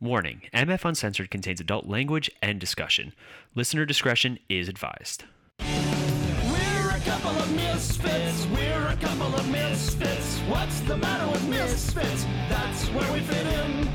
Warning 0.00 0.42
MF 0.54 0.84
Uncensored 0.84 1.28
contains 1.28 1.60
adult 1.60 1.86
language 1.86 2.30
and 2.40 2.60
discussion. 2.60 3.12
Listener 3.56 3.84
discretion 3.84 4.38
is 4.48 4.68
advised. 4.68 5.24
We're 5.58 6.90
a 6.94 7.00
couple 7.04 7.30
of 7.30 7.52
misfits. 7.56 8.46
We're 8.46 8.86
a 8.86 8.96
couple 8.96 9.34
of 9.34 9.48
misfits. 9.50 10.38
What's 10.48 10.78
the 10.82 10.96
matter 10.96 11.28
with 11.32 11.48
misfits? 11.48 12.24
That's 12.48 12.86
where 12.90 13.12
we 13.12 13.20
fit 13.20 13.44
in. 13.44 13.88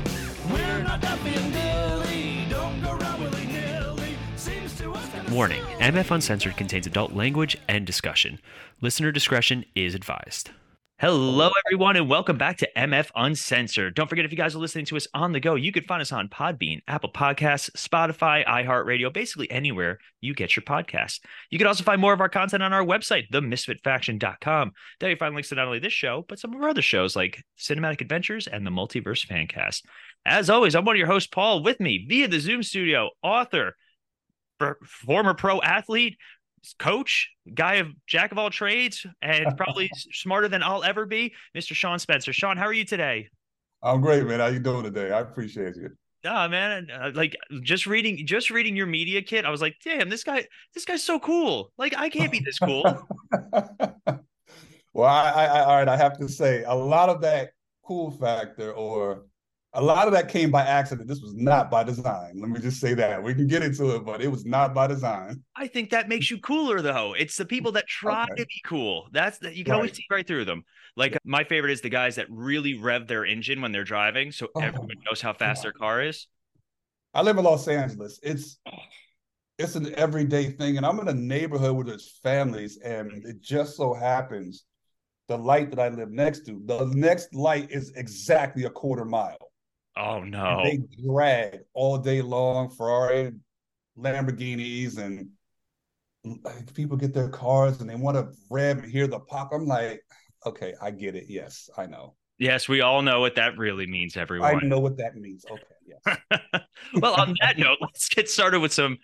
We're 0.52 0.82
not 0.82 1.00
Duffy 1.00 1.34
and 1.36 1.52
Dilly. 1.54 2.46
Don't 2.50 2.82
go 2.82 2.92
around 2.92 3.22
willy 3.22 3.46
nilly. 3.46 4.16
Seems 4.36 4.76
to 4.80 4.92
us 4.92 5.08
kinda 5.08 5.32
Warning 5.32 5.62
silly. 5.62 5.82
MF 5.82 6.10
Uncensored 6.10 6.56
contains 6.58 6.86
adult 6.86 7.14
language 7.14 7.56
and 7.66 7.86
discussion. 7.86 8.40
Listener 8.82 9.10
discretion 9.10 9.64
is 9.74 9.94
advised. 9.94 10.50
Hello, 11.00 11.50
everyone, 11.66 11.96
and 11.96 12.08
welcome 12.08 12.38
back 12.38 12.58
to 12.58 12.68
MF 12.76 13.10
Uncensored. 13.16 13.96
Don't 13.96 14.08
forget, 14.08 14.24
if 14.24 14.30
you 14.30 14.36
guys 14.36 14.54
are 14.54 14.60
listening 14.60 14.84
to 14.86 14.96
us 14.96 15.08
on 15.12 15.32
the 15.32 15.40
go, 15.40 15.56
you 15.56 15.72
can 15.72 15.82
find 15.82 16.00
us 16.00 16.12
on 16.12 16.28
Podbean, 16.28 16.82
Apple 16.86 17.10
Podcasts, 17.10 17.68
Spotify, 17.72 18.46
iHeartRadio, 18.46 19.12
basically 19.12 19.50
anywhere 19.50 19.98
you 20.20 20.34
get 20.34 20.54
your 20.54 20.62
podcasts. 20.62 21.18
You 21.50 21.58
can 21.58 21.66
also 21.66 21.82
find 21.82 22.00
more 22.00 22.12
of 22.12 22.20
our 22.20 22.28
content 22.28 22.62
on 22.62 22.72
our 22.72 22.84
website, 22.84 23.24
themisfitfaction.com. 23.32 24.70
There 25.00 25.10
you 25.10 25.16
find 25.16 25.34
links 25.34 25.48
to 25.48 25.56
not 25.56 25.66
only 25.66 25.80
this 25.80 25.92
show, 25.92 26.24
but 26.28 26.38
some 26.38 26.54
of 26.54 26.62
our 26.62 26.68
other 26.68 26.80
shows 26.80 27.16
like 27.16 27.42
Cinematic 27.58 28.00
Adventures 28.00 28.46
and 28.46 28.64
the 28.64 28.70
Multiverse 28.70 29.26
Fancast. 29.26 29.82
As 30.24 30.48
always, 30.48 30.76
I'm 30.76 30.84
one 30.84 30.94
of 30.94 30.98
your 30.98 31.08
hosts, 31.08 31.28
Paul, 31.28 31.64
with 31.64 31.80
me 31.80 32.06
via 32.08 32.28
the 32.28 32.38
Zoom 32.38 32.62
studio, 32.62 33.10
author, 33.20 33.74
for- 34.60 34.78
former 34.84 35.34
pro 35.34 35.60
athlete, 35.60 36.16
coach, 36.78 37.30
guy 37.52 37.74
of 37.74 37.88
jack 38.06 38.32
of 38.32 38.38
all 38.38 38.50
trades, 38.50 39.06
and 39.22 39.54
probably 39.56 39.90
smarter 40.12 40.48
than 40.48 40.62
I'll 40.62 40.84
ever 40.84 41.06
be, 41.06 41.34
Mr. 41.56 41.74
Shaun 41.74 41.98
Spencer. 41.98 42.32
Shaun, 42.32 42.56
how 42.56 42.64
are 42.64 42.72
you 42.72 42.84
today? 42.84 43.28
I'm 43.82 44.00
great, 44.00 44.24
man. 44.26 44.40
How 44.40 44.46
you 44.46 44.60
doing 44.60 44.84
today? 44.84 45.10
I 45.10 45.20
appreciate 45.20 45.76
you. 45.76 45.90
Yeah, 46.24 46.48
man, 46.48 46.88
uh, 46.90 47.10
like 47.14 47.36
just 47.62 47.86
reading, 47.86 48.26
just 48.26 48.48
reading 48.48 48.74
your 48.74 48.86
media 48.86 49.20
kit, 49.20 49.44
I 49.44 49.50
was 49.50 49.60
like, 49.60 49.76
damn, 49.84 50.08
this 50.08 50.24
guy, 50.24 50.46
this 50.72 50.86
guy's 50.86 51.04
so 51.04 51.20
cool. 51.20 51.70
Like, 51.76 51.94
I 51.94 52.08
can't 52.08 52.32
be 52.32 52.40
this 52.40 52.58
cool. 52.58 52.82
well, 54.94 55.04
I, 55.04 55.30
I, 55.30 55.44
I, 55.44 55.60
all 55.60 55.76
right. 55.76 55.88
I 55.88 55.98
have 55.98 56.18
to 56.18 56.28
say, 56.30 56.62
a 56.62 56.74
lot 56.74 57.10
of 57.10 57.20
that 57.20 57.50
cool 57.84 58.10
factor, 58.10 58.72
or 58.72 59.26
a 59.74 59.82
lot 59.82 60.06
of 60.06 60.12
that 60.12 60.28
came 60.28 60.50
by 60.50 60.62
accident. 60.62 61.08
This 61.08 61.20
was 61.20 61.34
not 61.34 61.70
by 61.70 61.82
design. 61.82 62.34
Let 62.36 62.48
me 62.50 62.60
just 62.60 62.80
say 62.80 62.94
that. 62.94 63.22
We 63.22 63.34
can 63.34 63.46
get 63.46 63.62
into 63.62 63.94
it, 63.96 64.04
but 64.04 64.22
it 64.22 64.28
was 64.28 64.44
not 64.46 64.72
by 64.72 64.86
design. 64.86 65.42
I 65.56 65.66
think 65.66 65.90
that 65.90 66.08
makes 66.08 66.30
you 66.30 66.38
cooler, 66.38 66.80
though. 66.80 67.14
It's 67.14 67.36
the 67.36 67.44
people 67.44 67.72
that 67.72 67.86
try 67.86 68.24
Okay. 68.24 68.42
to 68.42 68.46
be 68.46 68.60
cool. 68.64 69.08
That's 69.12 69.38
that 69.38 69.56
you 69.56 69.64
can 69.64 69.74
always 69.74 69.92
see 69.92 70.04
right 70.10 70.26
through 70.26 70.44
them. 70.44 70.64
Like 70.96 71.18
my 71.24 71.44
favorite 71.44 71.72
is 71.72 71.80
the 71.80 71.88
guys 71.88 72.16
that 72.16 72.26
really 72.30 72.74
rev 72.74 73.08
their 73.08 73.24
engine 73.24 73.60
when 73.60 73.72
they're 73.72 73.84
driving, 73.84 74.30
so 74.30 74.48
Oh, 74.54 74.60
everyone 74.60 74.96
knows 75.06 75.20
how 75.20 75.32
fast 75.32 75.62
their 75.62 75.72
car 75.72 76.02
is. 76.02 76.28
I 77.12 77.22
live 77.22 77.36
in 77.36 77.44
Los 77.44 77.66
Angeles. 77.66 78.20
It's 78.22 78.58
it's 79.58 79.74
an 79.76 79.94
everyday 79.96 80.50
thing, 80.50 80.76
and 80.76 80.86
I'm 80.86 80.98
in 81.00 81.08
a 81.08 81.14
neighborhood 81.14 81.74
where 81.76 81.84
there's 81.84 82.18
families, 82.22 82.78
and 82.78 83.24
it 83.24 83.40
just 83.40 83.76
so 83.76 83.94
happens 83.94 84.64
the 85.28 85.38
light 85.38 85.70
that 85.70 85.78
I 85.80 85.88
live 85.88 86.10
next 86.10 86.44
to, 86.46 86.60
the 86.66 86.84
next 86.94 87.34
light 87.34 87.70
is 87.70 87.92
exactly 87.96 88.64
a 88.64 88.70
quarter 88.70 89.04
mile. 89.04 89.43
Oh 89.96 90.20
no. 90.24 90.60
They 90.64 90.80
drag 91.06 91.60
all 91.72 91.98
day 91.98 92.22
long, 92.22 92.70
Ferrari, 92.70 93.32
Lamborghinis, 93.98 94.98
and 94.98 95.28
like, 96.24 96.72
people 96.74 96.96
get 96.96 97.14
their 97.14 97.28
cars 97.28 97.80
and 97.80 97.88
they 97.88 97.96
want 97.96 98.16
to 98.16 98.28
rev 98.50 98.78
and 98.78 98.90
hear 98.90 99.06
the 99.06 99.20
pop. 99.20 99.50
I'm 99.52 99.66
like, 99.66 100.02
okay, 100.46 100.74
I 100.80 100.90
get 100.90 101.14
it. 101.14 101.26
Yes, 101.28 101.70
I 101.76 101.86
know. 101.86 102.14
Yes, 102.38 102.68
we 102.68 102.80
all 102.80 103.02
know 103.02 103.20
what 103.20 103.36
that 103.36 103.56
really 103.56 103.86
means, 103.86 104.16
everyone. 104.16 104.56
I 104.56 104.66
know 104.66 104.80
what 104.80 104.96
that 104.96 105.14
means. 105.14 105.44
Okay, 105.48 105.64
yes. 105.86 106.18
well, 107.00 107.14
on 107.14 107.36
that 107.40 107.58
note, 107.58 107.78
let's 107.80 108.08
get 108.08 108.28
started 108.28 108.60
with 108.60 108.72
some 108.72 108.98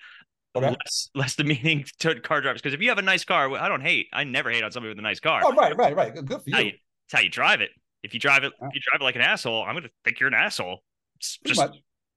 Okay. 0.56 0.70
less 0.70 1.10
less 1.14 1.36
demeaning 1.36 1.84
to 2.00 2.18
car 2.20 2.40
drivers. 2.40 2.60
Because 2.60 2.74
if 2.74 2.80
you 2.80 2.88
have 2.88 2.98
a 2.98 3.02
nice 3.02 3.24
car, 3.24 3.52
I 3.56 3.68
don't 3.68 3.82
hate. 3.82 4.08
I 4.12 4.24
never 4.24 4.50
hate 4.50 4.64
on 4.64 4.72
somebody 4.72 4.90
with 4.90 4.98
a 4.98 5.02
nice 5.02 5.20
car. 5.20 5.42
Oh, 5.44 5.52
right, 5.54 5.76
right, 5.76 5.94
right. 5.94 6.12
Good 6.12 6.42
for 6.42 6.50
how 6.50 6.58
you. 6.58 6.68
it's 6.70 7.12
how 7.12 7.20
you 7.20 7.28
drive 7.28 7.60
it. 7.60 7.70
If 8.02 8.14
you 8.14 8.20
drive 8.20 8.44
it, 8.44 8.52
Yeah. 8.60 8.68
if 8.68 8.74
you 8.74 8.80
drive 8.80 9.00
it 9.00 9.04
like 9.04 9.16
an 9.16 9.22
asshole, 9.22 9.62
I'm 9.64 9.74
gonna 9.74 9.90
think 10.04 10.20
you're 10.20 10.28
an 10.28 10.34
asshole. 10.34 10.82
It's 11.16 11.38
just 11.44 11.62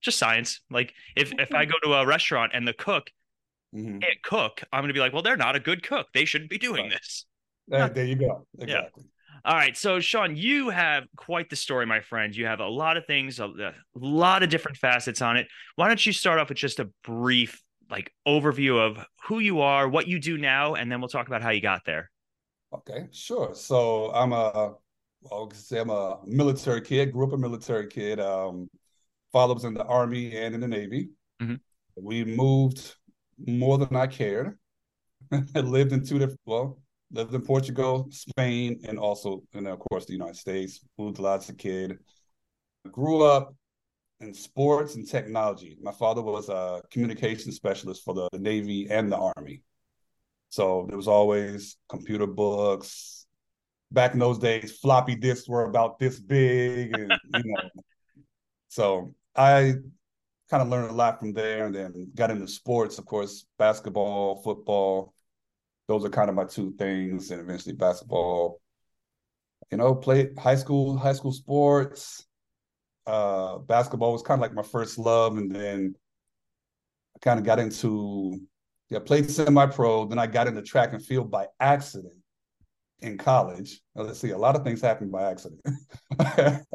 just 0.01 0.17
science. 0.17 0.61
Like 0.69 0.93
if 1.15 1.31
if 1.39 1.53
I 1.53 1.65
go 1.65 1.75
to 1.83 1.93
a 1.93 2.05
restaurant 2.05 2.51
and 2.53 2.67
the 2.67 2.73
cook 2.73 3.09
Mhm. 3.73 4.01
can't 4.01 4.21
cook, 4.23 4.63
I'm 4.71 4.83
gonna 4.83 4.93
be 4.93 4.99
like, 4.99 5.13
well, 5.13 5.23
they're 5.23 5.37
not 5.37 5.55
a 5.55 5.59
good 5.59 5.83
cook. 5.83 6.07
They 6.13 6.25
shouldn't 6.25 6.49
be 6.51 6.57
doing 6.57 6.83
Right. 6.83 6.91
this. 6.91 7.25
There, 7.67 7.89
there 7.89 8.05
you 8.05 8.15
go. 8.15 8.47
Exactly. 8.59 9.05
All 9.45 9.55
right, 9.55 9.75
so 9.75 9.99
Shaun, 9.99 10.37
you 10.37 10.69
have 10.69 11.05
quite 11.17 11.49
the 11.49 11.55
story, 11.57 11.85
my 11.85 11.99
friend. 11.99 12.33
You 12.33 12.45
have 12.45 12.61
a 12.61 12.67
lot 12.67 12.95
of 12.95 13.05
things, 13.07 13.39
a, 13.41 13.45
a 13.45 13.73
lot 13.95 14.41
of 14.41 14.49
different 14.49 14.77
facets 14.77 15.21
on 15.21 15.35
it. 15.35 15.47
Why 15.75 15.87
don't 15.89 16.05
you 16.05 16.13
start 16.13 16.39
off 16.39 16.47
with 16.47 16.57
just 16.57 16.79
a 16.79 16.89
brief, 17.03 17.61
like, 17.89 18.13
overview 18.25 18.79
of 18.79 19.05
who 19.23 19.39
you 19.39 19.59
are, 19.59 19.89
what 19.89 20.07
you 20.07 20.19
do 20.19 20.37
now, 20.37 20.75
and 20.75 20.89
then 20.89 21.01
we'll 21.01 21.09
talk 21.09 21.27
about 21.27 21.41
how 21.41 21.49
you 21.49 21.59
got 21.59 21.83
there. 21.83 22.09
Okay, 22.73 23.07
sure. 23.11 23.53
So 23.53 24.13
I'm 24.13 24.31
a, 24.31 24.75
well, 25.23 25.49
I 25.51 25.55
say 25.55 25.79
I'm 25.79 25.89
a 25.89 26.19
military 26.25 26.81
kid. 26.81 27.11
Grew 27.11 27.27
up 27.27 27.33
a 27.33 27.37
military 27.37 27.87
kid. 27.87 28.19
Um, 28.19 28.69
father 29.31 29.53
was 29.53 29.63
in 29.63 29.73
the 29.73 29.85
army 29.85 30.35
and 30.35 30.53
in 30.53 30.61
the 30.61 30.67
navy. 30.67 31.09
Mhm. 31.41 31.59
We 31.95 32.23
moved 32.23 32.95
more 33.45 33.77
than 33.77 33.95
I 33.95 34.07
cared. 34.07 34.57
I 35.55 35.59
lived 35.59 35.93
in 35.93 36.05
two 36.05 36.19
different, 36.19 36.41
well, 36.45 36.81
lived 37.11 37.33
in 37.33 37.41
Portugal, 37.41 38.07
Spain, 38.11 38.81
and 38.87 38.99
also, 38.99 39.43
and 39.53 39.67
of 39.67 39.79
course, 39.79 40.05
the 40.05 40.13
United 40.13 40.37
States. 40.37 40.79
Moved 40.97 41.19
a 41.19 41.21
lot 41.21 41.47
as 41.47 41.55
kid. 41.57 41.97
Grew 42.91 43.23
up 43.23 43.55
in 44.19 44.33
sports 44.33 44.95
and 44.95 45.07
technology. 45.07 45.77
My 45.81 45.91
father 45.91 46.21
was 46.21 46.49
a 46.49 46.81
communication 46.91 47.51
specialist 47.51 48.03
for 48.03 48.13
the 48.13 48.29
Navy 48.37 48.87
and 48.89 49.11
the 49.11 49.17
Army. 49.17 49.61
So 50.49 50.85
there 50.87 50.97
was 50.97 51.07
always 51.07 51.77
computer 51.89 52.27
books. 52.27 53.22
Back 53.93 54.13
in 54.13 54.19
those 54.19 54.39
days, 54.39 54.77
floppy 54.79 55.15
disks 55.15 55.47
were 55.47 55.65
about 55.65 55.99
this 55.99 56.19
big, 56.19 56.97
and 56.97 57.11
you 57.35 57.43
know. 57.45 57.69
So 58.67 59.13
I 59.35 59.75
kind 60.49 60.63
of 60.63 60.69
learned 60.69 60.89
a 60.89 60.93
lot 60.93 61.19
from 61.19 61.33
there, 61.33 61.67
and 61.67 61.75
then 61.75 62.11
got 62.15 62.31
into 62.31 62.47
sports, 62.47 62.97
of 62.97 63.05
course, 63.05 63.45
basketball, 63.57 64.41
football. 64.41 65.13
Those 65.87 66.03
are 66.05 66.09
kind 66.09 66.29
of 66.29 66.35
my 66.35 66.45
two 66.45 66.73
things, 66.77 67.29
and 67.29 67.39
eventually 67.39 67.75
basketball. 67.75 68.59
You 69.71 69.77
know, 69.77 69.93
played 69.93 70.37
high 70.37 70.55
school, 70.55 70.97
high 70.97 71.13
school 71.13 71.31
sports. 71.31 72.25
Uh, 73.05 73.59
basketball 73.59 74.11
was 74.11 74.23
kind 74.23 74.39
of 74.39 74.41
like 74.41 74.53
my 74.53 74.63
first 74.63 74.97
love, 74.97 75.37
and 75.37 75.53
then 75.53 75.93
I 77.15 77.19
kind 77.19 77.39
of 77.39 77.45
got 77.45 77.59
into 77.59 78.41
yeah, 78.89 78.99
played 78.99 79.29
semi-pro. 79.29 80.05
Then 80.05 80.19
I 80.19 80.27
got 80.27 80.47
into 80.47 80.61
track 80.61 80.93
and 80.93 81.03
field 81.03 81.29
by 81.29 81.47
accident 81.59 82.13
in 83.03 83.17
college. 83.17 83.81
Now, 83.95 84.03
let's 84.03 84.19
see, 84.19 84.31
a 84.31 84.37
lot 84.37 84.55
of 84.55 84.63
things 84.63 84.81
happened 84.81 85.11
by 85.11 85.29
accident. 85.29 85.61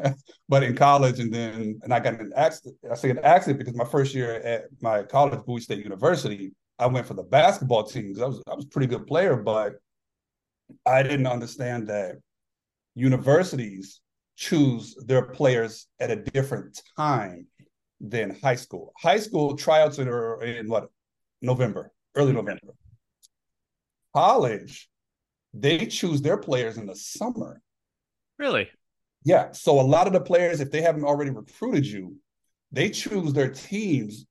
but 0.49 0.63
in 0.63 0.75
college, 0.75 1.19
and 1.19 1.33
then 1.33 1.79
and 1.83 1.93
I 1.93 1.99
got 1.99 2.19
an 2.19 2.31
accident. 2.35 2.77
I 2.89 2.95
say 2.95 3.09
an 3.09 3.19
accident 3.19 3.59
because 3.59 3.75
my 3.75 3.85
first 3.85 4.13
year 4.13 4.35
at 4.35 4.65
my 4.81 5.03
college, 5.03 5.39
Bowie 5.45 5.61
State 5.61 5.83
University, 5.83 6.51
I 6.77 6.87
went 6.87 7.07
for 7.07 7.13
the 7.13 7.23
basketball 7.23 7.83
team 7.83 8.13
because 8.13 8.21
I 8.21 8.27
was 8.27 8.43
I 8.49 8.55
was 8.55 8.65
a 8.65 8.69
pretty 8.69 8.87
good 8.87 9.05
player, 9.07 9.35
but 9.35 9.73
I 10.85 11.03
didn't 11.03 11.27
understand 11.27 11.87
that 11.87 12.17
universities 12.95 14.01
choose 14.35 14.95
their 15.05 15.23
players 15.23 15.87
at 15.99 16.11
a 16.11 16.15
different 16.15 16.79
time 16.95 17.47
than 17.99 18.39
high 18.41 18.55
school. 18.55 18.93
High 18.97 19.19
school 19.19 19.57
tryouts 19.57 19.99
are 19.99 20.41
in 20.43 20.69
what 20.69 20.89
November, 21.41 21.91
early 22.15 22.27
mm-hmm. 22.27 22.37
November. 22.37 22.73
College, 24.15 24.89
they 25.53 25.85
choose 25.85 26.21
their 26.21 26.37
players 26.37 26.77
in 26.77 26.85
the 26.85 26.95
summer. 26.95 27.61
Really? 28.37 28.69
Yeah. 29.25 29.51
So 29.51 29.79
a 29.79 29.81
lot 29.81 30.07
of 30.07 30.13
the 30.13 30.21
players, 30.21 30.59
if 30.59 30.71
they 30.71 30.81
haven't 30.81 31.03
already 31.03 31.31
recruited 31.31 31.85
you, 31.85 32.15
they 32.71 32.89
choose 32.89 33.33
their 33.33 33.49
teams 33.49 34.25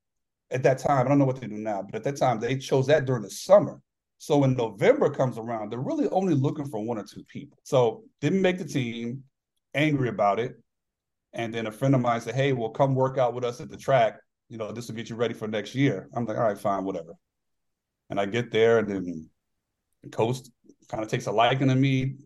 at 0.50 0.62
that 0.62 0.78
time. 0.78 1.04
I 1.04 1.08
don't 1.08 1.18
know 1.18 1.24
what 1.24 1.40
they 1.40 1.46
do 1.46 1.58
now, 1.58 1.82
but 1.82 1.96
at 1.96 2.04
that 2.04 2.16
time 2.16 2.40
they 2.40 2.56
chose 2.56 2.86
that 2.86 3.04
during 3.04 3.22
the 3.22 3.30
summer. 3.30 3.80
So 4.18 4.38
when 4.38 4.56
November 4.56 5.10
comes 5.10 5.38
around, 5.38 5.70
they're 5.70 5.78
really 5.78 6.08
only 6.08 6.34
looking 6.34 6.66
for 6.66 6.84
one 6.84 6.98
or 6.98 7.04
two 7.04 7.24
people. 7.24 7.58
So 7.62 8.02
didn't 8.20 8.42
make 8.42 8.58
the 8.58 8.64
team, 8.64 9.22
angry 9.74 10.08
about 10.08 10.40
it. 10.40 10.56
And 11.34 11.54
then 11.54 11.66
a 11.66 11.72
friend 11.72 11.94
of 11.94 12.00
mine 12.00 12.20
said, 12.20 12.34
Hey, 12.34 12.52
well, 12.52 12.70
come 12.70 12.94
work 12.94 13.18
out 13.18 13.34
with 13.34 13.44
us 13.44 13.60
at 13.60 13.70
the 13.70 13.76
track. 13.76 14.18
You 14.48 14.56
know, 14.56 14.72
this 14.72 14.88
will 14.88 14.96
get 14.96 15.10
you 15.10 15.16
ready 15.16 15.34
for 15.34 15.46
next 15.46 15.74
year. 15.74 16.08
I'm 16.14 16.24
like, 16.24 16.38
all 16.38 16.44
right, 16.44 16.58
fine, 16.58 16.84
whatever. 16.84 17.12
And 18.08 18.18
I 18.18 18.24
get 18.26 18.50
there 18.50 18.78
and 18.78 18.88
then 18.88 19.30
coach 20.10 20.38
kind 20.88 21.02
of 21.02 21.10
takes 21.10 21.26
a 21.26 21.32
liking 21.32 21.68
to 21.68 21.74
me, 21.74 22.16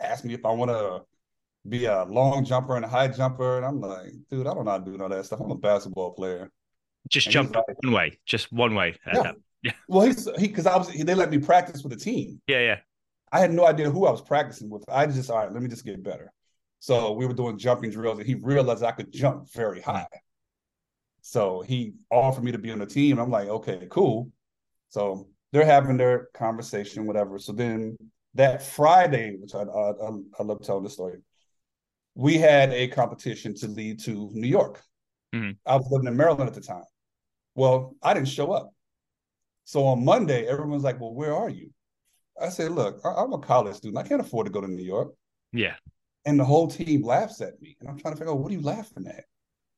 asks 0.00 0.24
me 0.24 0.34
if 0.34 0.44
I 0.44 0.50
want 0.50 0.70
to 0.70 1.02
be 1.68 1.84
a 1.84 2.04
long 2.04 2.44
jumper 2.44 2.76
and 2.76 2.84
a 2.84 2.88
high 2.88 3.08
jumper. 3.08 3.56
And 3.56 3.66
I'm 3.66 3.80
like, 3.80 4.12
dude, 4.30 4.46
I 4.46 4.54
don't 4.54 4.64
know 4.64 4.72
how 4.72 4.78
to 4.78 4.84
do 4.84 5.02
all 5.02 5.08
that 5.08 5.24
stuff. 5.26 5.40
I'm 5.40 5.50
a 5.50 5.56
basketball 5.56 6.12
player. 6.12 6.50
Just 7.08 7.26
And 7.26 7.32
jump 7.32 7.54
like- 7.54 7.82
one 7.82 7.92
way, 7.92 8.18
just 8.26 8.52
one 8.52 8.74
way. 8.74 8.96
at 9.06 9.36
Yeah. 9.62 9.72
Well, 9.88 10.06
he's 10.06 10.28
he 10.38 10.48
because 10.48 10.66
I 10.66 10.76
was 10.76 10.90
he, 10.90 11.04
they 11.04 11.14
let 11.14 11.30
me 11.30 11.38
practice 11.38 11.84
with 11.84 11.92
the 11.92 11.98
team. 11.98 12.40
Yeah, 12.48 12.60
yeah. 12.60 12.78
I 13.30 13.38
had 13.38 13.52
no 13.52 13.64
idea 13.64 13.90
who 13.90 14.06
I 14.06 14.10
was 14.10 14.20
practicing 14.20 14.68
with. 14.68 14.84
I 14.88 15.06
just 15.06 15.30
all 15.30 15.38
right, 15.38 15.52
let 15.52 15.62
me 15.62 15.68
just 15.68 15.84
get 15.84 16.02
better. 16.02 16.32
So 16.80 17.12
we 17.12 17.26
were 17.26 17.32
doing 17.32 17.58
jumping 17.58 17.90
drills, 17.90 18.18
and 18.18 18.26
he 18.26 18.34
realized 18.34 18.82
I 18.82 18.90
could 18.90 19.12
jump 19.12 19.48
very 19.52 19.80
hmm. 19.80 19.90
high. 19.90 20.06
So 21.20 21.62
he 21.62 21.92
offered 22.10 22.42
me 22.42 22.50
to 22.50 22.58
be 22.58 22.72
on 22.72 22.80
the 22.80 22.86
team. 22.86 23.18
I'm 23.18 23.30
like, 23.30 23.48
okay, 23.48 23.86
cool. 23.88 24.32
So 24.88 25.28
they're 25.52 25.64
having 25.64 25.96
their 25.96 26.28
conversation, 26.34 27.06
whatever. 27.06 27.38
So 27.38 27.52
then 27.52 27.96
that 28.34 28.62
Friday, 28.62 29.36
which 29.38 29.54
I 29.54 29.62
I, 29.62 29.92
I 30.38 30.42
love 30.42 30.62
telling 30.62 30.84
the 30.84 30.90
story, 30.90 31.18
we 32.14 32.38
had 32.38 32.72
a 32.72 32.88
competition 32.88 33.54
to 33.56 33.68
lead 33.68 34.00
to 34.00 34.30
New 34.32 34.48
York. 34.48 34.82
Mhm. 35.34 35.56
I 35.66 35.76
was 35.76 35.88
living 35.90 36.08
in 36.08 36.16
Maryland 36.16 36.48
at 36.48 36.54
the 36.54 36.60
time. 36.60 36.84
Well, 37.54 37.94
I 38.02 38.14
didn't 38.14 38.28
show 38.28 38.52
up. 38.52 38.70
So 39.64 39.84
on 39.86 40.04
Monday, 40.04 40.46
everyone's 40.46 40.82
like, 40.82 41.00
"Well, 41.00 41.14
where 41.14 41.34
are 41.34 41.48
you?" 41.50 41.70
I 42.40 42.48
said, 42.48 42.72
"Look, 42.72 43.00
I- 43.04 43.14
I'm 43.14 43.32
a 43.32 43.38
college 43.38 43.76
student. 43.76 44.04
I 44.04 44.08
can't 44.08 44.20
afford 44.20 44.46
to 44.46 44.52
go 44.52 44.60
to 44.60 44.68
New 44.68 44.82
York." 44.82 45.14
Yeah. 45.52 45.76
And 46.24 46.38
the 46.38 46.44
whole 46.44 46.68
team 46.68 47.02
laughs 47.04 47.40
at 47.40 47.60
me. 47.60 47.76
And 47.80 47.88
I'm 47.88 47.98
trying 47.98 48.14
to 48.14 48.18
figure 48.18 48.32
out 48.32 48.38
what 48.38 48.50
are 48.50 48.54
you 48.54 48.62
laughing 48.62 49.06
at? 49.06 49.24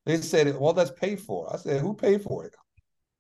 They 0.07 0.19
said, 0.19 0.57
well, 0.59 0.75
that's 0.75 0.91
paid 0.91 1.21
for. 1.21 1.53
I 1.53 1.57
said, 1.57 1.81
who 1.81 1.95
paid 1.95 2.23
for 2.23 2.45
it? 2.45 2.55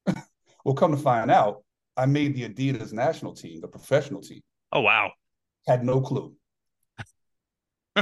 well, 0.65 0.75
come 0.75 0.91
to 0.93 0.99
find 0.99 1.31
out, 1.31 1.64
I 1.97 2.07
made 2.07 2.35
the 2.35 2.49
Adidas 2.49 2.93
national 2.93 3.35
team, 3.35 3.61
the 3.61 3.69
professional 3.69 4.21
team. 4.21 4.41
Oh 4.73 4.81
wow. 4.81 5.13
Had 5.67 5.85
no 5.85 6.01
clue. 6.01 6.35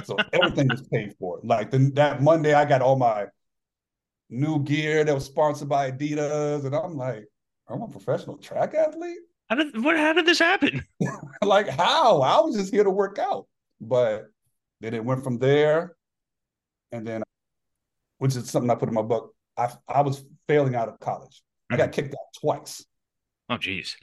So 0.04 0.16
everything 0.32 0.68
was 0.68 0.82
paid 0.88 1.14
for. 1.18 1.40
Like 1.42 1.70
the, 1.70 1.90
that 1.94 2.22
Monday, 2.22 2.54
I 2.54 2.64
got 2.64 2.80
all 2.80 2.96
my 2.96 3.26
new 4.30 4.62
gear 4.64 5.04
that 5.04 5.14
was 5.14 5.26
sponsored 5.26 5.68
by 5.68 5.90
Adidas. 5.90 6.64
And 6.64 6.74
I'm 6.74 6.96
like, 6.96 7.26
I'm 7.68 7.82
a 7.82 7.88
professional 7.88 8.38
track 8.38 8.74
athlete? 8.74 9.18
How 9.48 9.56
did 9.56 9.82
what? 9.82 9.96
How 9.96 10.12
did 10.12 10.26
this 10.26 10.38
happen? 10.38 10.82
like 11.42 11.68
how? 11.68 12.22
I 12.22 12.40
was 12.40 12.56
just 12.56 12.72
here 12.72 12.84
to 12.84 12.90
work 12.90 13.18
out. 13.18 13.46
But 13.80 14.26
then 14.80 14.94
it 14.94 15.04
went 15.04 15.22
from 15.22 15.38
there, 15.38 15.94
and 16.90 17.06
then, 17.06 17.22
which 18.18 18.34
is 18.34 18.48
something 18.48 18.70
I 18.70 18.74
put 18.76 18.88
in 18.88 18.94
my 18.94 19.02
book. 19.02 19.34
I 19.56 19.70
I 19.86 20.00
was 20.00 20.24
failing 20.48 20.74
out 20.74 20.88
of 20.88 20.98
college. 21.00 21.42
I 21.70 21.76
got 21.76 21.90
mm-hmm. 21.90 21.92
kicked 21.92 22.14
out 22.14 22.40
twice. 22.40 22.84
Oh 23.52 23.58
geez. 23.58 23.96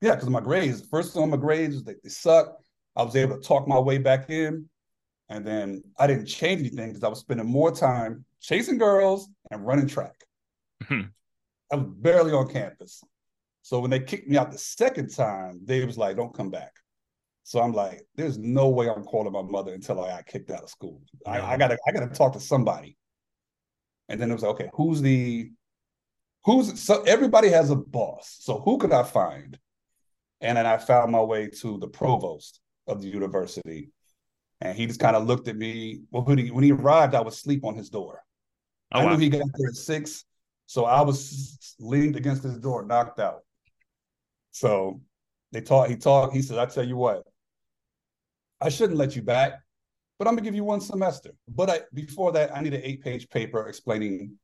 Yeah, 0.00 0.14
because 0.14 0.28
my 0.30 0.40
grades. 0.40 0.86
First 0.88 1.16
one, 1.16 1.30
my 1.30 1.36
grades 1.36 1.82
they, 1.82 1.94
they 2.02 2.08
sucked. 2.08 2.62
I 2.94 3.02
was 3.02 3.16
able 3.16 3.36
to 3.36 3.42
talk 3.42 3.66
my 3.66 3.78
way 3.78 3.98
back 3.98 4.30
in, 4.30 4.68
and 5.28 5.44
then 5.44 5.82
I 5.98 6.06
didn't 6.06 6.26
change 6.26 6.60
anything 6.60 6.90
because 6.90 7.02
I 7.02 7.08
was 7.08 7.18
spending 7.18 7.46
more 7.46 7.72
time 7.72 8.24
chasing 8.40 8.78
girls 8.78 9.28
and 9.50 9.66
running 9.66 9.88
track. 9.88 10.14
Mhm. 10.84 11.10
I 11.72 11.76
was 11.76 11.86
barely 11.96 12.32
on 12.32 12.48
campus. 12.52 13.02
So 13.62 13.80
when 13.80 13.90
they 13.90 13.98
kicked 13.98 14.28
me 14.28 14.36
out 14.36 14.52
the 14.52 14.58
second 14.58 15.08
time, 15.08 15.60
they 15.64 15.84
was 15.84 15.98
like, 15.98 16.16
"Don't 16.16 16.34
come 16.34 16.50
back." 16.50 16.72
So 17.42 17.60
I'm 17.60 17.72
like, 17.72 18.06
"There's 18.14 18.38
no 18.38 18.68
way 18.68 18.88
I'm 18.88 19.02
calling 19.02 19.32
my 19.32 19.42
mother 19.42 19.74
until 19.74 20.04
I 20.04 20.10
got 20.10 20.26
kicked 20.26 20.50
out 20.50 20.62
of 20.62 20.70
school. 20.70 21.00
I, 21.26 21.40
I 21.40 21.56
gotta, 21.56 21.78
I 21.88 21.90
gotta 21.90 22.14
talk 22.14 22.34
to 22.34 22.40
somebody." 22.40 22.96
And 24.08 24.20
then 24.20 24.30
it 24.30 24.34
was 24.34 24.44
like, 24.44 24.52
"Okay, 24.52 24.70
who's 24.74 25.00
the, 25.00 25.50
who's 26.44 26.80
so 26.80 27.02
everybody 27.02 27.48
has 27.48 27.70
a 27.70 27.76
boss. 27.76 28.36
So 28.40 28.60
who 28.60 28.78
could 28.78 28.92
I 28.92 29.02
find?" 29.02 29.58
And 30.40 30.58
then 30.58 30.66
I 30.66 30.76
found 30.76 31.12
my 31.12 31.22
way 31.22 31.48
to 31.60 31.78
the 31.78 31.88
provost 31.88 32.60
of 32.86 33.00
the 33.00 33.08
university, 33.08 33.90
and 34.60 34.76
he 34.76 34.86
just 34.86 35.00
kind 35.00 35.16
of 35.16 35.26
looked 35.26 35.48
at 35.48 35.56
me. 35.56 36.00
Well, 36.10 36.22
when 36.24 36.38
he, 36.38 36.50
when 36.50 36.64
he 36.64 36.72
arrived, 36.72 37.14
I 37.14 37.22
was 37.22 37.34
asleep 37.36 37.64
on 37.64 37.76
his 37.76 37.88
door. 37.88 38.22
Oh 38.92 39.00
I 39.00 39.04
wow. 39.04 39.12
knew 39.12 39.18
he 39.18 39.30
got 39.30 39.46
there 39.54 39.68
at 39.68 39.74
six, 39.74 40.24
so 40.66 40.84
I 40.84 41.00
was 41.00 41.74
leaned 41.80 42.16
against 42.16 42.42
his 42.42 42.58
door, 42.58 42.84
knocked 42.84 43.20
out. 43.20 43.40
So 44.50 45.00
they 45.50 45.62
talked. 45.62 45.90
He 45.90 45.96
talked. 45.96 46.34
He 46.34 46.42
said, 46.42 46.58
"I 46.58 46.66
tell 46.66 46.86
you 46.86 46.96
what, 46.96 47.22
I 48.60 48.68
shouldn't 48.68 48.98
let 48.98 49.16
you 49.16 49.22
back, 49.22 49.62
but 50.18 50.28
I'm 50.28 50.34
gonna 50.34 50.44
give 50.44 50.54
you 50.54 50.64
one 50.64 50.80
semester. 50.80 51.30
But 51.48 51.70
I, 51.70 51.80
before 51.94 52.32
that, 52.32 52.54
I 52.54 52.60
need 52.60 52.74
an 52.74 52.82
eight-page 52.84 53.30
paper 53.30 53.66
explaining 53.66 54.38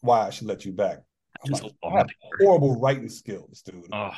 why 0.00 0.26
I 0.26 0.30
should 0.30 0.46
let 0.46 0.64
you 0.64 0.72
back." 0.72 1.00
I'm 1.44 1.50
Just 1.50 1.62
like, 1.62 1.72
a 1.72 1.86
I 1.86 1.88
long 1.88 1.98
have 1.98 2.08
horrible 2.40 2.80
writing 2.80 3.08
skills, 3.08 3.62
dude. 3.62 3.84
Oh 3.92 4.10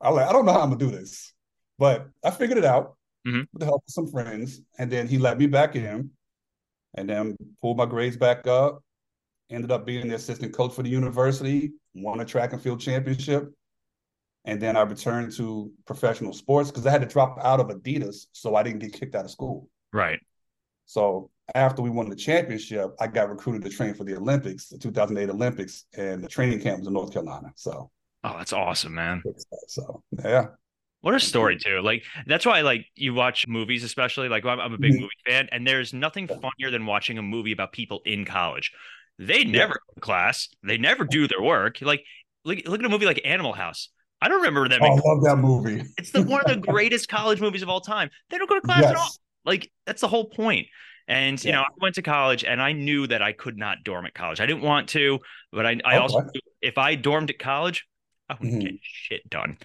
I 0.00 0.10
like, 0.10 0.28
I 0.28 0.32
don't 0.32 0.44
know 0.44 0.52
how 0.52 0.60
I'm 0.60 0.70
gonna 0.70 0.78
do 0.78 0.90
this, 0.90 1.32
but 1.78 2.08
I 2.24 2.30
figured 2.30 2.58
it 2.58 2.64
out 2.64 2.96
Mhm. 3.26 3.46
with 3.52 3.60
the 3.60 3.66
help 3.66 3.82
of 3.86 3.92
some 3.92 4.06
friends, 4.08 4.60
and 4.78 4.90
then 4.90 5.08
he 5.08 5.18
let 5.18 5.38
me 5.38 5.46
back 5.46 5.76
in, 5.76 6.10
and 6.94 7.08
then 7.08 7.36
pulled 7.62 7.76
my 7.78 7.86
grades 7.86 8.16
back 8.16 8.46
up. 8.46 8.82
Ended 9.50 9.70
up 9.70 9.84
being 9.86 10.08
the 10.08 10.14
assistant 10.14 10.54
coach 10.54 10.74
for 10.74 10.82
the 10.82 10.88
university, 10.90 11.72
won 11.94 12.20
a 12.20 12.24
track 12.24 12.52
and 12.52 12.62
field 12.62 12.80
championship, 12.80 13.52
and 14.44 14.60
then 14.60 14.76
I 14.76 14.82
returned 14.82 15.32
to 15.36 15.72
professional 15.86 16.32
sports 16.32 16.70
because 16.70 16.86
I 16.86 16.90
had 16.90 17.02
to 17.02 17.06
drop 17.06 17.38
out 17.42 17.60
of 17.60 17.68
Adidas 17.68 18.26
so 18.32 18.56
I 18.56 18.62
didn't 18.62 18.80
get 18.80 18.92
kicked 18.92 19.14
out 19.14 19.24
of 19.24 19.30
school. 19.30 19.68
right. 19.92 20.20
So 20.86 21.30
after 21.54 21.82
we 21.82 21.90
won 21.90 22.08
the 22.08 22.16
championship, 22.16 22.90
I 23.00 23.06
got 23.06 23.28
recruited 23.28 23.62
to 23.64 23.70
train 23.70 23.94
for 23.94 24.04
the 24.04 24.16
Olympics, 24.16 24.68
the 24.68 24.78
2008 24.78 25.28
Olympics, 25.30 25.84
and 25.96 26.22
the 26.24 26.28
training 26.28 26.60
camp 26.60 26.78
was 26.78 26.86
in 26.86 26.94
North 26.94 27.12
Carolina. 27.12 27.52
So, 27.56 27.90
Oh, 28.26 28.38
that's 28.38 28.54
awesome, 28.54 28.94
man. 28.94 29.22
so 29.68 30.02
yeah. 30.24 30.46
What 31.02 31.14
a 31.14 31.20
story 31.20 31.58
too. 31.58 31.82
Like 31.82 32.02
that's 32.26 32.46
why 32.46 32.62
like 32.62 32.86
you 32.96 33.12
watch 33.12 33.46
movies, 33.46 33.84
especially 33.84 34.30
like 34.30 34.46
I'm, 34.46 34.58
I'm 34.58 34.72
a 34.72 34.78
big 34.78 34.92
Mhm. 34.94 35.00
movie 35.00 35.10
fan, 35.26 35.48
and 35.52 35.66
there's 35.66 35.92
nothing 35.92 36.26
funnier 36.28 36.70
than 36.70 36.86
watching 36.86 37.18
a 37.18 37.22
movie 37.22 37.52
about 37.52 37.72
people 37.72 38.00
in 38.06 38.24
college. 38.24 38.72
They 39.18 39.40
Yeah. 39.40 39.52
never 39.58 39.74
go 39.74 39.94
to 39.96 40.00
class. 40.00 40.48
They 40.62 40.78
never 40.78 41.04
do 41.04 41.28
their 41.28 41.42
work. 41.42 41.82
Like 41.82 42.06
look, 42.46 42.58
look 42.66 42.80
at 42.80 42.86
a 42.86 42.88
movie 42.88 43.04
like 43.04 43.20
Animal 43.26 43.52
House. 43.52 43.90
I 44.22 44.28
don't 44.28 44.38
remember 44.38 44.66
them. 44.66 44.80
Oh, 44.82 44.86
I 44.86 45.00
love 45.12 45.22
that 45.24 45.36
movie. 45.36 45.82
It's 45.98 46.10
the 46.10 46.22
one 46.22 46.40
of 46.40 46.46
the 46.48 46.56
greatest 46.72 47.10
college 47.10 47.42
movies 47.42 47.60
of 47.60 47.68
all 47.68 47.82
time. 47.82 48.08
They 48.30 48.38
don't 48.38 48.48
go 48.48 48.54
to 48.54 48.62
class 48.62 48.84
at 48.84 48.96
all. 48.96 49.10
Like 49.44 49.70
that's 49.84 50.00
the 50.00 50.08
whole 50.08 50.30
point. 50.30 50.66
And 51.06 51.42
you 51.44 51.52
know, 51.52 51.62
I 51.62 51.66
went 51.80 51.96
to 51.96 52.02
college 52.02 52.44
and 52.44 52.62
I 52.62 52.72
knew 52.72 53.06
that 53.06 53.20
I 53.22 53.32
could 53.32 53.58
not 53.58 53.84
dorm 53.84 54.06
at 54.06 54.14
college. 54.14 54.40
I 54.40 54.46
didn't 54.46 54.62
want 54.62 54.88
to, 54.90 55.18
but 55.52 55.66
I, 55.66 55.78
I 55.84 55.98
also 55.98 56.18
Okay. 56.18 56.28
knew 56.34 56.40
if 56.62 56.78
I 56.78 56.96
dormed 56.96 57.30
at 57.30 57.38
college, 57.38 57.86
I 58.28 58.34
wouldn't 58.34 58.62
Mhm. 58.62 58.66
get 58.66 58.74
shit 58.82 59.28
done. 59.30 59.58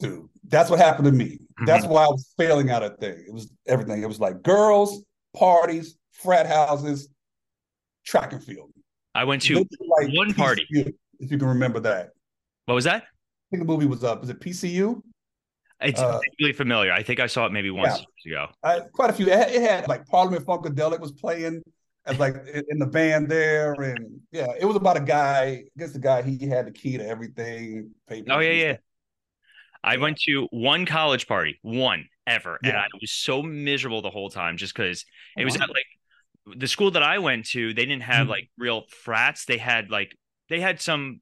Dude, 0.00 0.28
that's 0.44 0.70
what 0.70 0.78
happened 0.78 1.06
to 1.06 1.12
me. 1.12 1.36
Mm-hmm. 1.36 1.66
That's 1.66 1.86
why 1.86 2.04
I 2.04 2.08
was 2.08 2.32
failing 2.38 2.70
out 2.70 2.82
of 2.82 2.96
thing. 2.98 3.24
It 3.26 3.32
was 3.32 3.52
everything. 3.66 4.02
It 4.02 4.06
was 4.06 4.20
like 4.20 4.42
girls, 4.42 5.04
parties, 5.36 5.96
frat 6.12 6.46
houses, 6.46 7.08
track 8.06 8.32
and 8.32 8.42
field. 8.42 8.70
I 9.14 9.24
went 9.24 9.42
to 9.42 9.58
like 9.58 10.08
one 10.16 10.32
party. 10.34 10.66
PCU, 10.72 10.92
if 11.20 11.30
you 11.30 11.38
can 11.38 11.48
remember 11.48 11.80
that. 11.80 12.10
What 12.64 12.74
was 12.74 12.84
that? 12.84 13.02
I 13.02 13.06
think 13.50 13.62
the 13.62 13.72
movie 13.72 13.86
was 13.86 14.02
up. 14.02 14.20
Was 14.22 14.30
it 14.30 14.40
PCU? 14.40 15.02
It's 15.84 16.00
Uh, 16.00 16.18
vaguely 16.38 16.52
familiar. 16.52 16.92
I 16.92 17.02
think 17.02 17.20
I 17.20 17.26
saw 17.26 17.46
it 17.46 17.52
maybe 17.52 17.70
once 17.70 17.98
years 18.24 18.36
ago. 18.36 18.52
I, 18.62 18.80
quite 18.92 19.10
a 19.10 19.12
few. 19.12 19.26
It 19.26 19.38
had, 19.38 19.50
it 19.50 19.62
had 19.62 19.88
like 19.88 20.06
Parliament 20.06 20.44
Funkadelic 20.46 21.00
was 21.00 21.12
playing 21.12 21.62
as 22.06 22.18
like 22.18 22.34
in, 22.70 22.78
the 22.78 22.86
band 22.86 23.28
there, 23.30 23.72
and 23.74 24.20
yeah, 24.32 24.46
it 24.58 24.64
was 24.64 24.76
about 24.76 24.96
a 24.96 25.00
guy. 25.00 25.42
I 25.44 25.64
guess 25.78 25.92
the 25.92 25.98
guy 25.98 26.22
he 26.22 26.46
had 26.48 26.66
the 26.66 26.72
key 26.72 26.98
to 26.98 27.06
everything. 27.06 27.90
papers 28.08 28.28
Oh 28.30 28.40
yeah, 28.40 28.50
yeah. 28.52 28.72
stuff. 28.72 28.84
I 29.82 29.96
went 29.98 30.18
to 30.22 30.48
one 30.50 30.86
college 30.86 31.26
party, 31.26 31.58
one 31.62 32.08
ever, 32.26 32.58
and 32.62 32.72
Yeah. 32.72 32.80
I 32.80 32.86
was 33.00 33.10
so 33.10 33.42
miserable 33.42 34.00
the 34.02 34.10
whole 34.10 34.30
time 34.30 34.56
just 34.56 34.74
because 34.74 35.04
it 35.36 35.44
was 35.44 35.56
Wow. 35.58 35.64
at 35.64 35.70
like 35.70 36.56
the 36.58 36.68
school 36.68 36.90
that 36.92 37.02
I 37.02 37.18
went 37.18 37.46
to. 37.50 37.74
They 37.74 37.84
didn't 37.86 38.02
have 38.04 38.26
Mhm. 38.26 38.30
like 38.30 38.50
real 38.56 38.84
frats. 38.88 39.44
They 39.44 39.58
had 39.58 39.90
like 39.90 40.16
they 40.48 40.60
had 40.60 40.80
some 40.80 41.20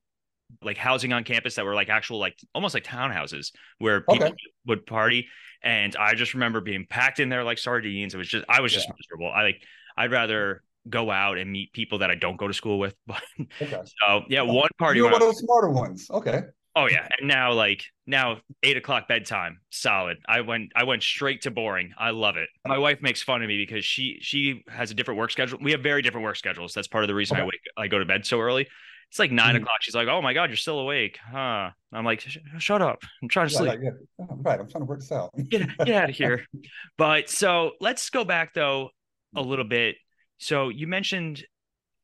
like 0.62 0.76
housing 0.76 1.12
on 1.12 1.24
campus 1.24 1.54
that 1.54 1.64
were 1.64 1.74
like 1.74 1.88
actual 1.88 2.18
like 2.18 2.38
almost 2.54 2.74
like 2.74 2.84
townhouses 2.84 3.52
where 3.78 4.02
people 4.02 4.26
Okay. 4.26 4.34
would 4.66 4.84
party. 4.86 5.28
And 5.62 5.94
I 5.96 6.14
just 6.14 6.34
remember 6.34 6.60
being 6.60 6.86
packed 6.88 7.20
in 7.20 7.28
there 7.28 7.44
like 7.44 7.58
sardines. 7.58 8.14
It 8.14 8.18
was 8.18 8.28
just 8.28 8.44
I 8.48 8.60
was 8.60 8.72
just 8.72 8.88
Yeah. 8.88 8.94
miserable. 8.98 9.32
I 9.32 9.42
like 9.42 9.62
I'd 9.96 10.10
rather 10.10 10.62
go 10.88 11.10
out 11.10 11.38
and 11.38 11.50
meet 11.50 11.72
people 11.72 11.98
that 11.98 12.10
I 12.10 12.16
don't 12.16 12.36
go 12.36 12.48
to 12.48 12.54
school 12.54 12.78
with. 12.78 12.94
But 13.06 13.22
Okay. 13.60 13.76
so 13.84 14.22
yeah, 14.28 14.42
one 14.42 14.68
party. 14.78 14.98
You're 14.98 15.10
one 15.10 15.22
of 15.22 15.28
the 15.28 15.34
smarter 15.34 15.68
ones. 15.68 16.10
Okay. 16.10 16.42
Oh 16.74 16.86
yeah, 16.86 17.06
and 17.18 17.28
now 17.28 17.52
like 17.52 17.84
now 18.06 18.38
eight 18.62 18.78
o'clock 18.78 19.06
bedtime, 19.06 19.58
solid. 19.70 20.16
I 20.26 20.40
went 20.40 20.72
I 20.74 20.84
went 20.84 21.02
straight 21.02 21.42
to 21.42 21.50
boring. 21.50 21.92
I 21.98 22.10
love 22.10 22.38
it. 22.38 22.48
My 22.66 22.78
wife 22.78 23.02
makes 23.02 23.22
fun 23.22 23.42
of 23.42 23.48
me 23.48 23.58
because 23.58 23.84
she 23.84 24.18
she 24.22 24.64
has 24.68 24.90
a 24.90 24.94
different 24.94 25.18
work 25.18 25.30
schedule. 25.30 25.58
We 25.60 25.72
have 25.72 25.82
very 25.82 26.00
different 26.00 26.24
work 26.24 26.36
schedules. 26.36 26.72
That's 26.72 26.88
part 26.88 27.04
of 27.04 27.08
the 27.08 27.14
reason 27.14 27.36
I 27.36 27.44
wake 27.44 27.60
I 27.76 27.88
go 27.88 27.98
to 27.98 28.06
bed 28.06 28.24
so 28.24 28.40
early. 28.40 28.68
It's 29.12 29.18
like 29.18 29.30
9 29.30 29.56
Mhm. 29.56 29.56
o'clock. 29.56 29.76
She's 29.82 29.94
like, 29.94 30.08
"Oh 30.08 30.22
my 30.22 30.32
god, 30.32 30.48
you're 30.48 30.56
still 30.56 30.78
awake, 30.78 31.18
huh?" 31.22 31.68
I'm 31.92 32.04
like, 32.06 32.20
"Shut 32.58 32.80
up! 32.80 33.02
I'm 33.22 33.28
trying 33.28 33.46
to 33.46 33.52
Yeah, 33.52 33.58
sleep. 33.58 33.72
like, 33.72 33.80
yeah. 33.82 33.90
Oh, 34.20 34.36
Right. 34.36 34.58
I'm 34.58 34.66
trying 34.70 34.80
to 34.80 34.86
work 34.86 35.00
this 35.00 35.12
out. 35.12 35.30
Get 35.50 35.68
get 35.84 35.94
out 35.94 36.08
of 36.08 36.16
here." 36.16 36.46
But 36.96 37.28
so 37.28 37.72
let's 37.78 38.08
go 38.08 38.24
back 38.24 38.54
though 38.54 38.88
a 39.36 39.42
little 39.42 39.66
bit. 39.66 39.96
So 40.38 40.70
you 40.70 40.86
mentioned, 40.86 41.44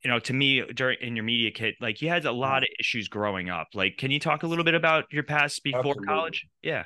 you 0.05 0.11
know, 0.11 0.19
to 0.21 0.35
me 0.35 0.63
during 0.75 0.99
in 1.01 1.17
your 1.17 1.25
media 1.25 1.51
kit, 1.51 1.77
like 1.81 2.03
you 2.03 2.11
had 2.11 2.27
a 2.27 2.33
lot 2.33 2.63
of 2.63 2.69
issues 2.79 3.09
growing 3.09 3.49
up. 3.49 3.69
Like, 3.75 3.97
can 3.97 4.11
you 4.11 4.21
talk 4.21 4.43
a 4.43 4.47
little 4.47 4.65
bit 4.65 4.75
about 4.75 5.07
your 5.11 5.23
past 5.25 5.65
before 5.65 5.95
Absolutely. 5.95 6.07
college? 6.07 6.47
Yeah. 6.63 6.85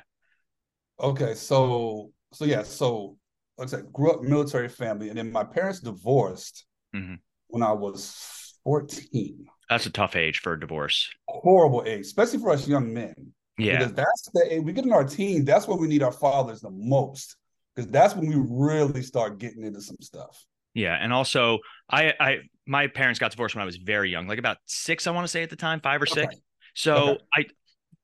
Okay, 0.99 1.33
so 1.33 2.11
so 2.33 2.45
yeah, 2.45 2.63
so 2.63 3.17
like 3.57 3.67
I 3.67 3.71
said, 3.71 3.91
grew 3.93 4.11
up 4.11 4.21
military 4.21 4.69
family, 4.69 5.09
and 5.09 5.17
then 5.17 5.31
my 5.31 5.43
parents 5.43 5.79
divorced 5.79 6.65
Mhm. 6.93 7.19
when 7.47 7.63
I 7.63 7.71
was 7.73 8.42
14. 8.63 9.45
That's 9.69 9.85
a 9.85 9.91
tough 9.91 10.15
age 10.15 10.39
for 10.39 10.53
a 10.53 10.59
divorce. 10.59 11.09
Horrible 11.27 11.83
age, 11.85 12.01
especially 12.01 12.39
for 12.39 12.51
us 12.51 12.67
young 12.67 12.93
men. 12.93 13.33
Yeah. 13.57 13.77
Because 13.79 13.93
that's 13.93 14.29
the 14.33 14.53
age 14.55 14.63
we 14.63 14.73
get 14.73 14.85
in 14.85 14.91
our 14.91 15.03
teens, 15.03 15.45
that's 15.45 15.67
when 15.67 15.79
we 15.79 15.87
need 15.87 16.03
our 16.03 16.11
fathers 16.11 16.61
the 16.61 16.69
most. 16.71 17.35
Because 17.75 17.89
that's 17.91 18.15
when 18.15 18.27
we 18.27 18.35
really 18.37 19.01
start 19.01 19.39
getting 19.39 19.63
into 19.63 19.81
some 19.81 19.97
stuff. 19.99 20.43
Yeah, 20.75 20.97
and 20.99 21.13
also 21.13 21.59
I 21.89 22.13
I 22.19 22.37
my 22.65 22.87
parents 22.87 23.19
got 23.19 23.31
divorced 23.31 23.55
when 23.55 23.61
I 23.61 23.65
was 23.65 23.77
very 23.77 24.09
young, 24.09 24.27
like 24.27 24.39
about 24.39 24.57
six, 24.65 25.05
I 25.05 25.11
want 25.11 25.25
to 25.25 25.27
say 25.27 25.43
at 25.43 25.49
the 25.49 25.55
time, 25.55 25.79
five 25.81 26.01
or 26.01 26.05
six. 26.05 26.33
Okay. 26.33 26.41
So 26.75 26.95
Okay. 26.95 27.19
I 27.35 27.45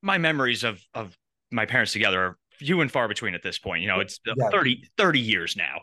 my 0.02 0.18
memories 0.18 0.64
of 0.64 0.80
of 0.94 1.16
my 1.50 1.66
parents 1.66 1.92
together 1.92 2.20
are 2.20 2.38
few 2.52 2.80
and 2.80 2.90
far 2.90 3.08
between 3.08 3.34
at 3.34 3.42
this 3.42 3.58
point. 3.58 3.82
You 3.82 3.88
know, 3.88 4.00
it's 4.00 4.20
uh, 4.28 4.34
Yeah. 4.36 4.50
30, 4.50 4.84
30 4.96 5.18
years 5.18 5.56
now. 5.56 5.80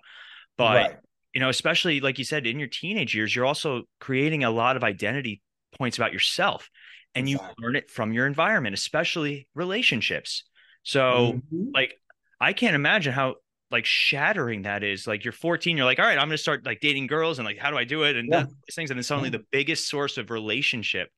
But 0.57 0.75
right. 0.75 0.97
You 1.37 1.39
know, 1.39 1.49
especially 1.49 1.99
like 1.99 2.17
you 2.17 2.25
said, 2.25 2.47
in 2.47 2.57
your 2.57 2.67
teenage 2.67 3.13
years, 3.13 3.35
you're 3.35 3.45
also 3.45 3.83
creating 3.99 4.43
a 4.43 4.49
lot 4.49 4.75
of 4.75 4.83
identity 4.83 5.39
points 5.77 5.95
about 5.95 6.11
yourself. 6.11 6.67
And 7.13 7.29
you 7.29 7.37
learn 7.59 7.75
it 7.75 7.91
from 7.91 8.11
your 8.11 8.25
environment, 8.25 8.73
especially 8.73 9.47
relationships. 9.53 10.45
So 10.81 11.43
Mhm. 11.51 11.73
like 11.75 11.93
I 12.41 12.53
can't 12.53 12.73
imagine 12.73 13.13
how 13.13 13.35
like 13.69 13.85
shattering 13.85 14.63
that 14.63 14.83
is. 14.83 15.05
Like 15.05 15.25
you're 15.25 15.31
14, 15.31 15.77
you're 15.77 15.85
like, 15.85 15.99
all 15.99 16.05
right, 16.05 16.17
I'm 16.17 16.27
gonna 16.27 16.39
start 16.39 16.65
like 16.65 16.79
dating 16.79 17.05
girls 17.05 17.37
and 17.37 17.45
like 17.45 17.59
how 17.59 17.69
do 17.69 17.77
I 17.77 17.83
do 17.83 18.01
it? 18.01 18.15
And 18.15 18.33
Yeah. 18.33 18.45
these 18.65 18.73
things, 18.73 18.89
and 18.89 18.97
then 18.97 19.03
suddenly 19.03 19.29
the 19.29 19.45
biggest 19.51 19.87
source 19.87 20.17
of 20.17 20.31
relationship 20.31 21.09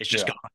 is 0.00 0.08
just 0.08 0.26
Yeah. 0.26 0.32
gone. 0.32 0.50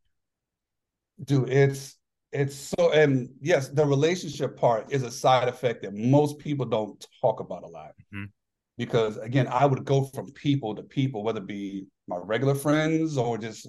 dude 1.24 1.48
it's 1.48 1.98
it's 2.34 2.56
so 2.56 2.92
and 2.92 3.30
yes 3.39 3.70
the 3.70 3.86
relationship 3.86 4.58
part 4.58 4.92
is 4.92 5.03
a 5.03 5.12
side 5.12 5.48
effect 5.48 5.84
that 5.84 5.94
most 5.94 6.39
people 6.39 6.65
don't 6.65 7.08
talk 7.22 7.39
about 7.39 7.63
a 7.63 7.68
lot 7.68 7.94
Mhm. 8.13 8.30
Because 8.77 9.18
again 9.18 9.48
i 9.48 9.65
would 9.65 9.86
go 9.86 10.03
from 10.03 10.32
people 10.32 10.75
to 10.75 10.84
people 10.84 11.24
whether 11.24 11.39
it 11.39 11.48
be 11.48 11.86
my 12.08 12.18
regular 12.18 12.56
friends 12.56 13.18
or 13.18 13.38
just 13.38 13.68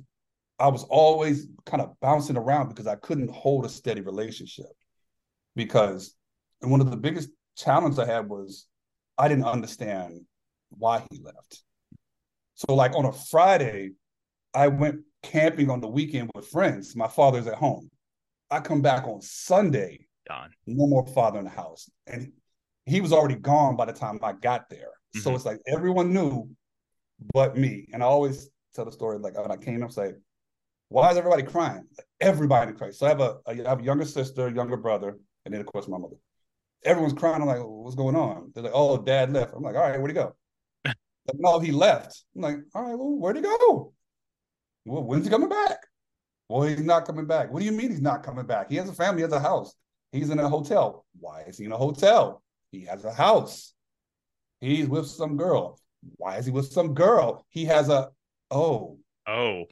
i 0.58 0.68
was 0.68 0.84
always 0.84 1.46
kind 1.66 1.82
of 1.82 1.98
bouncing 2.00 2.36
around 2.36 2.68
because 2.68 2.86
i 2.86 2.96
couldn't 2.96 3.30
hold 3.30 3.64
a 3.64 3.68
steady 3.68 4.00
relationship 4.00 4.72
because 5.56 6.14
and 6.62 6.70
one 6.70 6.80
of 6.80 6.90
the 6.90 6.96
biggest 6.96 7.28
challenges 7.56 7.98
i 7.98 8.06
had 8.06 8.28
was 8.28 8.66
i 9.18 9.28
didn't 9.28 9.44
understand 9.44 10.20
why 10.70 11.02
he 11.10 11.20
left 11.22 11.62
so 12.54 12.74
like 12.74 12.94
on 12.96 13.04
a 13.04 13.12
friday 13.12 13.90
i 14.54 14.66
went 14.68 15.00
camping 15.22 15.70
on 15.70 15.80
the 15.80 15.88
weekend 15.88 16.30
with 16.34 16.46
friends 16.48 16.94
my 16.96 17.08
father's 17.08 17.46
at 17.46 17.54
home 17.54 17.90
I 18.50 18.60
come 18.60 18.82
back 18.82 19.06
on 19.08 19.20
Sunday, 19.20 20.06
Gone. 20.28 20.50
no 20.66 20.86
more 20.86 21.06
father 21.06 21.38
in 21.38 21.44
the 21.44 21.50
house. 21.50 21.90
And 22.06 22.32
he 22.86 23.00
was 23.00 23.12
already 23.12 23.36
gone 23.36 23.76
by 23.76 23.86
the 23.86 23.92
time 23.92 24.18
I 24.22 24.32
got 24.32 24.68
there. 24.68 24.92
So 25.14 25.30
Mhm. 25.30 25.34
it's 25.36 25.44
like 25.44 25.60
everyone 25.66 26.12
knew 26.12 26.48
but 27.32 27.56
me. 27.56 27.88
And 27.92 28.02
I 28.02 28.06
always 28.06 28.50
tell 28.74 28.84
the 28.84 28.92
story 28.92 29.18
like 29.18 29.38
when 29.38 29.50
I 29.50 29.56
came, 29.56 29.82
I'm 29.82 29.90
like, 29.96 30.16
why 30.88 31.10
is 31.10 31.16
everybody 31.16 31.42
crying? 31.42 31.84
Everybody 32.20 32.72
crying. 32.72 32.92
So 32.92 33.06
I 33.06 33.10
have 33.10 33.20
a, 33.20 33.38
I 33.46 33.54
have 33.54 33.80
a 33.80 33.84
younger 33.84 34.04
sister, 34.04 34.48
younger 34.48 34.76
brother, 34.76 35.16
and 35.44 35.54
then 35.54 35.60
of 35.60 35.66
course 35.66 35.88
my 35.88 35.98
mother. 35.98 36.16
Everyone's 36.84 37.14
crying. 37.14 37.40
I'm 37.40 37.48
like, 37.48 37.62
what's 37.62 37.96
going 37.96 38.16
on? 38.16 38.52
They're 38.54 38.64
like, 38.64 38.72
oh, 38.74 38.98
dad 38.98 39.32
left. 39.32 39.54
I'm 39.54 39.62
like, 39.62 39.74
all 39.74 39.80
right, 39.82 39.98
where'd 39.98 40.10
he 40.10 40.14
go? 40.14 40.36
like, 40.84 40.96
no, 41.34 41.58
he 41.58 41.72
left. 41.72 42.24
I'm 42.36 42.42
like, 42.42 42.56
all 42.74 42.82
right, 42.82 42.98
well, 42.98 43.16
where'd 43.16 43.36
he 43.36 43.42
go? 43.42 43.94
Well, 44.84 45.02
when's 45.02 45.24
he 45.24 45.30
coming 45.30 45.48
back? 45.48 45.78
Well, 46.48 46.62
he's 46.68 46.82
not 46.82 47.06
coming 47.06 47.26
back. 47.26 47.50
What 47.50 47.60
do 47.60 47.64
you 47.64 47.72
mean 47.72 47.90
he's 47.90 48.02
not 48.02 48.22
coming 48.22 48.44
back? 48.44 48.68
He 48.68 48.76
has 48.76 48.88
a 48.88 48.92
family, 48.92 49.20
he 49.20 49.22
has 49.22 49.32
a 49.32 49.40
house. 49.40 49.74
He's 50.12 50.28
in 50.28 50.38
a 50.38 50.48
hotel. 50.48 51.06
Why 51.18 51.42
is 51.42 51.56
he 51.56 51.64
in 51.64 51.72
a 51.72 51.76
hotel? 51.76 52.43
He 52.74 52.86
has 52.86 53.04
a 53.04 53.12
house. 53.12 53.72
He's 54.60 54.88
with 54.88 55.06
some 55.06 55.36
girl. 55.36 55.78
Why 56.16 56.38
is 56.38 56.46
he 56.46 56.50
with 56.50 56.72
some 56.72 56.92
girl? 56.94 57.46
He 57.48 57.64
has 57.66 57.88
a 57.88 58.10
oh, 58.50 58.98
Oh, 59.26 59.64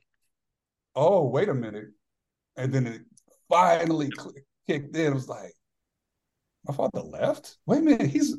oh, 0.94 1.26
wait 1.28 1.48
a 1.48 1.54
minute. 1.54 1.88
And 2.56 2.72
then 2.72 2.86
it 2.86 3.02
finally 3.48 4.10
cl- 4.16 4.32
kicked 4.66 4.94
in. 4.96 5.06
It 5.06 5.14
was 5.14 5.28
like, 5.28 5.52
my 6.64 6.74
father 6.74 7.00
left? 7.00 7.58
Wait 7.66 7.78
a 7.78 7.82
minute, 7.82 8.06
he's 8.08 8.36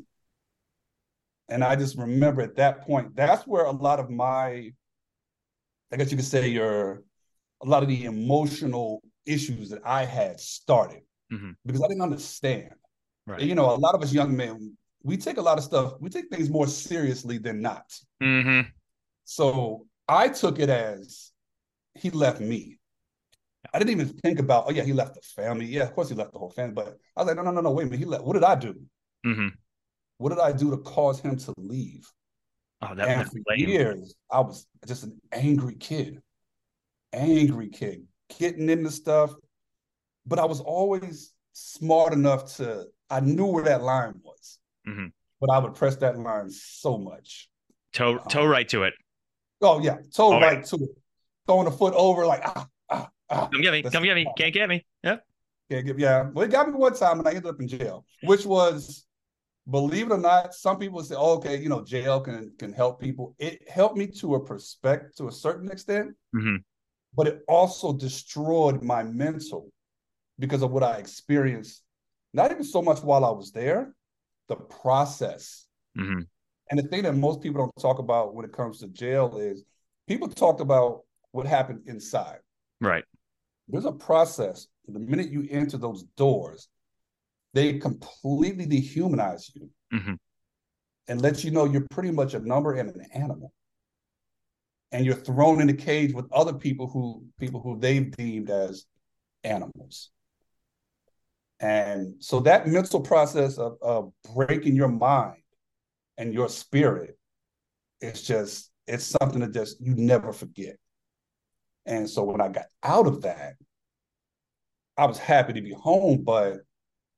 and 1.50 1.62
I 1.62 1.76
just 1.76 1.98
remember 1.98 2.42
at 2.42 2.56
that 2.56 2.82
point, 2.84 3.16
that's 3.18 3.46
where 3.46 3.66
a 3.66 3.72
lot 3.72 4.00
of 4.00 4.10
my, 4.10 4.72
I 5.92 5.98
guess 5.98 6.10
you 6.10 6.16
could 6.16 6.26
say 6.26 6.48
your 6.48 7.04
a 7.62 7.66
lot 7.66 7.84
of 7.84 7.90
the 7.90 8.06
emotional 8.06 9.04
issues 9.26 9.70
that 9.70 9.82
I 9.86 10.06
had 10.06 10.40
started 10.40 11.02
Mhm. 11.32 11.56
because 11.66 11.82
I 11.84 11.88
didn't 11.90 12.02
understand. 12.02 12.74
Right. 13.28 13.42
You 13.42 13.56
know, 13.56 13.74
a 13.74 13.76
lot 13.76 13.96
of 13.96 14.02
us 14.02 14.14
young 14.14 14.36
men, 14.36 14.78
we 15.04 15.18
take 15.18 15.38
a 15.38 15.42
lot 15.42 15.58
of 15.58 15.64
stuff, 15.64 15.94
we 16.00 16.10
take 16.10 16.30
things 16.30 16.50
more 16.50 16.68
seriously 16.68 17.38
than 17.38 17.62
not. 17.62 17.94
Mm-hmm. 18.22 18.70
So 19.26 19.86
I 20.08 20.30
took 20.30 20.60
it 20.60 20.70
as 20.70 21.32
he 21.96 22.10
left 22.10 22.42
me. 22.42 22.80
I 23.74 23.80
didn't 23.80 23.92
even 23.92 24.10
think 24.10 24.40
about, 24.40 24.66
oh 24.68 24.72
yeah, 24.72 24.84
he 24.84 24.94
left 24.94 25.16
the 25.16 25.22
family. 25.22 25.66
Yeah, 25.66 25.84
of 25.84 25.94
course 25.94 26.10
he 26.10 26.16
left 26.16 26.34
the 26.34 26.40
whole 26.40 26.50
family. 26.50 26.74
But 26.74 26.98
I 27.16 27.22
was 27.22 27.28
like, 27.28 27.38
no, 27.38 27.44
no, 27.44 27.52
no, 27.52 27.62
no, 27.62 27.72
wait 27.72 27.84
a 27.84 27.86
minute. 27.86 28.00
He 28.00 28.06
left. 28.06 28.24
What 28.24 28.34
did 28.34 28.44
I 28.44 28.56
do? 28.56 28.76
Mm-hmm. 29.26 29.48
What 30.18 30.30
did 30.30 30.40
I 30.40 30.52
do 30.52 30.72
to 30.72 30.78
cause 30.78 31.20
him 31.20 31.38
to 31.38 31.54
leave? 31.58 32.08
Oh, 32.82 32.94
that 32.96 33.08
and 33.08 33.30
for 33.30 33.40
lame. 33.48 33.70
years, 33.70 34.14
I 34.30 34.42
was 34.42 34.68
just 34.86 35.04
an 35.04 35.20
angry 35.32 35.76
kid, 35.76 36.22
angry 37.14 37.70
kid, 37.70 38.06
getting 38.38 38.70
into 38.70 38.92
stuff. 38.92 39.34
But 40.26 40.40
I 40.40 40.46
was 40.46 40.60
always 40.60 41.34
smart 41.54 42.14
enough 42.14 42.56
to, 42.58 42.86
I 43.14 43.20
knew 43.20 43.46
where 43.46 43.64
that 43.64 43.82
line 43.84 44.16
was. 44.24 44.60
Mhm. 44.88 45.12
But 45.40 45.50
I 45.52 45.60
would 45.60 45.76
press 45.76 45.96
that 45.98 46.18
line 46.18 46.50
so 46.50 46.98
much. 46.98 47.50
Toe 47.94 48.18
toe 48.30 48.46
right 48.46 48.68
to 48.70 48.84
it. 48.84 48.94
Oh, 49.62 49.80
yeah, 49.82 49.98
toe 50.14 50.32
yeah. 50.40 50.46
right 50.46 50.66
to 50.66 50.76
it. 50.76 50.90
Throwing 51.46 51.68
a 51.68 51.72
foot 51.72 51.94
over, 51.96 52.26
like, 52.26 52.42
ah, 52.46 52.68
ah, 52.90 53.10
ah. 53.30 53.48
Come 53.52 53.62
get 53.62 53.72
me. 53.72 53.82
That's- 53.82 53.94
Come 53.94 54.04
get 54.04 54.16
me. 54.16 54.26
Can't 54.38 54.54
get 54.54 54.68
me. 54.68 54.86
Yep. 55.04 55.26
Can't 55.70 55.86
give, 55.86 56.00
yeah. 56.00 56.30
Well, 56.34 56.46
it 56.46 56.52
got 56.52 56.68
me 56.68 56.74
one 56.74 56.94
time 56.96 57.20
and 57.20 57.28
I 57.28 57.32
ended 57.32 57.46
up 57.48 57.60
in 57.60 57.68
jail, 57.68 58.06
which 58.24 58.46
was, 58.46 59.06
believe 59.70 60.08
it 60.08 60.14
or 60.14 60.18
not, 60.18 60.54
some 60.54 60.78
people 60.80 61.02
say, 61.04 61.16
oh, 61.18 61.36
okay, 61.38 61.58
you 61.58 61.70
know, 61.70 61.84
jail 61.84 62.20
can 62.20 62.52
can 62.58 62.74
help 62.74 63.00
people. 63.00 63.36
It 63.40 63.68
helped 63.70 63.96
me 63.98 64.08
to 64.22 64.36
a 64.36 64.44
perspective, 64.44 65.16
to 65.18 65.28
a 65.28 65.32
certain 65.32 65.70
extent, 65.72 66.16
Mm-hmm. 66.36 66.58
but 67.16 67.28
it 67.28 67.44
also 67.48 67.94
destroyed 67.94 68.82
my 68.82 69.04
mental 69.04 69.70
because 70.40 70.64
of 70.64 70.72
what 70.72 70.84
I 70.84 70.98
experienced. 70.98 71.83
Not 72.34 72.52
even 72.52 72.64
so 72.64 72.82
much 72.82 73.02
while 73.04 73.24
I 73.26 73.30
was 73.32 73.52
there, 73.52 73.94
the 74.48 74.56
process. 74.56 75.68
Mm-hmm. 75.98 76.22
And 76.72 76.80
the 76.80 76.84
thing 76.88 77.04
that 77.04 77.14
most 77.16 77.42
people 77.42 77.62
don't 77.62 77.82
talk 77.82 78.00
about 78.00 78.34
when 78.34 78.46
it 78.46 78.52
comes 78.54 78.80
to 78.80 78.88
jail 78.88 79.38
is 79.38 79.64
people 80.08 80.28
talk 80.28 80.60
about 80.60 81.02
what 81.32 81.46
happened 81.46 81.84
inside. 81.88 82.40
Right. 82.82 83.04
there's 83.70 83.86
a 83.86 83.92
process. 83.94 84.68
The 84.90 85.00
minute 85.00 85.30
you 85.32 85.48
enter 85.50 85.78
those 85.78 86.04
doors, 86.18 86.68
they 87.54 87.80
completely 87.80 88.66
dehumanize 88.68 89.50
you 89.56 89.70
Mhm. 89.94 90.18
and 91.08 91.22
let 91.22 91.46
you 91.46 91.52
know 91.52 91.64
you're 91.64 91.88
pretty 91.90 92.12
much 92.12 92.34
a 92.34 92.40
number 92.40 92.74
and 92.74 92.90
an 92.90 93.02
animal. 93.14 93.54
And 94.92 95.06
you're 95.06 95.16
thrown 95.16 95.62
in 95.62 95.70
a 95.70 95.74
cage 95.74 96.14
with 96.14 96.30
other 96.34 96.54
people 96.54 96.88
who 96.88 97.26
people 97.40 97.62
who 97.62 97.80
they've 97.80 98.12
deemed 98.12 98.50
as 98.50 98.86
animals. 99.46 100.12
And 101.64 102.16
so 102.20 102.42
that 102.42 102.68
mental 102.68 103.00
process 103.00 103.58
of, 103.58 103.78
of 103.82 104.12
breaking 104.36 104.76
your 104.76 104.90
mind 104.90 105.42
and 106.18 106.34
your 106.34 106.50
spirit, 106.50 107.18
it's 108.02 108.22
just, 108.22 108.70
it's 108.86 109.06
something 109.06 109.40
that 109.40 109.54
just 109.54 109.80
you 109.80 109.96
never 109.96 110.34
forget. 110.34 110.76
And 111.86 112.10
so 112.10 112.24
when 112.24 112.42
I 112.42 112.50
got 112.50 112.66
out 112.84 113.08
of 113.08 113.22
that, 113.22 113.54
I 114.98 115.06
was 115.06 115.18
happy 115.18 115.54
to 115.54 115.62
be 115.62 115.72
home, 115.72 116.26
but 116.26 116.58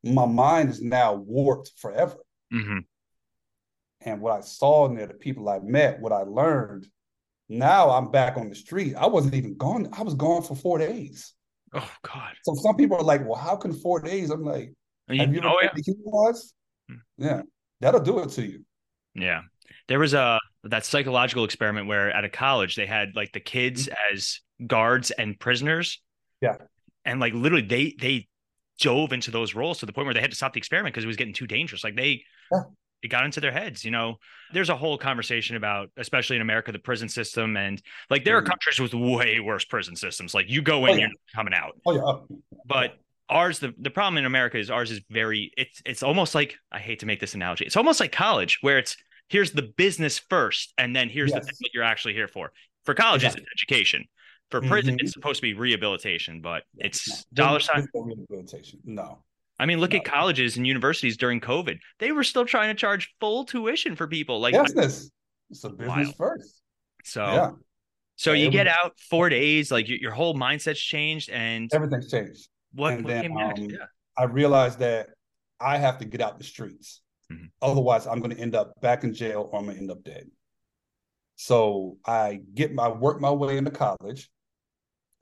my 0.04 0.28
mind 0.28 0.70
is 0.70 0.80
now 0.80 1.16
warped 1.16 1.72
forever. 1.78 2.18
Mm-hmm. 2.54 2.80
And 4.02 4.22
what 4.22 4.38
I 4.38 4.42
saw 4.42 4.86
in 4.86 4.96
there, 4.96 5.08
the 5.08 5.16
people 5.16 5.50
I 5.50 5.58
met, 5.58 6.00
what 6.00 6.14
I 6.14 6.22
learned, 6.22 6.86
now 7.50 7.90
I'm 7.90 8.12
back 8.12 8.38
on 8.38 8.50
the 8.50 8.56
street. 8.56 8.94
I 8.94 9.08
wasn't 9.08 9.34
even 9.34 9.58
gone. 9.58 9.90
I 9.98 10.04
was 10.04 10.14
gone 10.14 10.44
for 10.44 10.56
four 10.56 10.78
days. 10.78 11.34
Oh 11.76 11.92
God. 12.04 12.34
So 12.44 12.54
some 12.56 12.76
people 12.76 12.98
are 12.98 13.04
like, 13.04 13.26
well, 13.28 13.36
how 13.40 13.56
can 13.56 13.74
four 13.74 14.00
days? 14.00 14.30
I'm 14.30 14.44
like, 14.44 14.72
You- 15.10 15.20
have 15.20 15.34
you 15.34 15.40
ever 15.40 15.50
oh 15.50 15.58
yeah. 15.62 15.70
dehumanized? 15.76 16.54
Hmm. 16.90 16.96
Yeah, 17.18 17.42
that'll 17.82 18.00
do 18.02 18.20
it 18.20 18.30
to 18.30 18.46
you. 18.46 18.64
Yeah. 19.14 19.42
There 19.88 20.00
was 20.00 20.14
a 20.14 20.40
that 20.64 20.86
psychological 20.86 21.44
experiment 21.44 21.88
where 21.88 22.12
at 22.12 22.24
a 22.24 22.30
college 22.30 22.76
they 22.76 22.86
had 22.86 23.16
like 23.16 23.32
the 23.34 23.40
kids 23.40 23.90
as 24.12 24.40
guards 24.66 25.12
and 25.12 25.40
prisoners. 25.40 26.02
Yeah. 26.42 26.56
And 27.04 27.20
like 27.20 27.34
literally 27.34 27.66
they 27.66 27.96
they 28.00 28.28
dove 28.80 29.14
into 29.14 29.32
those 29.32 29.54
roles 29.56 29.80
to 29.80 29.86
the 29.86 29.94
point 29.94 30.06
where 30.06 30.14
they 30.14 30.22
had 30.22 30.32
to 30.32 30.36
stop 30.38 30.54
the 30.54 30.58
experiment 30.60 30.94
because 30.94 31.04
it 31.04 31.08
was 31.08 31.18
getting 31.18 31.34
too 31.34 31.48
dangerous. 31.48 31.84
Like 31.84 31.96
they 31.96 32.24
Yeah. 32.52 32.62
It 33.06 33.10
got 33.10 33.24
into 33.26 33.40
their 33.40 33.52
heads, 33.52 33.86
you 33.86 33.92
know. 33.92 34.18
There's 34.52 34.70
a 34.70 34.76
whole 34.76 34.98
conversation 34.98 35.56
about, 35.56 35.90
especially 35.98 36.36
in 36.36 36.42
America, 36.42 36.72
the 36.72 36.80
prison 36.80 37.08
system 37.08 37.56
and 37.56 37.82
like 38.10 38.24
there 38.26 38.38
are 38.38 38.42
Mhm. 38.42 38.48
countries 38.48 38.80
with 38.80 38.94
way 38.94 39.40
worse 39.40 39.64
prison 39.66 39.96
systems. 39.96 40.34
Like 40.34 40.50
you 40.50 40.62
go 40.62 40.86
in, 40.88 40.92
Oh, 40.92 40.96
yeah. 40.96 41.00
you're 41.02 41.10
coming 41.34 41.54
out. 41.54 41.80
Oh 41.86 41.94
yeah. 41.94 42.02
Oh, 42.04 42.28
But 42.66 42.98
ours, 43.30 43.60
the, 43.60 43.74
the 43.78 43.90
problem 43.90 44.18
in 44.18 44.26
America 44.26 44.58
is 44.58 44.70
ours 44.70 44.92
is 44.92 45.02
very 45.10 45.52
it's 45.58 45.82
it's 45.86 46.04
almost 46.04 46.36
like 46.36 46.58
I 46.72 46.80
hate 46.80 47.00
to 47.00 47.06
make 47.06 47.20
this 47.20 47.36
analogy. 47.36 47.66
It's 47.66 47.78
almost 47.78 48.00
like 48.00 48.12
college 48.12 48.58
where 48.62 48.78
it's 48.80 48.98
here's 49.30 49.52
the 49.52 49.64
business 49.64 50.20
first 50.20 50.74
and 50.78 50.96
then 50.96 51.10
here's 51.10 51.32
the 51.32 51.42
thing 51.42 51.56
that 51.62 51.70
you're 51.74 51.84
actually 51.84 52.14
here 52.14 52.28
for. 52.28 52.52
For 52.86 52.94
colleges, 52.94 53.26
Exactly. 53.34 53.44
it's 53.44 53.62
education. 53.64 54.06
For 54.52 54.62
prison, 54.62 54.96
Mhm. 54.96 55.02
it's 55.02 55.14
supposed 55.14 55.38
to 55.38 55.42
be 55.42 55.56
rehabilitation, 55.56 56.40
but 56.42 56.64
it's 56.78 57.26
dollar 57.34 57.60
sign. 57.60 57.88
rehabilitation. 57.96 58.80
No. 58.86 59.24
I 59.60 59.66
mean, 59.66 59.80
look 59.80 59.94
at 59.94 60.04
colleges 60.04 60.58
and 60.58 60.68
universities 60.68 61.16
during 61.18 61.40
COVID. 61.40 61.78
They 62.00 62.12
were 62.12 62.24
still 62.24 62.46
trying 62.46 62.70
to 62.70 62.74
charge 62.80 63.14
full 63.20 63.46
tuition 63.46 63.96
for 63.96 64.08
people. 64.08 64.40
Like 64.40 64.54
Business. 64.54 65.10
It's 65.50 65.64
a 65.64 65.70
business 65.70 66.08
Wild. 66.08 66.16
first. 66.18 66.62
So 67.04 67.24
Yeah, 67.24 67.52
so 68.16 68.32
Yeah, 68.34 68.46
you 68.46 68.52
get 68.52 68.66
was- 68.68 68.76
out 68.84 69.00
four 69.10 69.30
days, 69.30 69.72
like 69.72 69.88
your, 69.88 69.98
your 70.00 70.12
whole 70.12 70.34
mindset's 70.36 70.80
changed, 70.82 71.30
and 71.30 71.72
everything's 71.74 72.10
changed. 72.12 72.50
what, 72.74 72.94
and 72.94 73.04
what 73.06 73.10
then, 73.12 73.22
came 73.24 73.34
next? 73.36 73.60
um, 73.62 73.70
Yeah. 73.70 73.78
I 74.18 74.24
realized 74.24 74.80
that 74.80 75.10
I 75.60 75.78
have 75.78 76.00
to 76.00 76.06
get 76.06 76.20
out 76.22 76.38
the 76.38 76.44
streets. 76.44 77.02
Mhm. 77.32 77.50
Otherwise, 77.62 78.08
I'm 78.08 78.20
going 78.20 78.36
to 78.36 78.42
end 78.42 78.56
up 78.56 78.74
back 78.82 79.04
in 79.04 79.14
jail 79.14 79.50
or 79.52 79.60
I'm 79.60 79.66
going 79.66 79.76
to 79.78 79.82
end 79.82 79.92
up 79.92 80.04
dead. 80.04 80.30
So 81.38 81.98
I 82.06 82.42
get 82.54 82.74
my 82.74 82.88
work 82.90 83.20
my 83.22 83.32
way 83.32 83.58
into 83.58 83.72
college 83.72 84.30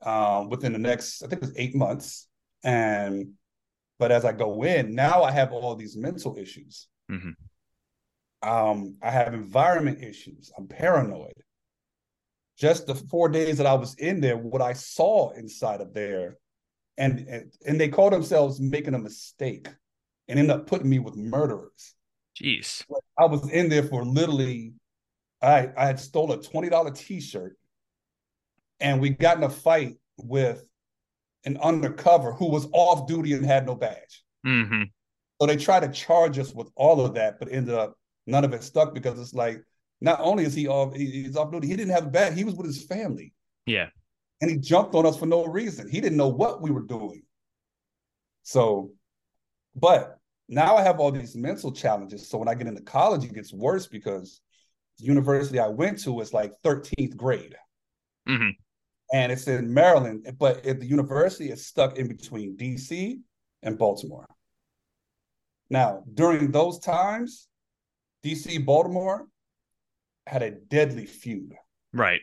um, 0.02 0.48
within 0.48 0.72
the 0.72 0.78
next, 0.78 1.22
I 1.22 1.28
think 1.28 1.42
it 1.42 1.46
was 1.46 1.54
eight 1.56 1.74
months. 1.74 2.28
And 2.62 3.32
but 3.98 4.10
as 4.10 4.24
I 4.24 4.32
go 4.32 4.64
in, 4.64 4.94
now 4.94 5.22
I 5.22 5.30
have 5.30 5.52
all 5.52 5.76
these 5.76 5.96
mental 5.96 6.36
issues. 6.36 6.88
Mhm. 7.10 7.34
Um, 8.42 8.98
I 9.02 9.10
have 9.10 9.32
environment 9.34 10.02
issues. 10.02 10.52
I'm 10.56 10.66
paranoid. 10.66 11.42
Just 12.58 12.86
the 12.86 12.94
four 12.94 13.28
days 13.28 13.58
that 13.58 13.66
I 13.66 13.74
was 13.74 13.94
in 13.94 14.20
there, 14.20 14.36
what 14.36 14.62
I 14.62 14.74
saw 14.74 15.30
inside 15.30 15.80
of 15.80 15.92
there, 15.94 16.36
and 16.96 17.20
and, 17.20 17.52
and 17.66 17.80
they 17.80 17.88
call 17.88 18.10
themselves 18.10 18.60
making 18.60 18.94
a 18.94 18.98
mistake 18.98 19.68
and 20.28 20.38
end 20.38 20.50
up 20.50 20.66
putting 20.66 20.88
me 20.88 20.98
with 20.98 21.16
murderers. 21.16 21.94
Jeez. 22.40 22.84
I 23.18 23.26
was 23.26 23.48
in 23.50 23.68
there 23.68 23.82
for 23.82 24.04
literally, 24.04 24.74
I 25.42 25.70
I 25.76 25.86
had 25.86 26.00
stole 26.00 26.32
a 26.32 26.42
twenty 26.42 26.68
dollar 26.68 26.90
t 26.90 27.20
shirt, 27.20 27.56
and 28.80 29.00
we 29.00 29.10
got 29.10 29.38
in 29.38 29.44
a 29.44 29.50
fight 29.50 29.96
with 30.16 30.64
an 31.44 31.56
undercover 31.62 32.32
who 32.32 32.48
was 32.50 32.66
off 32.72 33.06
duty 33.06 33.32
and 33.34 33.44
had 33.44 33.66
no 33.66 33.74
badge. 33.74 34.24
hmm 34.44 34.84
So 35.40 35.46
they 35.46 35.56
tried 35.56 35.80
to 35.80 35.88
charge 35.88 36.38
us 36.38 36.52
with 36.54 36.70
all 36.76 37.04
of 37.04 37.14
that, 37.14 37.38
but 37.38 37.50
ended 37.52 37.74
up 37.74 37.96
none 38.26 38.44
of 38.44 38.52
it 38.52 38.62
stuck 38.62 38.94
because 38.94 39.18
it's 39.18 39.34
like 39.34 39.62
not 40.00 40.20
only 40.20 40.44
is 40.44 40.54
he 40.54 40.66
off, 40.68 40.94
he's 40.94 41.36
off 41.36 41.52
duty, 41.52 41.68
he 41.68 41.76
didn't 41.76 41.92
have 41.94 42.06
a 42.06 42.10
badge. 42.10 42.34
He 42.34 42.44
was 42.44 42.54
with 42.54 42.66
his 42.66 42.84
family, 42.84 43.32
Yeah. 43.66 43.88
and 44.40 44.50
he 44.50 44.56
jumped 44.58 44.94
on 44.94 45.06
us 45.06 45.16
for 45.18 45.26
no 45.26 45.44
reason. 45.46 45.88
He 45.88 46.00
didn't 46.00 46.18
know 46.18 46.28
what 46.28 46.62
we 46.62 46.70
were 46.70 46.82
doing. 46.82 47.22
So, 48.42 48.90
but 49.74 50.18
now 50.48 50.76
I 50.76 50.82
have 50.82 51.00
all 51.00 51.10
these 51.10 51.34
mental 51.34 51.72
challenges. 51.72 52.28
So 52.28 52.38
when 52.38 52.48
I 52.48 52.54
get 52.54 52.66
into 52.66 52.82
college, 52.82 53.24
it 53.24 53.34
gets 53.34 53.52
worse 53.52 53.86
because 53.86 54.40
the 54.98 55.04
university 55.06 55.58
I 55.58 55.68
went 55.68 55.98
to 56.04 56.20
is 56.20 56.32
like 56.32 56.52
13th 56.62 57.16
grade. 57.16 57.56
hmm 58.26 58.50
And 59.14 59.30
it's 59.30 59.46
in 59.46 59.72
Maryland, 59.72 60.26
but 60.40 60.66
at 60.66 60.80
the 60.80 60.86
university 60.86 61.52
is 61.52 61.64
stuck 61.64 61.98
in 61.98 62.08
between 62.08 62.56
DC 62.56 63.20
and 63.62 63.78
Baltimore. 63.78 64.26
Now, 65.70 66.02
during 66.14 66.50
those 66.50 66.80
times, 66.80 67.46
DC 68.24 68.66
Baltimore 68.66 69.28
had 70.26 70.42
a 70.42 70.50
deadly 70.50 71.06
feud. 71.06 71.54
Right. 71.92 72.22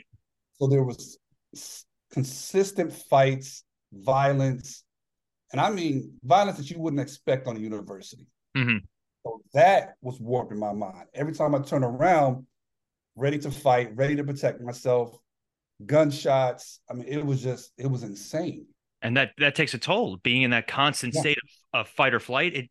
So 0.55 0.67
there 0.67 0.83
was 0.83 1.17
consistent 2.12 2.91
fights, 2.91 3.63
violence, 3.93 4.83
and 5.53 5.62
I 5.62 5.69
mean 5.69 6.19
violence 6.25 6.57
that 6.57 6.69
you 6.69 6.77
wouldn't 6.77 7.01
expect 7.01 7.48
on 7.48 7.55
a 7.55 7.60
university. 7.60 8.27
hmm 8.53 8.79
So 9.24 9.41
that 9.53 9.93
was 10.01 10.19
warping 10.19 10.60
my 10.60 10.74
mind. 10.74 11.05
Every 11.13 11.33
time 11.33 11.55
I 11.55 11.60
turn 11.60 11.86
around, 11.86 12.45
ready 13.15 13.39
to 13.39 13.50
fight, 13.50 13.95
ready 13.95 14.17
to 14.17 14.25
protect 14.25 14.60
myself, 14.60 15.17
gunshots. 15.86 16.80
I 16.90 16.94
mean, 16.94 17.08
it 17.08 17.26
was 17.26 17.42
just, 17.42 17.72
it 17.78 17.88
was 17.88 18.04
insane. 18.04 18.68
And 19.02 19.18
that 19.18 19.32
that 19.40 19.56
takes 19.56 19.74
a 19.74 19.78
toll. 19.80 20.18
Being 20.18 20.44
in 20.44 20.52
that 20.52 20.68
constant 20.68 21.14
Yeah. 21.14 21.22
state 21.22 21.38
of, 21.74 21.82
of 21.82 21.90
fight 21.90 22.14
or 22.14 22.20
flight. 22.20 22.54
It, 22.56 22.70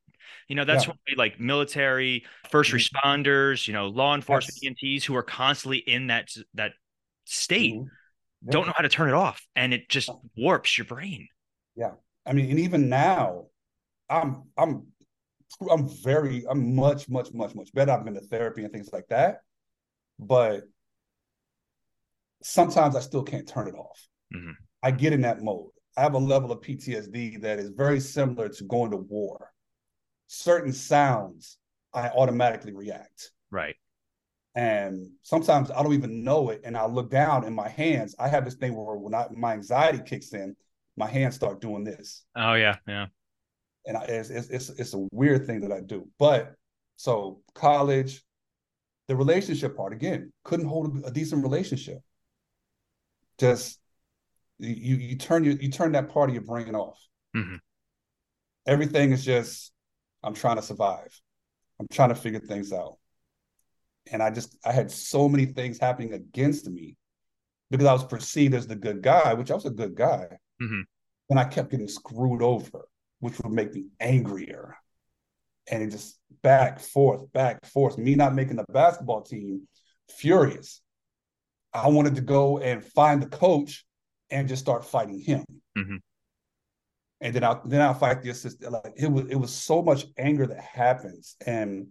you 0.49 0.55
know, 0.55 0.64
that's 0.64 0.87
Yeah. 0.87 0.93
why 0.93 1.14
like 1.17 1.40
military, 1.40 2.25
1st 2.50 2.71
Mhm. 2.73 2.76
responders, 2.79 3.67
you 3.67 3.75
know, 3.75 3.88
law 3.88 4.14
enforcement, 4.14 4.57
Yes. 4.62 4.75
EMTs 4.83 5.05
who 5.05 5.17
are 5.17 5.23
constantly 5.25 5.79
in 5.79 6.07
that 6.09 6.29
that 6.55 6.73
state 7.25 7.75
Mhm. 7.75 7.90
Yeah. 8.43 8.52
don't 8.52 8.67
know 8.67 8.73
how 8.76 8.83
to 8.83 8.88
turn 8.88 9.09
it 9.09 9.14
off, 9.14 9.45
and 9.57 9.75
it 9.75 9.88
just 9.88 10.09
warps 10.37 10.79
your 10.79 10.85
brain. 10.85 11.29
Yeah, 11.76 11.93
I 12.26 12.33
mean, 12.33 12.50
and 12.50 12.61
even 12.61 12.88
now, 12.88 13.46
I'm 14.09 14.44
I'm 14.57 14.87
I'm 15.70 15.88
very 16.05 16.44
I'm 16.49 16.75
much 16.77 17.09
much 17.09 17.33
much 17.33 17.55
much 17.55 17.73
better. 17.75 17.90
I've 17.92 18.05
been 18.05 18.14
to 18.14 18.20
therapy 18.20 18.62
and 18.62 18.73
things 18.73 18.92
like 18.92 19.09
that, 19.09 19.42
but 20.18 20.62
sometimes 22.42 22.96
I 22.96 23.00
still 23.00 23.22
can't 23.22 23.46
turn 23.46 23.68
it 23.68 23.74
off. 23.74 24.07
Mhm. 24.35 24.55
I 24.83 24.90
get 24.90 25.12
in 25.12 25.22
that 25.22 25.42
mode. 25.42 25.70
I 25.96 26.03
have 26.03 26.14
a 26.14 26.18
level 26.18 26.53
of 26.53 26.61
PTSD 26.61 27.37
that 27.38 27.59
is 27.59 27.70
very 27.70 28.00
similar 28.00 28.48
to 28.48 28.64
going 28.64 28.90
to 28.92 28.96
war. 28.96 29.53
Certain 30.29 30.72
sounds, 30.72 31.59
I 31.92 32.09
automatically 32.09 32.72
react. 32.72 33.33
Right. 33.50 33.76
And 34.55 35.11
sometimes 35.22 35.70
I 35.70 35.83
don't 35.83 35.94
even 35.94 36.24
know 36.24 36.50
it. 36.50 36.62
And 36.64 36.76
I 36.76 36.87
look 36.87 37.11
down 37.11 37.44
in 37.44 37.55
my 37.55 37.68
hands. 37.68 38.14
I 38.18 38.29
have 38.29 38.44
this 38.44 38.55
thing 38.55 38.74
where 38.74 38.96
when 38.96 39.14
I, 39.14 39.26
my 39.33 39.53
anxiety 39.53 40.00
kicks 40.05 40.33
in, 40.33 40.57
my 40.96 41.07
hands 41.07 41.35
start 41.35 41.61
doing 41.61 41.85
this. 41.85 42.24
Oh 42.37 42.55
yeah. 42.55 42.76
Yeah. 42.87 43.07
And 43.87 43.96
I, 43.96 44.03
it's, 44.05 44.31
it's, 44.31 44.48
it's, 44.48 44.70
it's 44.70 44.94
a 44.94 45.07
weird 45.12 45.46
thing 45.46 45.61
that 45.61 45.72
I 45.72 45.81
do. 45.81 46.09
But 46.18 46.55
so 46.96 47.40
college, 47.55 48.22
the 49.09 49.16
relationship 49.16 49.76
part, 49.76 49.92
again, 49.92 50.33
couldn't 50.44 50.66
hold 50.66 51.03
a 51.05 51.11
decent 51.11 51.42
relationship. 51.42 52.00
Just 53.40 53.81
you 54.59 54.96
you 54.96 55.16
turn 55.16 55.44
your 55.44 55.55
you 55.55 55.70
turn 55.70 55.92
that 55.92 56.11
part 56.11 56.29
of 56.29 56.35
your 56.35 56.44
brain 56.44 56.74
off. 56.74 56.98
Mhm. 57.35 57.59
Everything 58.66 59.12
is 59.12 59.24
just 59.24 59.72
I'm 60.22 60.35
trying 60.35 60.57
to 60.57 60.62
survive. 60.62 61.18
I'm 61.79 61.88
trying 61.90 62.11
to 62.11 62.14
figure 62.14 62.40
things 62.40 62.70
out. 62.72 62.98
And 64.12 64.22
I 64.22 64.31
just 64.31 64.55
I 64.62 64.72
had 64.72 64.90
so 64.90 65.26
many 65.26 65.46
things 65.46 65.79
happening 65.79 66.12
against 66.12 66.68
me 66.68 66.98
because 67.70 67.87
I 67.87 67.94
was 67.94 68.05
perceived 68.05 68.55
as 68.55 68.66
the 68.66 68.76
good 68.76 69.00
guy, 69.00 69.33
which 69.33 69.50
I 69.50 69.55
was 69.55 69.64
a 69.64 69.70
good 69.70 69.94
guy. 69.94 70.26
Mhm. 70.61 70.83
And 71.31 71.38
I 71.38 71.44
kept 71.44 71.70
getting 71.70 71.88
screwed 71.88 72.42
over, 72.42 72.87
which 73.20 73.38
would 73.40 73.53
make 73.53 73.72
me 73.72 73.87
angrier. 73.98 74.76
And 75.70 75.83
it 75.83 75.90
just 75.90 76.18
back, 76.42 76.81
forth, 76.81 77.33
back, 77.33 77.64
forth. 77.64 77.96
Me 77.96 78.14
not 78.14 78.35
making 78.35 78.57
the 78.57 78.66
basketball 78.68 79.22
team, 79.22 79.66
furious. 80.11 80.83
I 81.72 81.88
wanted 81.88 82.16
to 82.16 82.20
go 82.20 82.59
and 82.59 82.85
find 82.85 83.22
the 83.22 83.28
coach 83.28 83.85
and 84.30 84.48
just 84.48 84.62
start 84.62 84.85
fighting 84.85 85.20
him. 85.20 85.44
Mhm. 85.76 86.00
And 87.20 87.35
then 87.35 87.44
I 87.44 87.61
then 87.64 87.80
I 87.80 87.92
fight 87.92 88.22
the 88.22 88.30
assistant. 88.30 88.72
Like 88.72 88.94
it 88.96 89.11
was 89.11 89.26
it 89.26 89.37
was 89.37 89.54
so 89.54 89.83
much 89.83 90.06
anger 90.16 90.46
that 90.46 90.61
happens. 90.61 91.37
And 91.46 91.88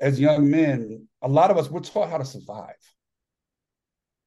as 0.00 0.18
young 0.18 0.50
men, 0.50 1.08
a 1.22 1.28
lot 1.28 1.50
of 1.50 1.56
us 1.56 1.70
we're 1.70 1.80
taught 1.80 2.10
how 2.10 2.18
to 2.18 2.24
survive. 2.24 2.74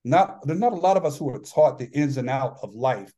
Not 0.04 0.46
there's 0.48 0.60
not 0.60 0.74
a 0.74 0.78
lot 0.78 0.98
of 0.98 1.06
us 1.06 1.18
who 1.18 1.30
are 1.30 1.40
taught 1.40 1.78
the 1.78 1.90
ins 1.92 2.18
and 2.18 2.30
out 2.30 2.58
of 2.64 2.74
life, 2.74 3.12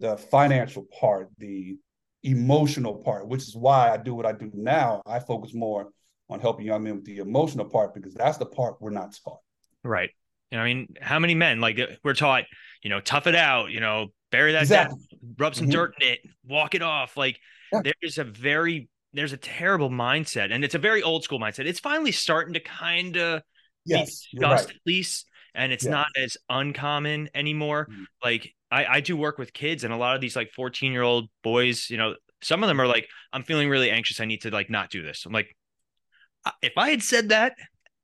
the 0.00 0.16
financial 0.16 0.86
part, 1.00 1.30
the 1.38 1.78
emotional 2.22 2.96
part, 2.96 3.28
which 3.28 3.42
is 3.42 3.56
why 3.56 3.90
I 3.90 3.96
do 3.96 4.14
what 4.14 4.26
I 4.26 4.32
do 4.32 4.50
now. 4.52 5.02
I 5.06 5.20
focus 5.20 5.54
more 5.54 5.90
on 6.28 6.40
helping 6.40 6.66
young 6.66 6.82
men 6.82 6.96
with 6.96 7.04
the 7.04 7.18
emotional 7.18 7.66
part 7.66 7.94
because 7.94 8.14
that's 8.14 8.38
the 8.38 8.46
part 8.46 8.76
we're 8.80 8.90
not 8.90 9.16
taught. 9.24 9.40
Right. 9.82 10.10
You 10.54 10.60
know, 10.60 10.64
I 10.66 10.68
mean, 10.72 10.94
how 11.02 11.18
many 11.18 11.34
men 11.34 11.60
like 11.60 11.80
uh, 11.80 11.86
we're 12.04 12.14
taught, 12.14 12.44
you 12.80 12.88
know, 12.88 13.00
tough 13.00 13.26
it 13.26 13.34
out, 13.34 13.72
you 13.72 13.80
know, 13.80 14.12
bury 14.30 14.52
that 14.52 14.60
Exactly. 14.62 14.98
down, 15.00 15.34
rub 15.36 15.56
some 15.56 15.66
Mhm. 15.66 15.72
dirt 15.72 15.94
in 16.00 16.06
it, 16.12 16.20
walk 16.46 16.76
it 16.76 16.82
off. 16.82 17.16
Like 17.16 17.40
Yeah. 17.72 17.80
there's 18.00 18.18
a 18.18 18.24
very 18.24 18.88
there's 19.12 19.32
a 19.32 19.36
terrible 19.36 19.90
mindset, 19.90 20.52
and 20.52 20.62
it's 20.62 20.76
a 20.76 20.78
very 20.78 21.02
old 21.02 21.24
school 21.24 21.40
mindset. 21.40 21.66
It's 21.66 21.80
finally 21.80 22.12
starting 22.12 22.54
to 22.54 22.60
kind 22.60 23.16
of 23.16 23.42
Yes, 23.84 24.28
be 24.30 24.38
you're 24.38 24.48
right. 24.48 24.60
at 24.70 24.76
least, 24.86 25.26
and 25.56 25.72
it's 25.72 25.86
Yeah. 25.86 25.90
not 25.90 26.06
as 26.16 26.36
uncommon 26.48 27.30
anymore. 27.34 27.88
Mhm. 27.90 28.04
Like 28.22 28.54
I, 28.70 28.84
I 28.86 29.00
do 29.00 29.16
work 29.16 29.38
with 29.38 29.52
kids, 29.52 29.82
and 29.82 29.92
a 29.92 29.96
lot 29.96 30.14
of 30.14 30.20
these 30.20 30.36
like 30.36 30.52
14 30.52 30.92
year 30.92 31.02
old 31.02 31.30
boys, 31.42 31.90
you 31.90 31.96
know, 31.96 32.14
some 32.42 32.62
of 32.62 32.68
them 32.68 32.80
are 32.80 32.86
like, 32.86 33.08
I'm 33.32 33.42
feeling 33.42 33.68
really 33.68 33.90
anxious. 33.90 34.20
I 34.20 34.24
need 34.24 34.42
to 34.42 34.50
like 34.50 34.70
not 34.70 34.90
do 34.90 35.02
this. 35.02 35.26
I'm 35.26 35.32
like, 35.32 35.56
"Uh, 36.44 36.52
if 36.62 36.74
I 36.76 36.90
had 36.90 37.02
said 37.02 37.30
that 37.30 37.56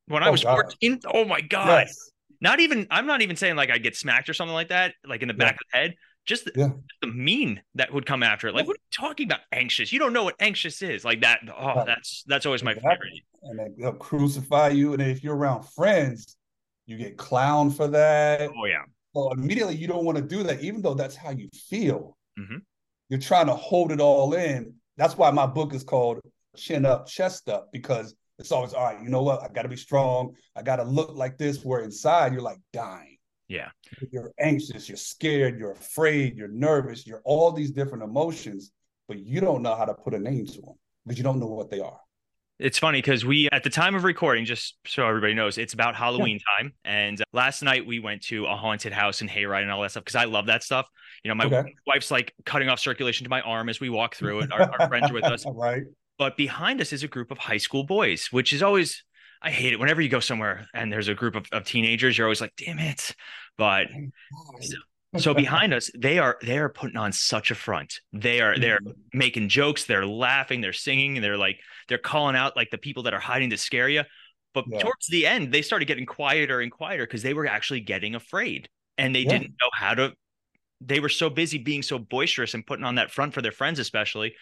when 0.07 0.23
I 0.25 0.29
Oh, 0.29 0.33
was 0.33 0.43
God. 0.43 0.65
14, 0.65 1.01
oh 1.07 1.25
my 1.25 1.41
god, 1.41 1.87
Yes. 1.87 2.10
Not 2.41 2.61
even 2.61 2.87
I'm 2.91 3.07
not 3.07 3.23
even 3.23 3.37
saying 3.37 3.57
like 3.57 3.71
I 3.71 3.79
get 3.79 3.97
smacked 3.97 4.29
or 4.29 4.35
something 4.35 4.55
like 4.55 4.69
that, 4.69 4.95
like 5.07 5.23
in 5.23 5.29
the 5.29 5.35
Yeah. 5.35 5.39
back 5.45 5.55
of 5.55 5.61
the 5.73 5.79
head. 5.79 5.95
Just 6.27 6.45
the, 6.45 6.53
Yeah. 6.55 6.69
the 7.01 7.07
mean 7.09 7.63
that 7.77 7.93
would 7.93 8.05
come 8.07 8.23
after 8.23 8.47
it. 8.49 8.55
Like, 8.55 8.65
Yeah. 8.65 8.69
what 8.69 8.77
are 8.77 8.81
you 8.81 9.09
talking 9.09 9.27
about? 9.27 9.41
Anxious? 9.53 9.93
You 9.93 9.99
don't 9.99 10.13
know 10.13 10.25
what 10.25 10.37
anxious 10.39 10.83
is. 10.83 11.05
Like 11.05 11.23
that. 11.23 11.41
Oh, 11.49 11.67
Right. 11.67 11.87
that's 11.87 12.25
that's 12.27 12.47
always 12.47 12.63
my 12.63 12.73
Exactly. 12.73 12.91
favorite. 13.09 13.23
and 13.43 13.59
they, 13.59 13.83
they'll 13.83 13.95
crucify 13.95 14.69
you. 14.69 14.93
And 14.93 15.01
if 15.01 15.25
you're 15.25 15.35
around 15.35 15.63
friends, 15.65 16.37
you 16.85 16.99
get 16.99 17.17
clowned 17.17 17.75
for 17.75 17.89
that. 17.89 18.51
Oh 18.55 18.65
yeah. 18.67 18.85
So 19.15 19.33
immediately 19.33 19.77
you 19.77 19.87
don't 19.89 20.05
want 20.05 20.19
to 20.19 20.23
do 20.23 20.43
that, 20.43 20.61
even 20.61 20.83
though 20.83 20.93
that's 20.95 21.17
how 21.17 21.31
you 21.31 21.49
feel. 21.69 22.19
Mhm. 22.39 22.61
You're 23.09 23.19
trying 23.19 23.47
to 23.47 23.55
hold 23.55 23.93
it 23.93 24.01
all 24.01 24.35
in. 24.35 24.75
That's 24.99 25.17
why 25.17 25.31
my 25.31 25.47
book 25.47 25.73
is 25.73 25.83
called 25.83 26.21
Chin 26.57 26.85
Up, 26.85 27.07
Chest 27.09 27.49
Up, 27.49 27.71
because 27.73 28.15
it's 28.41 28.53
always, 28.53 28.73
all 28.73 28.85
right, 28.85 29.03
you 29.03 29.11
know 29.11 29.23
what? 29.23 29.43
I 29.43 29.49
got 29.49 29.63
to 29.63 29.69
be 29.69 29.77
strong. 29.77 30.35
I 30.57 30.63
got 30.63 30.77
to 30.77 30.85
look 30.85 31.15
like 31.15 31.37
this, 31.39 31.65
where 31.65 31.81
inside 31.81 32.33
you're 32.33 32.43
like 32.43 32.59
dying. 32.73 33.19
Yeah. 33.49 33.69
You're 34.11 34.33
anxious, 34.41 34.89
you're 34.89 34.97
scared, 34.97 35.59
you're 35.59 35.73
afraid, 35.73 36.37
you're 36.37 36.49
nervous, 36.49 37.07
you're 37.07 37.21
all 37.25 37.53
these 37.53 37.71
different 37.71 38.03
emotions, 38.03 38.73
but 39.09 39.19
you 39.19 39.41
don't 39.41 39.63
know 39.63 39.75
how 39.75 39.85
to 39.85 39.95
put 39.95 40.15
a 40.15 40.19
name 40.19 40.47
to 40.47 40.61
them 40.61 40.75
because 41.05 41.19
you 41.19 41.25
don't 41.25 41.39
know 41.39 41.49
what 41.49 41.71
they 41.71 41.81
are. 41.81 42.01
It's 42.61 42.79
funny 42.79 42.99
because 42.99 43.25
we, 43.25 43.49
at 43.51 43.63
the 43.63 43.71
time 43.71 43.95
of 43.95 44.05
recording, 44.05 44.45
just 44.45 44.77
so 44.87 45.07
everybody 45.07 45.33
knows, 45.33 45.57
it's 45.57 45.73
about 45.73 45.97
Halloween 45.97 46.39
time. 46.59 46.73
And 46.85 47.21
uh, 47.21 47.25
last 47.33 47.63
night 47.63 47.87
we 47.87 48.01
went 48.01 48.23
to 48.25 48.45
a 48.45 48.55
haunted 48.55 48.93
house 48.93 49.23
and 49.23 49.31
hayride 49.31 49.63
and 49.63 49.71
all 49.71 49.81
that 49.81 49.93
stuff 49.93 50.05
because 50.05 50.17
I 50.17 50.25
love 50.25 50.47
that 50.47 50.63
stuff. 50.63 50.87
You 51.25 51.31
know, 51.31 51.35
my 51.35 51.47
Okay. 51.47 51.75
wife's 51.87 52.11
like 52.11 52.35
cutting 52.45 52.69
off 52.69 52.79
circulation 52.79 53.25
to 53.25 53.31
my 53.31 53.41
arm 53.41 53.69
as 53.71 53.81
we 53.81 53.89
walk 53.89 54.15
through 54.15 54.41
it. 54.41 54.53
Our, 54.53 54.71
our 54.79 54.89
friends 54.89 55.11
are 55.11 55.15
with 55.15 55.25
us. 55.25 55.45
right? 55.55 55.83
But 56.21 56.37
behind 56.37 56.83
us 56.83 56.93
is 56.93 57.03
a 57.03 57.09
group 57.09 57.31
of 57.31 57.39
high 57.39 57.57
school 57.57 57.83
boys, 57.83 58.29
which 58.31 58.53
is 58.53 58.63
always, 58.63 59.05
I 59.41 59.51
hate 59.51 59.73
it. 59.73 59.81
Whenever 59.81 60.03
you 60.03 60.11
go 60.11 60.21
somewhere 60.21 60.67
and 60.75 60.93
there's 60.93 61.09
a 61.09 61.15
group 61.15 61.35
of, 61.35 61.47
of 61.51 61.65
teenagers, 61.65 62.19
you're 62.19 62.27
always 62.27 62.43
like, 62.43 62.53
damn 62.59 62.79
it. 62.79 63.17
But 63.57 63.87
oh 64.35 65.19
so 65.19 65.33
behind 65.33 65.73
us, 65.73 65.91
they 65.97 66.19
are 66.19 66.37
they 66.43 66.59
are 66.59 66.69
putting 66.69 66.99
on 66.99 67.13
such 67.13 67.51
a 67.51 67.55
front. 67.55 68.01
They 68.13 68.43
are 68.43 68.59
they're 68.59 68.81
mm-hmm. 68.81 69.19
making 69.19 69.49
jokes, 69.49 69.87
they're 69.87 70.05
laughing, 70.05 70.61
they're 70.61 70.75
singing, 70.75 71.23
they're 71.23 71.39
like 71.39 71.59
they're 71.89 71.97
calling 71.97 72.37
out 72.37 72.55
like 72.55 72.69
the 72.71 72.77
people 72.77 73.05
that 73.05 73.15
are 73.15 73.19
hiding 73.19 73.49
to 73.51 73.57
scare 73.57 73.89
you. 73.89 74.03
But 74.53 74.67
Yeah. 74.69 74.81
towards 74.81 75.07
the 75.07 75.27
end, 75.27 75.55
they 75.55 75.63
started 75.63 75.87
getting 75.87 76.05
quieter 76.05 76.61
and 76.61 76.71
quieter 76.71 77.07
because 77.07 77.23
they 77.23 77.33
were 77.33 77.47
actually 77.47 77.81
getting 77.81 78.15
afraid 78.15 78.69
and 78.99 79.15
they 79.15 79.21
Yeah. 79.21 79.39
didn't 79.39 79.55
know 79.59 79.71
how 79.73 79.95
to. 79.95 80.13
They 80.83 81.01
were 81.01 81.09
so 81.09 81.31
busy 81.31 81.57
being 81.57 81.83
so 81.83 81.99
boisterous 81.99 82.53
and 82.53 82.67
putting 82.67 82.85
on 82.85 82.97
that 82.97 83.11
front 83.11 83.33
for 83.33 83.41
their 83.41 83.53
friends, 83.53 83.79
especially 83.79 84.35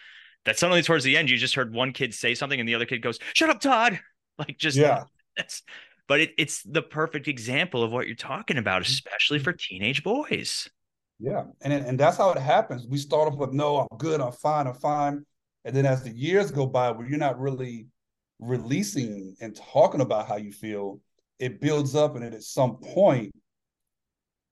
that 0.45 0.57
suddenly 0.57 0.81
towards 0.81 1.03
the 1.03 1.17
end, 1.17 1.29
you 1.29 1.37
just 1.37 1.55
heard 1.55 1.73
one 1.73 1.91
kid 1.93 2.13
say 2.13 2.33
something 2.35 2.59
and 2.59 2.67
the 2.67 2.75
other 2.75 2.85
kid 2.85 3.01
goes, 3.01 3.19
"Shut 3.33 3.49
up, 3.49 3.59
Todd!" 3.59 3.99
Like 4.39 4.57
just 4.57 4.77
Yeah. 4.77 5.03
that's. 5.35 5.63
But 6.07 6.21
it, 6.21 6.31
it's 6.37 6.63
the 6.63 6.81
perfect 6.81 7.27
example 7.27 7.83
of 7.83 7.91
what 7.91 8.07
you're 8.07 8.15
talking 8.15 8.57
about, 8.57 8.81
Mm-hmm. 8.83 8.91
especially 8.91 9.39
for 9.39 9.53
teenage 9.53 10.03
boys. 10.03 10.69
Yeah, 11.19 11.43
and 11.61 11.73
and 11.73 11.99
that's 11.99 12.17
how 12.17 12.31
it 12.31 12.37
happens. 12.39 12.87
We 12.87 12.97
start 12.97 13.27
off 13.31 13.37
with 13.37 13.51
no, 13.51 13.79
I'm 13.91 13.97
good, 13.97 14.21
I'm 14.21 14.31
fine, 14.31 14.65
I'm 14.67 14.73
fine, 14.75 15.25
and 15.65 15.75
then 15.75 15.85
as 15.85 16.03
the 16.03 16.09
years 16.11 16.49
go 16.51 16.65
by, 16.65 16.89
where 16.91 17.05
you're 17.07 17.17
not 17.19 17.37
really 17.39 17.87
releasing 18.39 19.35
and 19.41 19.53
talking 19.55 19.99
about 19.99 20.27
how 20.29 20.37
you 20.37 20.53
feel, 20.53 21.01
it 21.39 21.59
builds 21.59 21.93
up, 21.95 22.15
and 22.15 22.23
at 22.23 22.41
some 22.41 22.77
point, 22.77 23.31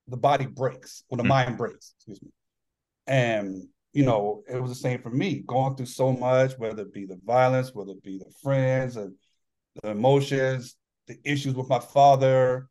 the 0.08 0.16
body 0.18 0.44
breaks 0.46 1.02
or 1.08 1.16
the 1.16 1.22
Mhm. 1.24 1.28
mind 1.28 1.56
breaks. 1.56 1.94
Excuse 1.96 2.22
me. 2.22 2.28
And 3.06 3.68
you 3.92 4.04
know, 4.04 4.42
it 4.48 4.60
was 4.60 4.70
the 4.70 4.76
same 4.76 5.00
for 5.00 5.10
me, 5.10 5.42
going 5.46 5.74
through 5.74 5.86
so 5.86 6.12
much, 6.12 6.58
whether 6.58 6.82
it 6.82 6.92
be 6.92 7.06
the 7.06 7.18
violence, 7.24 7.74
whether 7.74 7.92
it 7.92 8.02
be 8.02 8.18
the 8.18 8.30
friends, 8.42 8.96
and 8.96 9.14
the 9.82 9.90
emotions, 9.90 10.76
the 11.06 11.18
issues 11.24 11.54
with 11.54 11.68
my 11.68 11.80
father, 11.80 12.68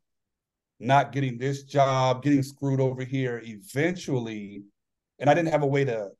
not 0.78 1.12
getting 1.12 1.38
this 1.38 1.64
job, 1.64 2.22
getting 2.22 2.42
screwed 2.42 2.80
over 2.80 3.04
here, 3.04 3.42
eventually, 3.44 4.62
and 5.18 5.28
I 5.28 5.34
didn't 5.34 5.52
have 5.52 5.62
a 5.62 5.66
way 5.66 5.84
to 5.84 6.10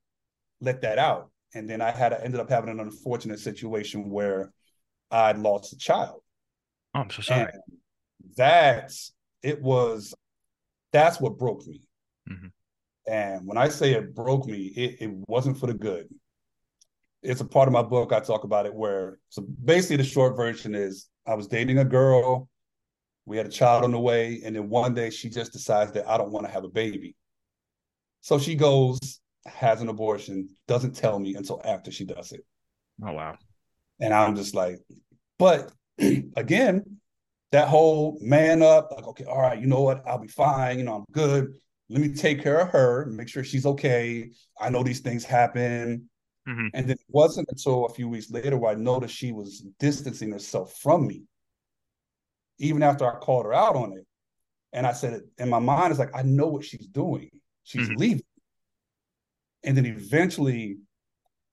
let 0.61 0.82
that 0.82 0.98
out. 0.98 1.30
And 1.54 1.68
then 1.70 1.80
I 1.80 1.90
had 1.90 2.12
I 2.12 2.16
ended 2.16 2.40
up 2.40 2.50
having 2.50 2.70
an 2.70 2.80
unfortunate 2.80 3.38
situation 3.38 4.11
where 4.11 4.52
I 5.11 5.32
lost 5.32 5.72
a 5.72 5.78
child. 5.78 6.22
Oh, 6.94 7.00
I'm 7.00 7.11
so 7.11 7.22
sorry. 7.22 7.52
And 7.52 7.62
that's 8.37 9.12
it 9.42 9.62
was 9.62 10.14
that's 10.92 11.20
what 11.20 11.38
broke 11.38 11.66
me. 11.66 11.82
Mhm. 12.28 12.52
And 13.09 13.47
when 13.47 13.57
I 13.57 13.68
say 13.68 13.92
it 13.92 14.14
broke 14.14 14.47
me, 14.47 14.66
it, 14.77 14.97
it 15.01 15.11
wasn't 15.27 15.59
for 15.59 15.66
the 15.66 15.75
good. 15.75 16.09
It's 17.23 17.40
a 17.40 17.44
part 17.44 17.66
of 17.66 17.73
my 17.73 17.83
book. 17.83 18.12
I 18.12 18.21
talk 18.21 18.44
about 18.44 18.66
it 18.66 18.75
where 18.75 19.18
so 19.31 19.42
basically 19.64 19.97
the 19.97 20.05
short 20.05 20.37
version 20.37 20.75
is 20.75 21.09
I 21.27 21.35
was 21.35 21.49
dating 21.49 21.79
a 21.79 21.85
girl, 21.85 22.49
we 23.25 23.37
had 23.37 23.47
a 23.47 23.51
child 23.51 23.85
on 23.85 23.92
the 23.92 23.99
way, 23.99 24.40
and 24.44 24.55
then 24.55 24.68
one 24.68 24.94
day 24.94 25.11
she 25.11 25.29
just 25.29 25.53
decides 25.53 25.92
that 25.92 26.09
I 26.09 26.16
don't 26.18 26.31
want 26.31 26.47
to 26.47 26.53
have 26.53 26.64
a 26.64 26.68
baby. 26.68 27.16
So 28.21 28.38
she 28.38 28.55
goes, 28.55 29.21
has 29.47 29.81
an 29.81 29.88
abortion, 29.88 30.49
doesn't 30.66 30.94
tell 30.94 31.18
me 31.18 31.35
until 31.35 31.61
after 31.64 31.90
she 31.90 32.05
does 32.05 32.33
it. 32.33 32.44
Oh 33.03 33.12
wow. 33.12 33.37
And 34.01 34.12
I'm 34.12 34.37
just 34.37 34.55
like, 34.55 34.79
but 35.38 35.73
again, 36.37 36.99
that 37.53 37.68
whole 37.68 38.18
man 38.21 38.62
up, 38.62 38.90
like, 38.94 39.07
okay, 39.07 39.25
all 39.25 39.40
right, 39.40 39.59
you 39.59 39.66
know 39.66 39.81
what? 39.81 40.07
I'll 40.07 40.18
be 40.18 40.29
fine. 40.29 40.79
You 40.79 40.85
know, 40.85 40.97
I'm 40.97 41.05
good. 41.12 41.55
Let 41.88 42.01
me 42.01 42.12
take 42.12 42.42
care 42.42 42.61
of 42.61 42.70
her, 42.70 43.07
make 43.07 43.29
sure 43.29 43.42
she's 43.42 43.66
okay. 43.66 44.31
I 44.61 44.68
know 44.68 44.83
these 44.83 45.01
things 45.01 45.24
happen. 45.24 46.11
Mhm. 46.46 46.70
And 46.74 46.87
then 46.87 46.96
it 46.96 47.05
wasn't 47.09 47.48
until 47.51 47.87
a 47.87 47.94
few 47.94 48.09
weeks 48.09 48.31
later 48.31 48.59
where 48.59 48.72
I 48.72 48.74
noticed 48.74 49.14
she 49.14 49.33
was 49.33 49.64
distancing 49.79 50.33
herself 50.33 50.74
from 50.79 51.07
me, 51.07 51.24
even 52.59 52.83
after 52.83 53.07
I 53.07 53.18
called 53.18 53.46
her 53.46 53.55
out 53.55 53.77
on 53.77 53.92
it. 53.94 54.07
And 54.72 54.87
I 54.87 54.92
said, 54.92 55.22
in 55.38 55.48
my 55.48 55.59
mind, 55.59 55.90
it's 55.90 55.98
like, 55.98 56.14
I 56.14 56.22
know 56.22 56.48
what 56.48 56.64
she's 56.64 56.87
doing. 56.87 57.31
She's 57.64 57.88
Mhm. 57.88 57.96
leaving. 57.98 58.24
And 59.64 59.77
then 59.77 59.87
eventually 59.87 60.79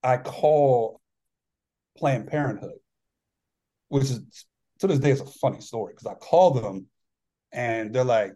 I 0.04 0.18
call 0.18 1.02
Planned 1.98 2.28
Parenthood, 2.28 2.80
which 3.88 4.04
is 4.04 4.46
to 4.80 4.88
this 4.88 5.00
day 5.00 5.12
it's 5.12 5.22
a 5.22 5.26
funny 5.26 5.62
story 5.62 5.94
because 5.94 6.08
I 6.08 6.16
call 6.16 6.52
them 6.52 6.88
and 7.52 7.94
they're 7.94 8.04
like, 8.04 8.34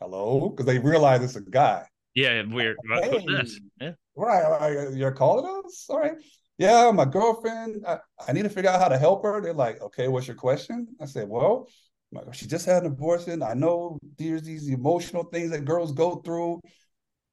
hello, 0.00 0.50
because 0.50 0.66
they 0.66 0.78
realize 0.78 1.22
it's 1.22 1.36
a 1.36 1.40
guy. 1.40 1.86
Yeah, 2.14 2.42
weird. 2.48 2.78
This? 3.26 3.58
Hey. 3.78 3.86
Yeah. 3.86 3.92
Right, 4.16 4.92
you're 4.92 5.12
calling 5.12 5.62
us? 5.64 5.86
All 5.88 6.00
right. 6.00 6.14
Yeah, 6.58 6.90
my 6.90 7.04
girlfriend, 7.04 7.84
I, 7.86 7.98
I 8.28 8.32
need 8.32 8.42
to 8.42 8.48
figure 8.50 8.70
out 8.70 8.80
how 8.80 8.88
to 8.88 8.98
help 8.98 9.22
her. 9.22 9.40
They're 9.40 9.54
like, 9.54 9.80
okay, 9.80 10.08
what's 10.08 10.26
your 10.26 10.36
question? 10.36 10.88
I 11.00 11.06
said, 11.06 11.28
well, 11.28 11.68
my- 12.12 12.22
she 12.32 12.46
just 12.46 12.66
had 12.66 12.82
an 12.82 12.92
abortion. 12.92 13.42
I 13.42 13.54
know 13.54 13.98
there's 14.18 14.42
these 14.42 14.68
emotional 14.68 15.24
things 15.24 15.50
that 15.52 15.64
girls 15.64 15.92
go 15.92 16.16
through. 16.16 16.60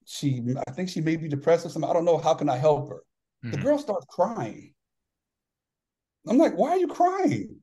She, 0.05 0.41
I 0.67 0.71
think 0.71 0.87
she 0.89 1.01
may 1.01 1.17
be 1.17 1.27
depressed 1.27 1.65
or 1.65 1.69
something. 1.69 1.89
I 1.89 1.93
don't 1.93 2.05
know. 2.05 2.17
How 2.17 2.33
can 2.35 2.47
I 2.47 2.57
help 2.57 2.89
her? 2.89 3.01
The 3.43 3.57
Mhm. 3.57 3.63
girl 3.63 3.77
starts 3.77 4.05
crying. 4.07 4.73
I'm 6.27 6.37
like, 6.37 6.55
why 6.55 6.69
are 6.71 6.77
you 6.77 6.87
crying? 6.87 7.61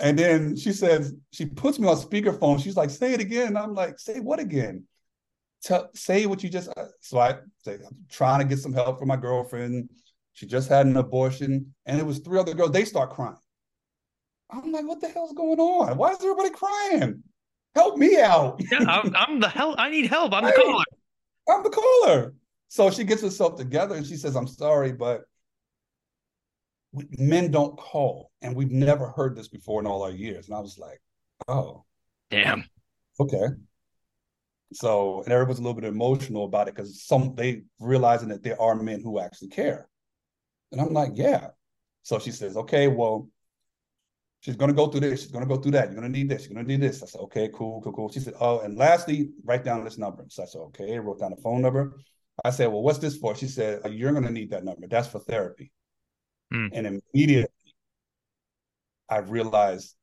And 0.00 0.18
then 0.18 0.56
she 0.56 0.72
says, 0.72 1.14
she 1.32 1.46
puts 1.46 1.78
me 1.78 1.88
on 1.88 1.96
speakerphone. 1.96 2.62
She's 2.62 2.76
like, 2.76 2.90
say 2.90 3.14
it 3.14 3.20
again. 3.20 3.56
I'm 3.56 3.74
like, 3.74 3.98
say 3.98 4.20
what 4.20 4.38
again? 4.38 4.84
Tell, 5.62 5.90
say 5.94 6.26
what 6.26 6.42
you 6.44 6.48
just. 6.50 6.68
uh, 6.76 6.84
So 7.00 7.18
I 7.18 7.34
say, 7.64 7.74
I'm 7.74 7.96
trying 8.08 8.38
to 8.40 8.44
get 8.46 8.60
some 8.60 8.72
help 8.72 8.98
for 8.98 9.06
my 9.06 9.16
girlfriend. 9.16 9.90
She 10.34 10.46
just 10.46 10.68
had 10.68 10.86
an 10.86 10.96
abortion, 10.96 11.74
and 11.84 11.98
it 11.98 12.06
was 12.06 12.20
three 12.20 12.38
other 12.38 12.54
girls. 12.54 12.70
They 12.70 12.84
start 12.84 13.10
crying. 13.10 13.34
I'm 14.50 14.70
like, 14.70 14.86
what 14.86 15.00
the 15.00 15.08
hell's 15.08 15.32
going 15.32 15.58
on? 15.58 15.96
Why 15.98 16.12
is 16.12 16.18
everybody 16.22 16.50
crying? 16.50 17.22
Help 17.74 17.98
me 17.98 18.18
out. 18.20 18.60
Yeah, 18.70 18.78
I'm, 18.86 19.14
I'm 19.16 19.40
the 19.40 19.48
hell. 19.48 19.74
I 19.78 19.90
need 19.90 20.06
help. 20.06 20.32
I'm 20.32 20.44
the 20.44 20.52
Right. 20.52 20.56
caller. 20.64 20.84
I'm 21.48 21.62
the 21.64 21.70
caller. 21.70 22.34
So 22.68 22.90
she 22.90 23.02
gets 23.02 23.22
herself 23.22 23.56
together 23.56 23.96
and 23.96 24.06
she 24.06 24.16
says, 24.16 24.36
I'm 24.36 24.46
sorry, 24.46 24.92
but 24.92 25.22
men 26.92 27.50
don't 27.50 27.76
call. 27.76 28.30
And 28.42 28.54
we've 28.54 28.70
never 28.70 29.08
heard 29.08 29.36
this 29.36 29.48
before 29.48 29.80
in 29.80 29.86
all 29.86 30.02
our 30.02 30.10
years. 30.10 30.48
And 30.48 30.56
I 30.56 30.60
was 30.60 30.78
like, 30.78 31.00
oh, 31.48 31.84
Damn. 32.30 32.64
okay. 33.20 33.46
So, 34.72 35.22
and 35.22 35.32
everyone's 35.32 35.58
a 35.58 35.62
little 35.62 35.80
bit 35.80 35.88
emotional 35.88 36.44
about 36.44 36.68
it 36.68 36.74
because 36.74 37.02
some 37.02 37.34
they 37.34 37.62
realizing 37.80 38.28
that 38.28 38.42
there 38.42 38.60
are 38.60 38.74
men 38.74 39.00
who 39.02 39.18
actually 39.18 39.48
care. 39.48 39.88
And 40.72 40.80
I'm 40.80 40.92
like, 40.92 41.12
yeah. 41.14 41.48
So 42.02 42.18
she 42.18 42.30
says, 42.30 42.56
okay, 42.56 42.88
well, 42.88 43.28
she's 44.40 44.56
gonna 44.56 44.74
go 44.74 44.88
through 44.88 45.00
this, 45.00 45.22
she's 45.22 45.30
gonna 45.30 45.46
go 45.46 45.56
through 45.56 45.72
that, 45.72 45.86
you're 45.90 46.00
gonna 46.00 46.08
need 46.10 46.28
this, 46.28 46.46
you're 46.46 46.54
gonna 46.54 46.68
need 46.68 46.82
this. 46.82 47.02
I 47.02 47.06
said, 47.06 47.20
okay, 47.22 47.50
cool, 47.52 47.80
cool, 47.80 47.92
cool. 47.92 48.12
She 48.12 48.20
said, 48.20 48.34
oh, 48.40 48.60
and 48.60 48.76
lastly, 48.76 49.30
write 49.44 49.64
down 49.64 49.84
this 49.84 49.98
number. 49.98 50.24
So 50.28 50.42
I 50.42 50.46
said, 50.46 50.58
okay, 50.58 50.94
I 50.94 50.98
wrote 50.98 51.20
down 51.20 51.30
the 51.30 51.42
phone 51.42 51.62
number. 51.62 51.96
I 52.44 52.50
said, 52.50 52.66
well, 52.66 52.82
what's 52.82 52.98
this 52.98 53.16
for? 53.16 53.34
She 53.34 53.48
said, 53.48 53.80
"Uh, 53.84 53.88
you're 53.88 54.12
gonna 54.12 54.30
need 54.30 54.50
that 54.50 54.64
number. 54.64 54.86
That's 54.86 55.08
for 55.08 55.18
therapy. 55.18 55.72
Hmm. 56.52 56.68
And 56.72 57.00
immediately 57.14 57.74
I 59.08 59.18
realized 59.18 59.94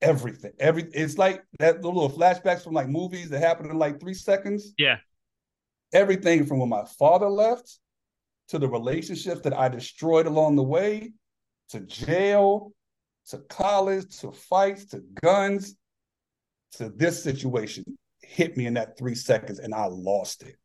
everything. 0.00 0.52
Every 0.58 0.84
it's 0.92 1.18
like 1.18 1.42
that 1.58 1.82
the 1.82 1.88
little 1.88 2.10
flashbacks 2.10 2.62
from 2.62 2.74
like 2.74 2.88
movies 2.88 3.30
that 3.30 3.40
happen 3.40 3.70
in 3.70 3.78
like 3.78 4.00
three 4.00 4.14
seconds. 4.14 4.72
Yeah. 4.78 4.98
Everything 5.92 6.46
from 6.46 6.58
when 6.58 6.68
my 6.68 6.84
father 6.98 7.28
left 7.28 7.78
to 8.48 8.58
the 8.58 8.68
relationships 8.68 9.40
that 9.42 9.56
I 9.56 9.68
destroyed 9.68 10.26
along 10.26 10.56
the 10.56 10.62
way, 10.62 11.12
to 11.70 11.80
jail, 11.80 12.72
to 13.28 13.38
college, 13.48 14.18
to 14.18 14.32
fights, 14.32 14.86
to 14.86 15.02
guns, 15.22 15.76
to 16.72 16.90
this 16.90 17.22
situation 17.22 17.84
hit 18.22 18.56
me 18.56 18.66
in 18.66 18.74
that 18.74 18.98
three 18.98 19.14
seconds 19.14 19.58
and 19.58 19.74
I 19.74 19.86
lost 19.86 20.42
it. 20.42 20.56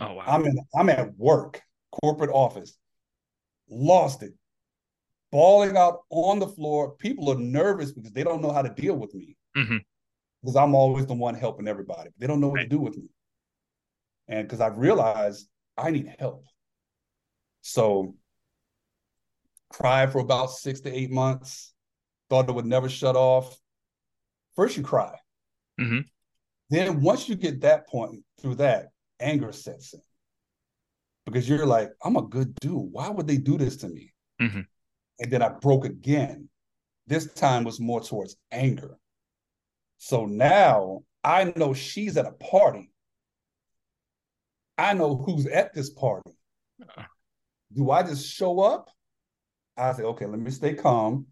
Oh 0.00 0.14
wow. 0.14 0.24
I'm 0.26 0.44
in 0.44 0.58
I'm 0.74 0.88
at 0.88 1.16
work, 1.16 1.60
corporate 2.02 2.30
office, 2.30 2.76
lost 3.68 4.22
it. 4.22 4.32
Bawling 5.30 5.76
out 5.76 6.00
on 6.10 6.38
the 6.38 6.48
floor. 6.48 6.92
People 6.96 7.30
are 7.30 7.38
nervous 7.38 7.92
because 7.92 8.12
they 8.12 8.24
don't 8.24 8.40
know 8.40 8.52
how 8.52 8.62
to 8.62 8.70
deal 8.70 8.96
with 8.96 9.14
me. 9.14 9.36
Mhm. 9.56 9.84
Because 10.40 10.56
I'm 10.56 10.74
always 10.74 11.06
the 11.06 11.14
one 11.14 11.34
helping 11.34 11.68
everybody. 11.68 12.10
They 12.18 12.26
don't 12.26 12.40
know 12.40 12.48
what 12.48 12.56
Right. 12.56 12.62
to 12.64 12.68
do 12.68 12.80
with 12.80 12.96
me. 12.96 13.08
And 14.28 14.46
because 14.46 14.60
I've 14.60 14.78
realized 14.78 15.48
I 15.76 15.90
need 15.90 16.14
help. 16.18 16.44
So 17.60 18.16
cried 19.68 20.12
for 20.12 20.20
about 20.20 20.50
six 20.50 20.80
to 20.80 20.90
eight 20.92 21.10
months, 21.10 21.74
thought 22.30 22.48
it 22.48 22.52
would 22.54 22.66
never 22.66 22.88
shut 22.88 23.16
off. 23.16 23.60
First 24.54 24.76
you 24.76 24.82
cry. 24.82 25.18
Mhm. 25.78 26.08
Then 26.70 27.02
once 27.02 27.28
you 27.28 27.36
get 27.36 27.60
that 27.62 27.86
point 27.86 28.24
through 28.40 28.56
that, 28.56 28.92
anger 29.20 29.52
sets 29.52 29.94
in. 29.94 30.02
Because 31.24 31.48
you're 31.48 31.66
like, 31.66 31.90
I'm 32.02 32.16
a 32.16 32.22
good 32.22 32.54
dude. 32.56 32.92
Why 32.92 33.08
would 33.10 33.26
they 33.26 33.36
do 33.36 33.58
this 33.58 33.76
to 33.78 33.88
me? 33.88 34.12
Mhm. 34.40 34.66
And 35.20 35.30
then 35.30 35.42
I 35.42 35.48
broke 35.48 35.84
again. 35.84 36.48
This 37.06 37.32
time 37.32 37.64
was 37.64 37.80
more 37.80 38.00
towards 38.00 38.36
anger. 38.52 38.98
So 39.96 40.26
now 40.26 41.02
I 41.24 41.52
know 41.56 41.74
she's 41.74 42.16
at 42.16 42.26
a 42.26 42.32
party. 42.32 42.90
I 44.76 44.94
know 44.94 45.16
who's 45.16 45.46
at 45.46 45.74
this 45.74 45.90
party. 45.90 46.30
Do 47.72 47.90
I 47.90 48.02
just 48.02 48.26
show 48.32 48.60
up? 48.60 48.90
I 49.76 49.92
say, 49.92 50.02
okay, 50.04 50.26
let 50.26 50.38
me 50.38 50.50
stay 50.50 50.74
calm. 50.74 51.26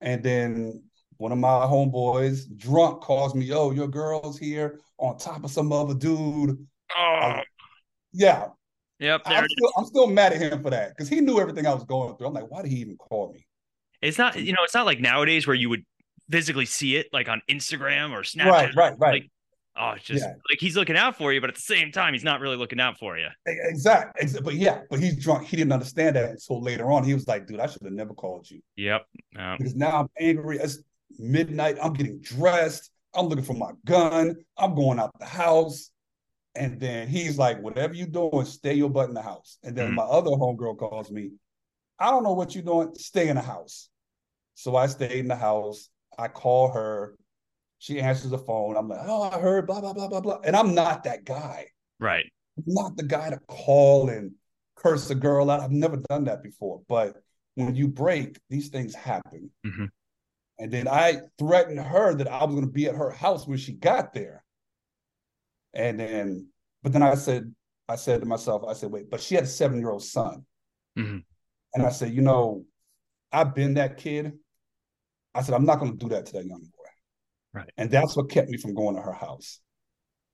And 0.00 0.22
then 0.22 0.84
one 1.16 1.32
of 1.32 1.38
my 1.38 1.48
homeboys, 1.48 2.44
drunk, 2.56 3.02
calls 3.02 3.34
me, 3.34 3.46
yo, 3.46 3.72
your 3.72 3.88
girl's 3.88 4.38
here 4.38 4.78
on 4.98 5.18
top 5.18 5.44
of 5.44 5.50
some 5.50 5.72
other 5.72 5.94
dude. 5.94 6.64
Oh, 6.96 7.40
Yeah, 8.12 8.48
yep. 8.98 9.24
There 9.24 9.38
I'm 9.38 9.48
still, 9.48 9.72
I'm 9.76 9.84
still 9.84 10.06
mad 10.06 10.32
at 10.32 10.40
him 10.40 10.62
for 10.62 10.70
that 10.70 10.90
because 10.90 11.08
he 11.08 11.20
knew 11.20 11.40
everything 11.40 11.66
I 11.66 11.74
was 11.74 11.84
going 11.84 12.16
through. 12.16 12.28
I'm 12.28 12.34
like, 12.34 12.50
why 12.50 12.62
did 12.62 12.70
he 12.70 12.78
even 12.78 12.96
call 12.96 13.32
me? 13.32 13.46
It's 14.00 14.18
not, 14.18 14.36
you 14.40 14.52
know, 14.52 14.62
it's 14.62 14.74
not 14.74 14.86
like 14.86 15.00
nowadays 15.00 15.46
where 15.46 15.56
you 15.56 15.68
would 15.68 15.84
physically 16.30 16.66
see 16.66 16.96
it 16.96 17.08
like 17.12 17.28
on 17.28 17.42
Instagram 17.48 18.12
or 18.12 18.22
Snapchat. 18.22 18.50
Right, 18.50 18.74
right, 18.76 18.98
right. 18.98 19.12
Like, 19.22 19.30
oh, 19.76 19.90
it's 19.96 20.04
just 20.04 20.24
Yeah. 20.24 20.34
like 20.50 20.60
he's 20.60 20.76
looking 20.76 20.96
out 20.96 21.16
for 21.16 21.32
you, 21.32 21.40
but 21.40 21.50
at 21.50 21.56
the 21.56 21.62
same 21.62 21.90
time, 21.90 22.12
he's 22.12 22.22
not 22.24 22.40
really 22.40 22.56
looking 22.56 22.80
out 22.80 22.98
for 22.98 23.18
you. 23.18 23.28
Exactly. 23.46 24.28
But 24.42 24.54
yeah, 24.54 24.82
but 24.90 25.00
he's 25.00 25.16
drunk. 25.16 25.46
He 25.48 25.56
didn't 25.56 25.72
understand 25.72 26.16
that 26.16 26.30
until 26.30 26.62
later 26.62 26.90
on. 26.92 27.02
He 27.04 27.14
was 27.14 27.26
like, 27.26 27.46
dude, 27.46 27.60
I 27.60 27.66
should 27.66 27.82
have 27.82 27.92
never 27.92 28.14
called 28.14 28.48
you 28.50 28.60
Yep. 28.76 29.06
Um, 29.36 29.56
because 29.58 29.74
now 29.74 30.00
I'm 30.00 30.08
angry. 30.18 30.58
It's 30.58 30.78
midnight. 31.18 31.76
I'm 31.82 31.92
getting 31.92 32.20
dressed. 32.20 32.90
I'm 33.14 33.26
looking 33.26 33.44
for 33.44 33.54
my 33.54 33.70
gun. 33.86 34.36
I'm 34.56 34.74
going 34.74 34.98
out 34.98 35.18
the 35.18 35.26
house. 35.26 35.90
And 36.54 36.80
then 36.80 37.08
he's 37.08 37.38
like, 37.38 37.60
whatever 37.60 37.94
you 37.94 38.06
doing, 38.06 38.44
stay 38.44 38.74
your 38.74 38.90
butt 38.90 39.08
in 39.08 39.14
the 39.14 39.22
house. 39.22 39.58
And 39.62 39.76
then 39.76 39.92
Mhm. 39.92 39.94
my 39.96 40.02
other 40.02 40.30
homegirl 40.30 40.78
calls 40.78 41.10
me. 41.10 41.32
I 41.98 42.10
don't 42.10 42.22
know 42.24 42.32
what 42.32 42.54
you're 42.54 42.64
doing. 42.64 42.94
Stay 42.94 43.28
in 43.28 43.36
the 43.36 43.42
house. 43.42 43.90
So 44.54 44.74
I 44.76 44.86
stayed 44.86 45.12
in 45.20 45.28
the 45.28 45.36
house. 45.36 45.88
I 46.16 46.28
call 46.28 46.72
her. 46.72 47.16
She 47.78 48.00
answers 48.00 48.30
the 48.32 48.38
phone. 48.38 48.76
I'm 48.76 48.88
like, 48.88 49.00
oh, 49.02 49.22
I 49.22 49.38
heard 49.38 49.66
blah, 49.66 49.80
blah, 49.80 49.92
blah, 49.92 50.08
blah, 50.08 50.20
blah. 50.20 50.40
And 50.44 50.56
I'm 50.56 50.74
not 50.74 51.04
that 51.04 51.24
guy. 51.24 51.66
right. 52.00 52.30
I'm 52.56 52.64
not 52.74 52.96
the 52.96 53.04
guy 53.04 53.30
to 53.30 53.38
call 53.46 54.08
and 54.08 54.32
curse 54.74 55.10
a 55.10 55.14
girl 55.14 55.48
out. 55.50 55.60
I've 55.60 55.70
never 55.70 55.96
done 55.96 56.24
that 56.24 56.42
before. 56.42 56.82
But 56.88 57.16
when 57.54 57.76
you 57.76 57.86
break, 57.86 58.36
these 58.48 58.68
things 58.68 58.94
happen. 58.96 59.52
Mhm. 59.64 59.90
And 60.58 60.72
then 60.72 60.88
I 60.88 61.20
threatened 61.38 61.78
her 61.78 62.14
that 62.14 62.26
I 62.26 62.44
was 62.44 62.54
going 62.56 62.66
to 62.66 62.72
be 62.72 62.86
at 62.86 62.96
her 62.96 63.10
house 63.10 63.46
when 63.46 63.58
she 63.58 63.74
got 63.74 64.12
there. 64.12 64.44
And 65.74 66.00
then, 66.00 66.48
but 66.82 66.92
then 66.92 67.02
I 67.02 67.14
said, 67.14 67.54
I 67.88 67.96
said 67.96 68.20
to 68.20 68.26
myself, 68.26 68.62
I 68.68 68.72
said, 68.74 68.90
wait, 68.90 69.10
but 69.10 69.20
she 69.20 69.34
had 69.34 69.44
a 69.44 69.48
seven 69.48 69.78
year 69.78 69.90
old 69.90 70.04
son. 70.04 70.44
Mhm. 70.98 71.22
And 71.74 71.86
I 71.86 71.90
said, 71.90 72.12
you 72.12 72.22
know, 72.22 72.64
I've 73.32 73.54
been 73.54 73.74
that 73.74 73.96
kid. 73.98 74.32
I 75.34 75.42
said, 75.42 75.54
I'm 75.54 75.64
not 75.66 75.78
going 75.78 75.92
to 75.92 75.98
do 75.98 76.08
that 76.14 76.26
to 76.26 76.32
that 76.34 76.44
young 76.46 76.60
boy. 76.60 77.60
Right. 77.60 77.70
And 77.76 77.90
that's 77.90 78.16
what 78.16 78.30
kept 78.30 78.48
me 78.48 78.56
from 78.58 78.74
going 78.74 78.96
to 78.96 79.02
her 79.02 79.12
house. 79.12 79.60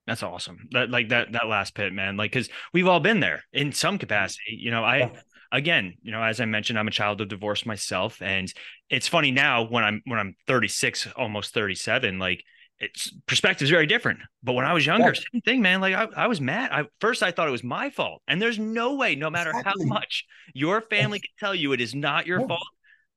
That's 0.06 0.22
awesome. 0.22 0.68
That 0.72 0.90
like 0.90 1.08
that 1.08 1.32
that 1.32 1.46
last 1.46 1.74
pit, 1.74 1.92
man. 1.92 2.16
Like 2.16 2.30
because 2.32 2.50
we've 2.72 2.86
all 2.86 3.00
been 3.00 3.20
there 3.20 3.42
in 3.52 3.72
some 3.72 3.98
capacity. 3.98 4.58
You 4.58 4.70
know, 4.70 4.84
I 4.84 4.98
Yeah. 4.98 5.10
again, 5.50 5.94
you 6.02 6.12
know, 6.12 6.22
as 6.22 6.40
I 6.40 6.44
mentioned, 6.44 6.78
I'm 6.78 6.88
a 6.88 6.92
child 6.92 7.22
of 7.22 7.28
divorce 7.28 7.64
myself, 7.64 8.20
and 8.20 8.52
it's 8.90 9.08
funny 9.08 9.30
now 9.30 9.64
when 9.64 9.82
I'm 9.82 10.02
when 10.04 10.18
I'm 10.18 10.36
36, 10.46 11.08
almost 11.16 11.54
37. 11.54 12.18
Like 12.18 12.44
it's 12.84 13.12
perspective 13.26 13.64
is 13.66 13.70
very 13.70 13.86
different. 13.86 14.20
But 14.42 14.52
when 14.52 14.64
I 14.64 14.72
was 14.72 14.84
younger, 14.86 15.12
Yeah. 15.14 15.20
same 15.32 15.40
thing, 15.42 15.62
man. 15.62 15.80
Like 15.80 15.94
I, 15.94 16.06
I 16.24 16.26
was 16.26 16.40
mad. 16.40 16.70
I 16.72 16.84
first 17.00 17.22
I 17.22 17.30
thought 17.30 17.48
it 17.48 17.52
was 17.52 17.64
my 17.64 17.90
fault, 17.90 18.22
and 18.28 18.40
there's 18.40 18.58
no 18.58 18.94
way, 18.94 19.14
no 19.14 19.30
matter 19.30 19.50
Exactly. 19.50 19.86
how 19.86 19.94
much 19.94 20.24
your 20.54 20.80
family 20.82 21.18
can 21.20 21.30
tell 21.38 21.54
you 21.54 21.72
it 21.72 21.80
is 21.80 21.94
not 21.94 22.26
your 22.26 22.40
Yeah. 22.40 22.46
fault. 22.48 22.68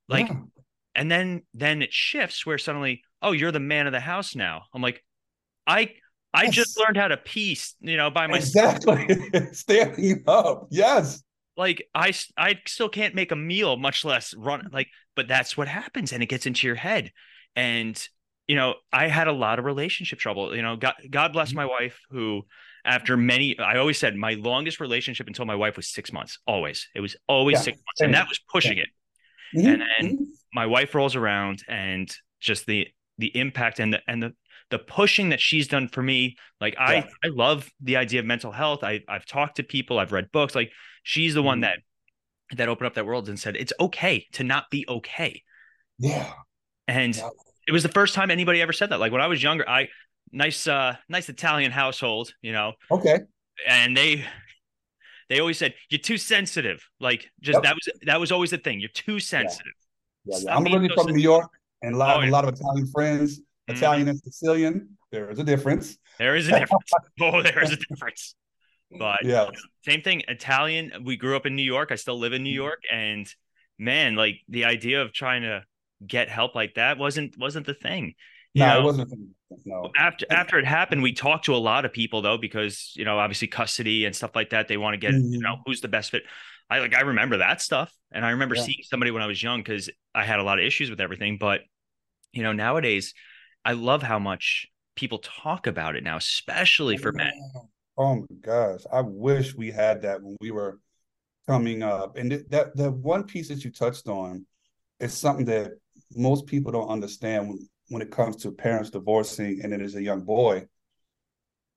Like 0.09 0.27
Yeah. 0.29 0.41
and 0.95 1.11
then 1.11 1.43
then 1.53 1.81
it 1.81 1.93
shifts 1.93 2.45
where 2.45 2.57
suddenly 2.57 3.01
oh 3.21 3.31
you're 3.33 3.51
the 3.51 3.59
man 3.59 3.87
of 3.87 3.93
the 3.93 3.99
house 3.99 4.35
now 4.35 4.63
i'm 4.73 4.81
like 4.81 5.03
i 5.67 5.91
i 6.33 6.49
just 6.49 6.79
learned 6.79 6.95
how 6.97 7.07
to 7.07 7.17
piece 7.17 7.75
you 7.81 7.97
know 7.97 8.09
by 8.09 8.27
myself 8.27 8.77
Exactly. 8.77 9.49
Standing 9.53 10.23
up. 10.27 10.67
Yes. 10.71 11.23
like 11.57 11.79
I 11.93 12.13
I 12.37 12.59
still 12.67 12.89
can't 12.89 13.15
make 13.15 13.31
a 13.31 13.35
meal 13.35 13.75
much 13.75 14.05
less 14.05 14.33
run 14.35 14.69
like 14.71 14.87
but 15.15 15.27
that's 15.27 15.57
what 15.57 15.67
happens 15.67 16.13
and 16.13 16.23
it 16.23 16.27
gets 16.27 16.45
into 16.45 16.67
your 16.67 16.75
head 16.77 17.11
and 17.55 17.95
you 18.47 18.55
know 18.55 18.75
i 18.93 19.07
had 19.07 19.27
a 19.27 19.31
lot 19.31 19.59
of 19.59 19.65
relationship 19.65 20.19
trouble 20.19 20.55
you 20.55 20.61
know 20.61 20.75
god, 20.75 20.95
god 21.09 21.33
bless 21.33 21.53
my 21.53 21.65
wife 21.65 21.99
who 22.09 22.43
after 22.85 23.17
many 23.17 23.57
i 23.59 23.77
always 23.77 23.97
said 23.97 24.15
my 24.15 24.33
longest 24.33 24.79
relationship 24.79 25.27
until 25.27 25.45
my 25.45 25.55
wife 25.55 25.75
was 25.77 25.87
six 25.87 26.11
months 26.13 26.39
always 26.47 26.87
it 26.95 27.01
was 27.01 27.15
always 27.27 27.55
Yeah, 27.55 27.61
six 27.61 27.77
months 27.77 28.01
and 28.01 28.13
that 28.13 28.27
was 28.27 28.39
pushing 28.51 28.73
same. 28.77 28.79
it 28.83 28.89
Mhm, 29.55 29.65
And 29.73 29.81
then- 29.81 30.17
mhm. 30.17 30.25
my 30.53 30.65
wife 30.65 30.93
rolls 30.95 31.15
around 31.15 31.63
and 31.69 32.13
just 32.41 32.65
the 32.65 32.87
the 33.17 33.35
impact 33.37 33.79
and 33.79 33.93
the 33.93 34.01
and 34.07 34.21
the 34.21 34.33
the 34.69 34.79
pushing 34.79 35.29
that 35.29 35.39
she's 35.39 35.67
done 35.69 35.87
for 35.87 36.03
me 36.03 36.35
like 36.59 36.75
i 36.77 36.95
Yeah. 36.95 37.07
i 37.23 37.27
love 37.29 37.69
the 37.81 37.95
idea 37.97 38.19
of 38.19 38.25
mental 38.25 38.51
health 38.51 38.83
i 38.83 38.99
i've 39.07 39.25
talked 39.25 39.55
to 39.57 39.63
people 39.63 39.99
i've 39.99 40.11
read 40.11 40.31
books 40.31 40.53
like 40.55 40.71
she's 41.03 41.33
the 41.33 41.41
one 41.43 41.59
Mhm. 41.59 41.61
that 41.61 41.79
that 42.57 42.67
opened 42.69 42.87
up 42.87 42.93
that 42.95 43.05
world 43.05 43.27
and 43.29 43.39
said 43.39 43.55
it's 43.55 43.73
okay 43.79 44.27
to 44.33 44.43
not 44.43 44.69
be 44.69 44.85
okay 44.87 45.41
yeah. 45.99 46.33
and 46.87 47.15
Yeah. 47.15 47.29
It 47.67 47.71
was 47.71 47.83
the 47.83 47.89
first 47.89 48.13
time 48.15 48.31
anybody 48.31 48.61
ever 48.61 48.73
said 48.73 48.89
that 48.89 48.99
like 48.99 49.11
when 49.11 49.21
i 49.21 49.27
was 49.27 49.41
younger 49.43 49.67
i 49.69 49.87
nice 50.31 50.67
uh 50.67 50.95
nice 51.09 51.29
italian 51.29 51.71
household 51.71 52.33
you 52.41 52.51
know 52.51 52.73
Okay. 52.91 53.19
and 53.67 53.95
they 53.95 54.23
they 55.29 55.39
always 55.39 55.57
said 55.57 55.73
you're 55.89 55.99
too 55.99 56.17
sensitive 56.17 56.79
like 56.99 57.29
just 57.41 57.55
Yep. 57.57 57.63
that 57.63 57.75
was 57.75 57.89
that 58.05 58.19
was 58.19 58.31
always 58.31 58.51
the 58.51 58.57
thing 58.57 58.79
you're 58.79 58.89
too 58.89 59.19
sensitive 59.19 59.73
Yeah, 60.25 60.35
yeah. 60.35 60.39
Stop 60.41 60.57
I'm 60.57 60.63
originally 60.65 60.89
from 60.95 61.07
New 61.15 61.21
York 61.21 61.49
and 61.81 61.95
a 61.95 61.97
lot, 61.97 62.15
Oh, 62.15 62.19
of, 62.19 62.23
yeah. 62.25 62.29
a 62.29 62.37
lot 62.37 62.45
of 62.47 62.53
Italian 62.55 62.87
friends, 62.87 63.39
Mhm. 63.69 63.75
Italian 63.77 64.07
and 64.07 64.19
Sicilian. 64.19 64.97
There 65.11 65.29
is 65.29 65.39
a 65.39 65.43
difference. 65.43 65.97
There 66.17 66.35
is 66.35 66.47
a 66.47 66.59
difference. 66.59 66.89
oh, 67.21 67.41
there 67.43 67.61
is 67.63 67.71
a 67.71 67.75
difference. 67.77 68.35
But 68.91 69.19
Yeah. 69.23 69.49
same 69.85 70.01
thing. 70.01 70.23
Italian. 70.27 71.03
We 71.05 71.15
grew 71.17 71.35
up 71.35 71.45
in 71.45 71.55
New 71.55 71.69
York. 71.75 71.91
I 71.91 71.95
still 71.95 72.17
live 72.19 72.33
in 72.33 72.39
Mm-hmm. 72.39 72.43
New 72.51 72.61
York, 72.65 72.81
and 72.91 73.25
man, 73.77 74.15
like 74.15 74.35
the 74.49 74.65
idea 74.65 75.01
of 75.01 75.13
trying 75.13 75.43
to 75.43 75.63
get 76.05 76.29
help 76.29 76.55
like 76.55 76.75
that 76.75 76.97
wasn't 76.97 77.37
wasn't 77.37 77.65
the 77.65 77.73
thing. 77.73 78.13
You 78.53 78.63
No, 78.63 78.73
know, 78.73 78.79
it 78.79 78.83
wasn't. 78.83 79.13
No. 79.65 79.91
after 79.97 80.25
after 80.29 80.59
it 80.59 80.65
happened, 80.65 81.01
we 81.01 81.13
talked 81.13 81.45
to 81.45 81.55
a 81.55 81.57
lot 81.57 81.85
of 81.85 81.93
people 81.93 82.21
though, 82.21 82.37
because 82.37 82.93
you 82.95 83.05
know, 83.05 83.17
obviously 83.19 83.47
custody 83.47 84.05
and 84.05 84.15
stuff 84.15 84.35
like 84.35 84.49
that. 84.51 84.67
They 84.67 84.77
want 84.77 84.93
to 84.93 84.97
get 84.97 85.13
you 85.13 85.39
Mhm. 85.39 85.41
know 85.41 85.57
who's 85.65 85.81
the 85.81 85.87
best 85.87 86.11
fit. 86.11 86.23
I 86.69 86.79
like 86.79 86.93
I 86.95 87.01
remember 87.01 87.37
that 87.37 87.61
stuff, 87.61 87.91
and 88.11 88.25
I 88.25 88.31
remember 88.31 88.55
Yeah. 88.55 88.63
seeing 88.63 88.79
somebody 88.83 89.11
when 89.11 89.21
I 89.21 89.27
was 89.27 89.41
young 89.41 89.61
because 89.61 89.89
I 90.13 90.25
had 90.25 90.39
a 90.39 90.43
lot 90.43 90.59
of 90.59 90.65
issues 90.65 90.89
with 90.89 90.99
everything. 90.99 91.37
But 91.37 91.61
you 92.33 92.43
know, 92.43 92.51
nowadays, 92.53 93.13
I 93.63 93.73
love 93.73 94.03
how 94.03 94.19
much 94.19 94.67
people 94.95 95.19
talk 95.19 95.67
about 95.67 95.95
it 95.95 96.03
now, 96.03 96.17
especially 96.17 96.97
for 96.97 97.11
men. 97.11 97.31
Oh 97.97 98.15
my 98.15 98.25
gosh. 98.41 98.81
I 98.91 99.01
wish 99.01 99.55
we 99.55 99.71
had 99.71 100.01
that 100.03 100.21
when 100.21 100.35
we 100.41 100.51
were 100.51 100.79
coming 101.47 101.83
up. 101.83 102.17
And 102.17 102.29
th- 102.31 102.45
that 102.49 102.75
the 102.75 102.91
one 102.91 103.23
piece 103.23 103.47
that 103.47 103.63
you 103.63 103.71
touched 103.71 104.07
on 104.07 104.45
is 104.99 105.13
something 105.13 105.45
that 105.45 105.71
most 106.13 106.45
people 106.45 106.71
don't 106.71 106.89
understand 106.89 107.47
when, 107.49 107.67
when 107.89 108.01
it 108.01 108.11
comes 108.11 108.37
to 108.37 108.51
parents 108.51 108.89
divorcing 108.89 109.61
and 109.63 109.71
then 109.71 109.81
as 109.81 109.95
a 109.95 110.01
young 110.01 110.21
boy. 110.21 110.65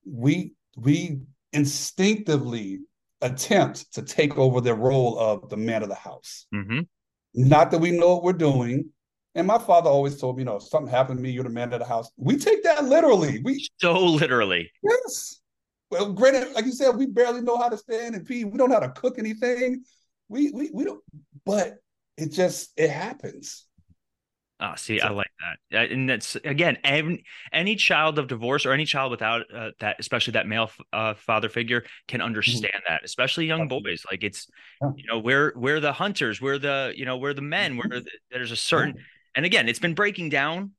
We 0.05 0.53
we 0.75 1.21
instinctively 1.53 2.79
attempt 3.21 3.93
to 3.93 4.01
take 4.01 4.37
over 4.37 4.61
the 4.61 4.73
role 4.73 5.19
of 5.19 5.49
the 5.49 5.57
man 5.57 5.83
of 5.83 5.89
the 5.89 5.95
house. 5.95 6.47
hmm 6.51 6.81
Not 7.33 7.71
that 7.71 7.79
we 7.79 7.91
know 7.91 8.15
what 8.15 8.23
we're 8.23 8.33
doing. 8.33 8.89
And 9.33 9.47
my 9.47 9.59
father 9.59 9.89
always 9.89 10.19
told 10.19 10.35
me, 10.35 10.41
you 10.41 10.45
know, 10.45 10.57
if 10.57 10.63
something 10.63 10.91
happened 10.91 11.19
to 11.19 11.23
me, 11.23 11.31
you're 11.31 11.45
the 11.45 11.49
man 11.49 11.71
of 11.71 11.79
the 11.79 11.85
house. 11.85 12.11
We 12.17 12.35
take 12.37 12.63
that 12.63 12.83
literally. 12.83 13.41
We 13.43 13.65
So 13.79 13.93
literally. 13.93 14.69
Yes. 14.83 15.39
Well, 15.89 16.11
granted, 16.11 16.53
like 16.53 16.65
you 16.65 16.73
said, 16.73 16.95
we 16.95 17.05
barely 17.05 17.41
know 17.41 17.57
how 17.57 17.69
to 17.69 17.77
stand 17.77 18.15
and 18.15 18.25
pee. 18.25 18.43
We 18.43 18.57
don't 18.57 18.69
know 18.69 18.79
how 18.79 18.87
to 18.87 18.91
cook 18.91 19.19
anything. 19.19 19.83
We 20.27 20.51
we 20.51 20.69
we 20.73 20.83
don't. 20.83 21.01
But 21.45 21.77
it 22.17 22.31
just 22.31 22.71
it 22.77 22.89
happens. 22.89 23.67
Ah, 24.63 24.75
see, 24.75 25.01
I 25.01 25.09
like 25.09 25.31
that, 25.71 25.91
and 25.91 26.07
that's 26.07 26.35
again, 26.35 26.77
any, 26.83 27.23
any 27.51 27.75
child 27.75 28.19
of 28.19 28.27
divorce 28.27 28.63
or 28.63 28.73
any 28.73 28.85
child 28.85 29.09
without 29.09 29.41
uh, 29.51 29.71
that, 29.79 29.95
especially 29.99 30.33
that 30.33 30.45
male 30.45 30.69
uh, 30.93 31.15
father 31.15 31.49
figure, 31.49 31.83
can 32.07 32.21
understand 32.21 32.75
that. 32.87 33.03
Especially 33.03 33.47
young 33.47 33.67
boys, 33.67 34.03
like 34.11 34.23
it's, 34.23 34.47
Yeah. 34.79 34.91
you 34.95 35.07
know, 35.07 35.17
we're 35.17 35.51
we're 35.55 35.79
the 35.79 35.91
hunters, 35.91 36.39
we're 36.39 36.59
the, 36.59 36.93
you 36.95 37.05
know, 37.05 37.17
we're 37.17 37.33
the 37.33 37.41
men. 37.41 37.75
Where 37.75 37.89
the, 38.01 38.05
there's 38.29 38.51
a 38.51 38.55
certain, 38.55 38.93
and 39.33 39.47
again, 39.47 39.67
it's 39.67 39.79
been 39.79 39.95
breaking 39.95 40.29
down 40.29 40.73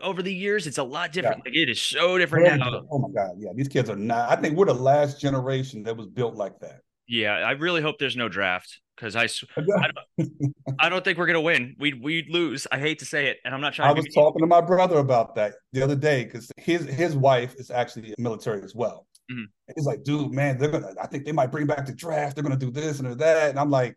over 0.00 0.22
the 0.22 0.32
years. 0.32 0.66
It's 0.66 0.78
a 0.78 0.82
lot 0.82 1.12
different. 1.12 1.44
Like 1.44 1.54
it 1.54 1.68
is 1.68 1.82
so 1.82 2.16
different 2.16 2.46
Very 2.46 2.58
now. 2.58 2.70
good. 2.70 2.86
Oh 2.90 2.98
my 2.98 3.08
God, 3.14 3.32
yeah, 3.36 3.50
these 3.54 3.68
kids 3.68 3.90
are 3.90 3.96
not. 3.96 4.30
I 4.30 4.40
think 4.40 4.56
we're 4.56 4.64
the 4.64 4.72
last 4.74 5.20
generation 5.20 5.82
that 5.82 5.94
was 5.94 6.06
built 6.06 6.34
like 6.34 6.58
that. 6.60 6.80
Yeah, 7.08 7.32
I 7.32 7.52
really 7.52 7.82
hope 7.82 7.98
there's 7.98 8.16
no 8.16 8.28
draft 8.28 8.80
because 8.96 9.16
I, 9.16 9.28
I 10.78 10.88
don't 10.88 11.04
think 11.04 11.18
we're 11.18 11.26
gonna 11.26 11.40
win. 11.40 11.74
We'd 11.78 12.02
we'd 12.02 12.28
lose. 12.30 12.66
I 12.70 12.78
hate 12.78 12.98
to 13.00 13.04
say 13.04 13.26
it, 13.26 13.38
and 13.44 13.54
I'm 13.54 13.60
not 13.60 13.74
trying. 13.74 13.90
I 13.90 13.92
was 13.92 14.06
talking 14.14 14.40
to 14.40 14.46
my 14.46 14.60
brother 14.60 14.98
about 14.98 15.34
that 15.34 15.54
the 15.72 15.82
other 15.82 15.96
day 15.96 16.24
because 16.24 16.50
his 16.56 16.84
his 16.86 17.16
wife 17.16 17.54
is 17.56 17.70
actually 17.70 18.14
military 18.18 18.62
as 18.62 18.74
well. 18.74 19.06
Mhm. 19.30 19.44
He's 19.74 19.86
like, 19.86 20.04
dude, 20.04 20.32
man, 20.32 20.58
they're 20.58 20.70
gonna. 20.70 20.94
I 21.00 21.06
think 21.06 21.24
they 21.24 21.32
might 21.32 21.50
bring 21.50 21.66
back 21.66 21.86
the 21.86 21.94
draft. 21.94 22.36
They're 22.36 22.44
gonna 22.44 22.56
do 22.56 22.70
this 22.70 23.00
and 23.00 23.18
that. 23.18 23.50
And 23.50 23.58
I'm 23.58 23.70
like, 23.70 23.96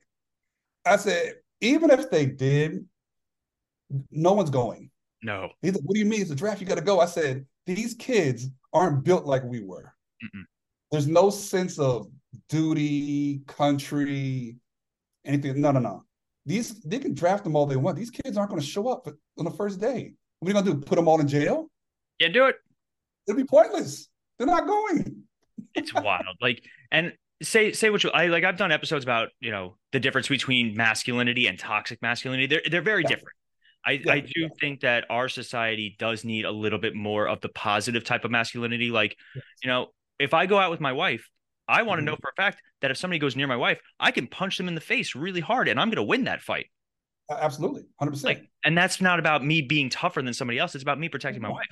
I 0.85 0.97
said, 0.97 1.35
even 1.61 1.91
if 1.91 2.09
they 2.09 2.25
did, 2.25 2.85
No 4.11 4.33
one's 4.33 4.49
going. 4.49 4.89
No. 5.21 5.49
He's 5.61 5.73
like, 5.73 5.83
what 5.83 5.93
do 5.93 5.99
you 5.99 6.05
mean? 6.05 6.21
It's 6.21 6.31
a 6.31 6.35
draft. 6.35 6.61
You 6.61 6.67
got 6.67 6.75
to 6.75 6.83
go. 6.83 6.99
I 6.99 7.05
said, 7.05 7.45
these 7.65 7.93
kids 7.95 8.49
aren't 8.73 9.03
built 9.03 9.25
like 9.25 9.43
we 9.43 9.61
were. 9.61 9.93
Mm-mm. 10.23 10.43
There's 10.91 11.07
no 11.07 11.29
sense 11.29 11.79
of 11.79 12.07
duty, 12.49 13.41
country, 13.47 14.57
anything. 15.25 15.61
No, 15.61 15.71
no, 15.71 15.79
no. 15.79 16.03
These 16.45 16.81
they 16.81 16.99
can 16.99 17.13
draft 17.13 17.43
them 17.43 17.55
all 17.55 17.65
they 17.65 17.75
want. 17.75 17.97
These 17.97 18.11
kids 18.11 18.37
aren't 18.37 18.49
going 18.49 18.61
to 18.61 18.67
show 18.67 18.87
up 18.87 19.07
on 19.37 19.45
the 19.45 19.51
first 19.51 19.79
day. 19.79 20.13
What 20.39 20.47
are 20.47 20.49
you 20.49 20.53
going 20.53 20.65
to 20.65 20.73
do? 20.73 20.85
Put 20.85 20.95
them 20.95 21.07
all 21.07 21.19
in 21.19 21.27
jail? 21.27 21.69
Yeah, 22.19 22.27
do 22.29 22.45
it. 22.45 22.55
It'll 23.27 23.37
be 23.37 23.43
pointless. 23.45 24.07
They're 24.37 24.47
not 24.47 24.67
going. 24.67 25.23
It's 25.73 25.93
wild. 25.93 26.25
Like, 26.41 26.63
and 26.91 27.13
say 27.41 27.71
say 27.71 27.89
what 27.89 28.03
you 28.03 28.11
I 28.11 28.27
like. 28.27 28.43
I've 28.43 28.57
done 28.57 28.71
episodes 28.71 29.03
about 29.03 29.29
you 29.39 29.51
know 29.51 29.77
the 29.91 29.99
difference 29.99 30.27
between 30.27 30.75
masculinity 30.75 31.47
and 31.47 31.57
toxic 31.57 32.01
masculinity. 32.01 32.47
They're 32.47 32.61
they're 32.69 32.81
very 32.81 33.01
Yeah. 33.03 33.09
different. 33.09 33.35
I, 33.87 33.91
Yeah, 33.91 34.13
I 34.13 34.19
do 34.21 34.31
yeah. 34.35 34.47
think 34.59 34.81
that 34.81 35.05
our 35.09 35.29
society 35.29 35.95
does 35.99 36.23
need 36.25 36.45
a 36.45 36.51
little 36.51 36.79
bit 36.79 36.95
more 36.95 37.27
of 37.27 37.41
the 37.41 37.49
positive 37.49 38.03
type 38.03 38.25
of 38.25 38.31
masculinity. 38.31 38.89
Like, 38.89 39.15
you 39.63 39.67
know, 39.67 39.87
if 40.19 40.33
I 40.33 40.45
go 40.47 40.57
out 40.57 40.71
with 40.71 40.79
my 40.81 40.91
wife, 40.93 41.29
I 41.67 41.81
want 41.83 41.99
to 41.99 42.01
Mhm. 42.03 42.05
know 42.05 42.15
for 42.21 42.29
a 42.29 42.35
fact 42.35 42.61
that 42.81 42.91
if 42.91 42.97
somebody 42.97 43.19
goes 43.19 43.35
near 43.35 43.47
my 43.47 43.55
wife, 43.55 43.79
I 43.99 44.11
can 44.11 44.27
punch 44.27 44.57
them 44.57 44.67
in 44.67 44.75
the 44.75 44.81
face 44.81 45.15
really 45.15 45.41
hard 45.41 45.67
and 45.67 45.79
I'm 45.79 45.87
going 45.89 45.95
to 45.97 46.03
win 46.03 46.25
that 46.25 46.41
fight. 46.41 46.67
Absolutely, 47.29 47.85
hundred 47.99 48.11
percent. 48.11 48.39
Like, 48.39 48.49
and 48.63 48.77
that's 48.77 49.01
not 49.01 49.17
about 49.17 49.43
me 49.43 49.61
being 49.63 49.89
tougher 49.89 50.21
than 50.21 50.33
somebody 50.33 50.59
else. 50.59 50.75
It's 50.75 50.83
about 50.83 50.99
me 50.99 51.09
protecting 51.09 51.41
my 51.41 51.49
wife. 51.49 51.65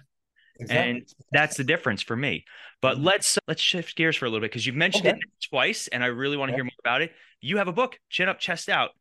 Exactly. 0.59 0.91
and 0.99 1.13
That's 1.31 1.57
the 1.57 1.63
difference 1.63 2.01
for 2.03 2.15
me. 2.15 2.45
But 2.81 2.97
Mhm. 2.97 3.05
let's 3.05 3.37
let's 3.47 3.61
shift 3.61 3.95
gears 3.95 4.15
for 4.15 4.25
a 4.25 4.29
little 4.29 4.39
bit 4.41 4.51
because 4.51 4.65
you've 4.67 4.75
mentioned 4.75 5.07
Okay. 5.07 5.17
it 5.17 5.47
twice, 5.49 5.87
and 5.87 6.03
I 6.03 6.07
really 6.07 6.37
want 6.37 6.49
to 6.49 6.53
Okay. 6.53 6.57
hear 6.57 6.63
more 6.65 6.71
about 6.79 7.01
it. 7.01 7.13
You 7.41 7.57
have 7.57 7.67
a 7.67 7.73
book, 7.73 7.99
Chin 8.09 8.29
Up, 8.29 8.39
Chest 8.39 8.69
Out. 8.69 8.91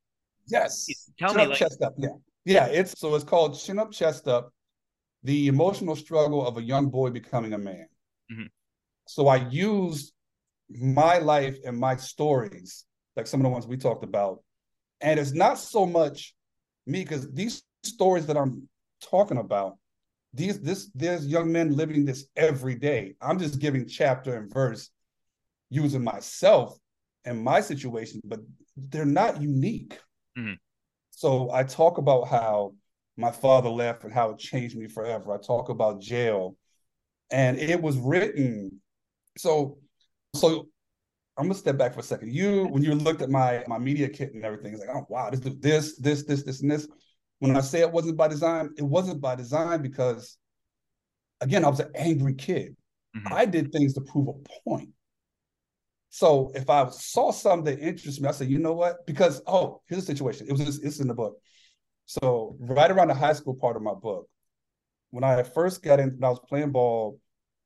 yes. 0.47 0.87
Tell 1.19 1.29
Chin 1.31 1.37
me, 1.39 1.43
up, 1.45 1.49
like, 1.51 1.59
chest 1.59 1.81
up. 1.83 1.93
Yeah, 1.99 2.09
yeah. 2.47 2.67
It's 2.67 2.99
so 2.99 3.15
it's 3.15 3.25
called 3.25 3.59
Chin 3.59 3.79
Up, 3.79 3.93
Chest 3.93 4.29
Up: 4.29 4.53
The 5.23 5.47
Emotional 5.49 5.95
Struggle 5.95 6.47
of 6.47 6.57
a 6.57 6.63
Young 6.63 6.89
Boy 6.89 7.11
Becoming 7.11 7.53
a 7.53 7.59
Man. 7.59 7.87
Mhm. 8.31 8.49
So 9.07 9.29
I 9.29 9.37
used 9.49 10.12
my 10.79 11.19
life 11.19 11.57
and 11.65 11.79
my 11.79 11.97
stories, 11.97 12.85
like 13.17 13.27
some 13.27 13.41
of 13.41 13.45
the 13.45 13.51
ones 13.51 13.67
we 13.67 13.77
talked 13.77 14.05
about, 14.05 14.43
and 15.01 15.19
it's 15.19 15.33
not 15.33 15.59
so 15.59 15.87
much 15.87 16.35
me 16.87 17.03
because 17.03 17.31
these 17.33 17.63
stories 17.83 18.27
that 18.27 18.37
I'm 18.37 18.69
talking 19.01 19.39
about, 19.39 19.79
these 20.35 20.61
this 20.61 20.91
there's 20.95 21.27
young 21.27 21.53
men 21.53 21.77
living 21.77 22.05
this 22.05 22.27
every 22.37 22.75
day. 22.75 23.15
I'm 23.21 23.39
just 23.39 23.61
giving 23.61 23.87
chapter 23.87 24.37
and 24.37 24.53
verse 24.53 24.91
using 25.71 26.05
myself 26.05 26.79
and 27.25 27.43
my 27.43 27.61
situation, 27.61 28.21
but 28.25 28.41
they're 28.77 29.05
not 29.05 29.41
unique. 29.41 29.99
Mhm. 30.39 30.59
So 31.11 31.51
I 31.51 31.65
talk 31.65 31.99
about 31.99 32.29
how 32.29 32.75
my 33.17 33.31
father 33.31 33.69
left 33.69 34.05
and 34.05 34.13
how 34.13 34.31
it 34.31 34.39
changed 34.39 34.77
me 34.77 34.89
forever. 34.89 35.33
I 35.33 35.39
talk 35.39 35.69
about 35.69 36.01
jail, 36.01 36.57
and 37.31 37.59
it 37.59 37.81
was 37.81 37.97
written. 37.99 38.81
So, 39.37 39.79
so 40.35 40.69
I'm 41.37 41.45
gonna 41.45 41.55
step 41.55 41.79
back 41.79 41.95
for 41.95 42.01
a 42.01 42.03
second. 42.05 42.33
You, 42.33 42.67
when 42.67 42.83
you 42.83 42.95
looked 42.95 43.23
at 43.23 43.31
my 43.31 43.65
my 43.67 43.79
media 43.79 44.09
kit 44.09 44.35
and 44.35 44.45
everything, 44.45 44.73
it's 44.73 44.85
like, 44.85 44.95
oh 44.95 45.07
wow, 45.09 45.31
this 45.31 45.41
this 45.61 45.97
this 45.97 46.25
this 46.25 46.43
this 46.43 46.63
and 46.63 46.71
this. 46.71 46.89
When 47.39 47.57
I 47.57 47.61
say 47.61 47.81
it 47.81 47.91
wasn't 47.91 48.17
by 48.17 48.29
design, 48.29 48.71
it 48.77 48.85
wasn't 48.85 49.21
by 49.21 49.35
design 49.35 49.83
because, 49.83 50.39
again, 51.41 51.65
I 51.65 51.69
was 51.69 51.81
an 51.81 51.91
angry 51.97 52.35
kid. 52.35 52.77
Mhm. 53.17 53.33
I 53.33 53.47
did 53.47 53.73
things 53.73 53.95
to 53.95 54.01
prove 54.01 54.29
a 54.29 54.61
point. 54.65 54.91
So 56.11 56.53
if 56.55 56.69
I 56.69 56.89
saw 56.91 57.33
something 57.33 57.65
that 57.77 57.83
interested 57.83 58.23
me, 58.23 58.29
I 58.29 58.33
said, 58.33 58.49
you 58.49 58.59
know 58.59 58.75
what? 58.75 59.07
Because 59.07 59.43
oh, 59.47 59.83
here's 59.89 60.07
the 60.07 60.15
situation. 60.15 60.47
It 60.49 60.53
was 60.53 60.65
just, 60.65 60.85
it's 60.85 61.01
in 61.01 61.09
the 61.09 61.15
book. 61.15 61.39
So 62.05 62.57
right 62.61 62.91
around 62.91 63.09
the 63.09 63.15
high 63.15 63.33
school 63.33 63.55
part 63.55 63.77
of 63.77 63.83
my 63.83 63.95
book, 63.95 64.29
when 65.11 65.25
I 65.25 65.43
first 65.43 65.83
got 65.83 65.99
in, 65.99 66.11
when 66.11 66.25
I 66.25 66.31
was 66.31 66.41
playing 66.49 66.73
ball, 66.73 67.19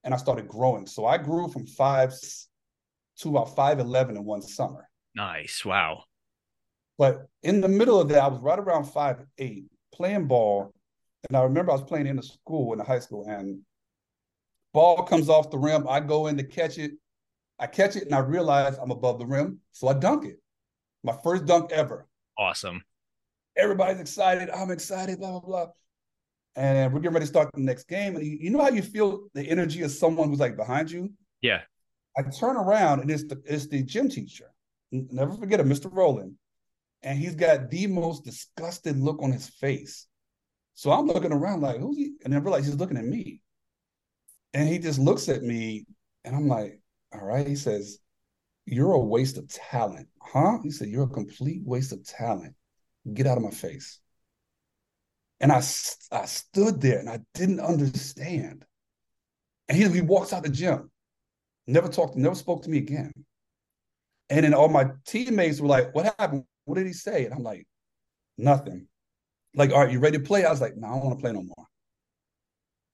and 0.05 0.15
I 0.15 0.17
started 0.17 0.47
growing. 0.47 0.87
So 0.87 1.05
I 1.05 1.19
grew 1.19 1.49
from 1.49 1.67
five 1.67 2.15
to 3.19 3.31
about 3.31 3.55
five 3.57 3.79
eleven 3.79 4.17
in 4.17 4.25
one 4.25 4.43
summer. 4.43 4.89
Nice. 5.15 5.65
Wow. 5.65 6.05
But 6.99 7.27
in 7.43 7.61
the 7.61 7.69
middle 7.69 8.01
of 8.01 8.09
that, 8.09 8.23
I 8.23 8.29
was 8.29 8.41
right 8.41 8.59
around 8.59 8.85
five 8.85 9.25
eight 9.39 9.65
playing 9.95 10.27
ball, 10.27 10.73
and 11.29 11.37
I 11.37 11.43
remember 11.43 11.73
I 11.73 11.75
was 11.75 11.85
playing 11.85 12.07
in 12.07 12.17
the 12.17 12.23
school 12.23 12.73
in 12.73 12.79
the 12.79 12.85
high 12.85 13.01
school, 13.01 13.27
and 13.29 13.61
ball 14.73 15.03
comes 15.03 15.29
off 15.29 15.51
the 15.51 15.59
rim. 15.59 15.87
I 15.89 16.01
go 16.01 16.27
in 16.27 16.37
to 16.37 16.45
catch 16.45 16.79
it. 16.79 16.93
I 17.59 17.67
catch 17.67 17.97
it, 17.97 18.05
and 18.05 18.15
I 18.15 18.19
realize 18.19 18.77
I'm 18.79 18.91
above 18.91 19.19
the 19.19 19.27
rim, 19.27 19.61
so 19.73 19.89
I 19.89 19.95
dunk 19.95 20.25
it. 20.27 20.37
My 21.03 21.17
first 21.23 21.47
dunk 21.47 21.73
ever. 21.73 22.07
Awesome. 22.39 22.83
Everybody's 23.57 24.01
excited. 24.01 24.51
I'm 24.51 24.71
excited. 24.71 25.19
Blah 25.19 25.31
blah 25.31 25.41
blah. 25.41 25.67
And 26.57 26.93
we're 26.93 27.01
getting 27.01 27.15
ready 27.15 27.25
to 27.25 27.31
start 27.31 27.51
the 27.55 27.61
next 27.61 27.89
game, 27.89 28.17
and 28.17 28.25
you, 28.25 28.39
you 28.41 28.51
know 28.51 28.63
how 28.63 28.71
you 28.71 28.83
feel 28.83 29.29
the 29.35 29.43
energy 29.43 29.83
of 29.83 29.91
someone 29.91 30.29
who's 30.31 30.41
like 30.41 30.57
behind 30.57 30.91
you. 30.91 31.13
Yeah. 31.43 31.61
I 32.17 32.23
turn 32.23 32.57
around 32.57 33.01
and 33.01 33.11
it's 33.11 33.25
the 33.25 33.41
it's 33.45 33.67
the 33.67 33.83
gym 33.83 34.09
teacher. 34.09 34.51
Never 34.91 35.33
forget 35.33 35.61
him, 35.61 35.69
Mr. 35.69 35.93
Rowland. 35.93 36.35
And 37.03 37.19
he's 37.19 37.35
got 37.35 37.71
the 37.71 37.87
most 37.87 38.25
disgusted 38.25 38.99
look 38.99 39.23
on 39.23 39.31
his 39.31 39.49
face. 39.49 40.07
So 40.75 40.91
I'm 40.91 41.07
looking 41.07 41.33
around 41.33 41.61
like, 41.61 41.79
who's 41.79 41.97
he? 41.97 42.15
And 42.25 42.35
I 42.35 42.39
realize 42.39 42.67
he's 42.67 42.77
looking 42.77 42.97
at 42.97 43.05
me. 43.05 43.41
And 44.55 44.69
he 44.69 44.79
just 44.79 44.99
looks 44.99 45.29
at 45.29 45.43
me 45.43 45.87
and 46.25 46.35
I'm 46.35 46.49
like, 46.49 46.81
all 47.13 47.25
right. 47.25 47.47
He 47.47 47.57
says, 47.57 47.99
You're 48.65 48.93
a 48.93 49.01
waste 49.01 49.39
of 49.39 49.49
talent. 49.49 50.09
Huh? 50.21 50.59
He 50.63 50.71
said, 50.71 50.89
You're 50.89 51.05
a 51.05 51.09
complete 51.09 51.63
waste 51.65 51.93
of 51.93 52.05
talent. 52.07 52.55
Get 53.13 53.27
out 53.27 53.37
of 53.37 53.45
my 53.45 53.51
face. 53.51 54.01
And 55.41 55.53
I, 55.53 55.59
I 55.59 56.25
stood 56.25 56.81
there 56.81 56.99
and 56.99 57.11
I 57.11 57.21
didn't 57.35 57.61
understand. 57.61 58.65
And 59.69 59.77
he, 59.77 59.87
he 59.89 60.01
walks 60.01 60.33
out 60.33 60.43
the 60.43 60.49
gym 60.49 60.91
never 61.67 61.89
talked, 61.89 62.17
never 62.17 62.35
spoke 62.35 62.63
to 62.63 62.71
me 62.71 62.79
again. 62.79 63.13
And 64.31 64.45
then 64.45 64.55
all 64.55 64.69
my 64.69 64.91
teammates 65.07 65.61
were 65.61 65.69
like, 65.69 65.95
What 65.95 66.15
happened? 66.19 66.45
What 66.65 66.77
did 66.77 66.87
he 66.87 66.93
say? 66.93 67.25
And 67.25 67.35
I'm 67.35 67.43
like, 67.43 67.67
Nothing. 68.39 68.89
Like, 69.55 69.71
all 69.73 69.81
right, 69.81 69.91
you 69.93 69.99
ready 70.01 70.19
to 70.19 70.25
play? 70.25 70.45
I 70.45 70.51
was 70.51 70.61
like, 70.61 70.77
No, 70.77 70.89
I 70.89 70.91
don't 70.93 71.05
want 71.05 71.19
to 71.19 71.23
play 71.23 71.33
no 71.33 71.43
more. 71.43 71.67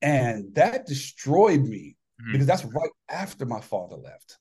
And 0.01 0.53
that 0.55 0.85
destroyed 0.85 1.61
me 1.63 1.95
Mhm. 2.21 2.33
because 2.33 2.47
that's 2.47 2.65
right 2.65 2.91
after 3.09 3.45
my 3.45 3.61
father 3.61 3.95
left. 3.95 4.37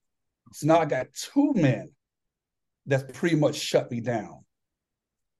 So 0.53 0.66
now 0.66 0.81
I 0.81 0.85
got 0.85 1.12
two 1.14 1.53
men 1.55 1.90
that's 2.85 3.05
pretty 3.16 3.37
much 3.37 3.57
shut 3.57 3.90
me 3.90 4.01
down. 4.01 4.45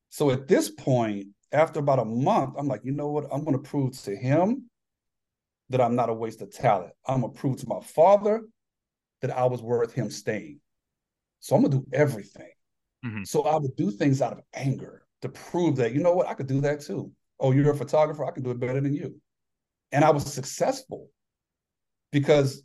So 0.09 0.31
at 0.31 0.49
this 0.49 0.71
point, 0.71 1.29
after 1.53 1.81
about 1.81 1.99
a 1.99 2.05
month, 2.05 2.55
I'm 2.57 2.69
like, 2.69 2.83
you 2.85 2.93
know 2.93 3.09
what? 3.09 3.27
I'm 3.33 3.45
going 3.45 3.61
to 3.61 3.69
prove 3.69 4.01
to 4.03 4.17
him 4.17 4.71
that 5.69 5.81
I'm 5.81 5.97
not 5.97 6.09
a 6.09 6.15
waste 6.15 6.41
of 6.41 6.51
talent. 6.51 6.93
I'm 7.07 7.21
going 7.23 7.33
to 7.33 7.39
prove 7.39 7.57
to 7.59 7.69
my 7.69 7.81
father 7.81 8.43
that 9.23 9.31
I 9.31 9.47
was 9.47 9.63
worth 9.63 9.93
him 9.93 10.11
staying. 10.11 10.61
So 11.41 11.57
I'm 11.57 11.63
to 11.63 11.69
do 11.69 11.87
everything. 11.93 12.51
Mhm. 13.05 13.27
So 13.27 13.43
I 13.43 13.57
would 13.57 13.75
do 13.77 13.91
things 13.91 14.21
out 14.21 14.33
of 14.33 14.41
anger 14.53 15.07
to 15.23 15.29
prove 15.29 15.77
that, 15.77 15.93
you 15.93 16.01
know 16.01 16.13
what? 16.13 16.29
I 16.29 16.35
could 16.35 16.47
do 16.49 16.61
that 16.61 16.81
too. 16.81 17.13
Oh, 17.41 17.53
you're 17.53 17.71
a 17.71 17.77
photographer. 17.77 18.25
I 18.25 18.31
can 18.33 18.43
do 18.43 18.51
it 18.51 18.61
better 18.61 18.81
than 18.81 18.93
you. 18.93 19.21
And 19.91 20.05
I 20.05 20.11
was 20.11 20.33
successful 20.33 21.09
because 22.11 22.63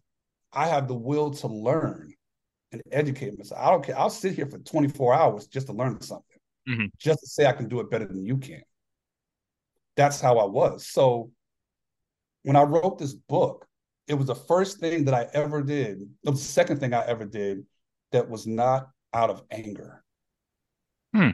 I 0.51 0.67
have 0.67 0.87
the 0.87 0.95
will 0.95 1.31
to 1.31 1.47
learn 1.47 2.13
and 2.71 2.81
educate 2.91 3.37
myself. 3.37 3.61
I 3.61 3.71
don't 3.71 3.83
care. 3.83 3.97
I'll 3.97 4.09
sit 4.09 4.33
here 4.33 4.45
for 4.45 4.59
24 4.59 5.13
hours 5.13 5.47
just 5.47 5.67
to 5.67 5.73
learn 5.73 6.01
something, 6.01 6.39
Mhm. 6.67 6.91
just 6.97 7.19
to 7.19 7.27
say 7.27 7.45
I 7.45 7.53
can 7.53 7.67
do 7.67 7.79
it 7.79 7.89
better 7.89 8.05
than 8.05 8.25
you 8.25 8.37
can. 8.37 8.63
That's 9.95 10.21
how 10.21 10.37
I 10.37 10.45
was. 10.45 10.87
So 10.87 11.31
when 12.43 12.55
I 12.55 12.63
wrote 12.63 12.97
this 12.97 13.13
book, 13.13 13.67
it 14.07 14.13
was 14.15 14.27
the 14.27 14.35
first 14.35 14.79
thing 14.79 15.05
that 15.05 15.13
I 15.13 15.27
ever 15.33 15.61
did. 15.61 16.01
It 16.01 16.29
was 16.29 16.41
the 16.41 16.51
second 16.51 16.79
thing 16.79 16.93
I 16.93 17.05
ever 17.05 17.25
did 17.25 17.65
that 18.11 18.29
was 18.29 18.47
not 18.47 18.89
out 19.13 19.29
of 19.29 19.43
anger. 19.51 20.03
Hmm. 21.13 21.31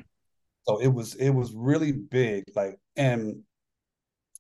So 0.67 0.79
it 0.79 0.87
was 0.87 1.15
it 1.15 1.29
was 1.31 1.53
really 1.53 1.91
big. 1.91 2.45
Like 2.55 2.79
and 2.95 3.43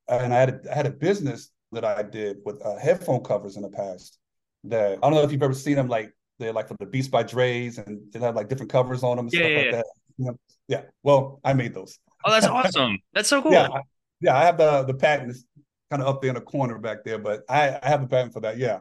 and 0.07 0.33
I 0.33 0.39
had 0.39 0.49
a, 0.49 0.71
I 0.71 0.75
had 0.75 0.85
a 0.85 0.91
business 0.91 1.49
that 1.71 1.85
I 1.85 2.03
did 2.03 2.37
with 2.45 2.63
uh, 2.65 2.77
headphone 2.77 3.23
covers 3.23 3.55
in 3.55 3.61
the 3.63 3.69
past. 3.69 4.19
That 4.65 4.93
I 4.97 5.01
don't 5.01 5.13
know 5.13 5.23
if 5.23 5.31
you've 5.31 5.43
ever 5.43 5.53
seen 5.53 5.75
them. 5.75 5.87
Like 5.87 6.13
they're 6.39 6.53
like 6.53 6.67
for 6.67 6.75
the 6.79 6.85
Beats 6.85 7.07
by 7.07 7.23
Dre's, 7.23 7.77
and 7.77 7.99
they 8.11 8.19
have 8.19 8.35
like 8.35 8.49
different 8.49 8.71
covers 8.71 9.03
on 9.03 9.17
them 9.17 9.25
and 9.27 9.33
Yeah, 9.33 9.39
stuff 9.39 9.49
yeah, 9.51 9.57
like 9.57 9.65
yeah. 9.65 9.71
that. 9.71 9.85
You 10.17 10.25
know? 10.25 10.39
Yeah. 10.67 10.81
Well, 11.03 11.39
I 11.43 11.53
made 11.53 11.73
those. 11.73 11.97
Oh, 12.25 12.31
that's 12.31 12.45
awesome. 12.45 12.99
That's 13.13 13.29
so 13.29 13.41
cool. 13.43 13.51
Yeah, 13.51 13.67
I, 13.71 13.81
yeah. 14.21 14.37
I 14.37 14.45
have 14.45 14.57
the 14.57 14.83
the 14.83 14.93
patent 14.93 15.31
is 15.31 15.45
kind 15.93 16.01
of 16.01 16.07
up 16.07 16.21
there 16.21 16.29
in 16.29 16.35
the 16.35 16.41
corner 16.41 16.79
back 16.79 17.03
there, 17.03 17.19
but 17.19 17.43
I 17.47 17.77
I 17.83 17.87
have 17.87 18.01
a 18.01 18.07
patent 18.07 18.33
for 18.33 18.39
that. 18.39 18.57
Yeah, 18.57 18.79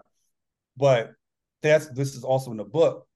but 0.79 1.13
that's 1.63 1.89
this 1.89 2.15
is 2.15 2.25
also 2.25 2.51
in 2.51 2.57
the 2.57 2.65
book. 2.65 3.07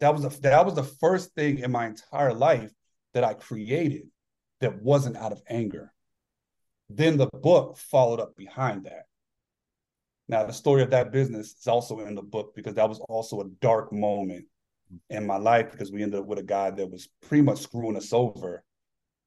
That 0.00 0.14
was 0.14 0.24
a, 0.24 0.40
that 0.42 0.66
was 0.66 0.74
the 0.74 0.82
first 0.82 1.34
thing 1.34 1.58
in 1.58 1.72
my 1.72 1.86
entire 1.86 2.34
life 2.34 2.70
that 3.14 3.24
I 3.24 3.32
created 3.32 4.08
that 4.60 4.82
wasn't 4.82 5.16
out 5.16 5.32
of 5.32 5.42
anger. 5.48 5.90
Then 6.90 7.16
the 7.16 7.28
book 7.28 7.78
followed 7.78 8.20
up 8.20 8.36
behind 8.36 8.84
that. 8.84 9.04
Now 10.28 10.44
the 10.44 10.52
story 10.52 10.82
of 10.82 10.90
that 10.90 11.10
business 11.10 11.54
is 11.58 11.66
also 11.66 12.00
in 12.00 12.14
the 12.14 12.22
book 12.22 12.54
because 12.54 12.74
that 12.74 12.88
was 12.88 13.00
also 13.08 13.40
a 13.40 13.48
dark 13.60 13.90
moment 13.90 14.44
in 15.08 15.26
my 15.26 15.38
life 15.38 15.70
because 15.70 15.90
we 15.90 16.02
ended 16.02 16.20
up 16.20 16.26
with 16.26 16.38
a 16.38 16.42
guy 16.42 16.70
that 16.70 16.90
was 16.90 17.08
pretty 17.22 17.42
much 17.42 17.60
screwing 17.60 17.96
us 17.96 18.12
over. 18.12 18.62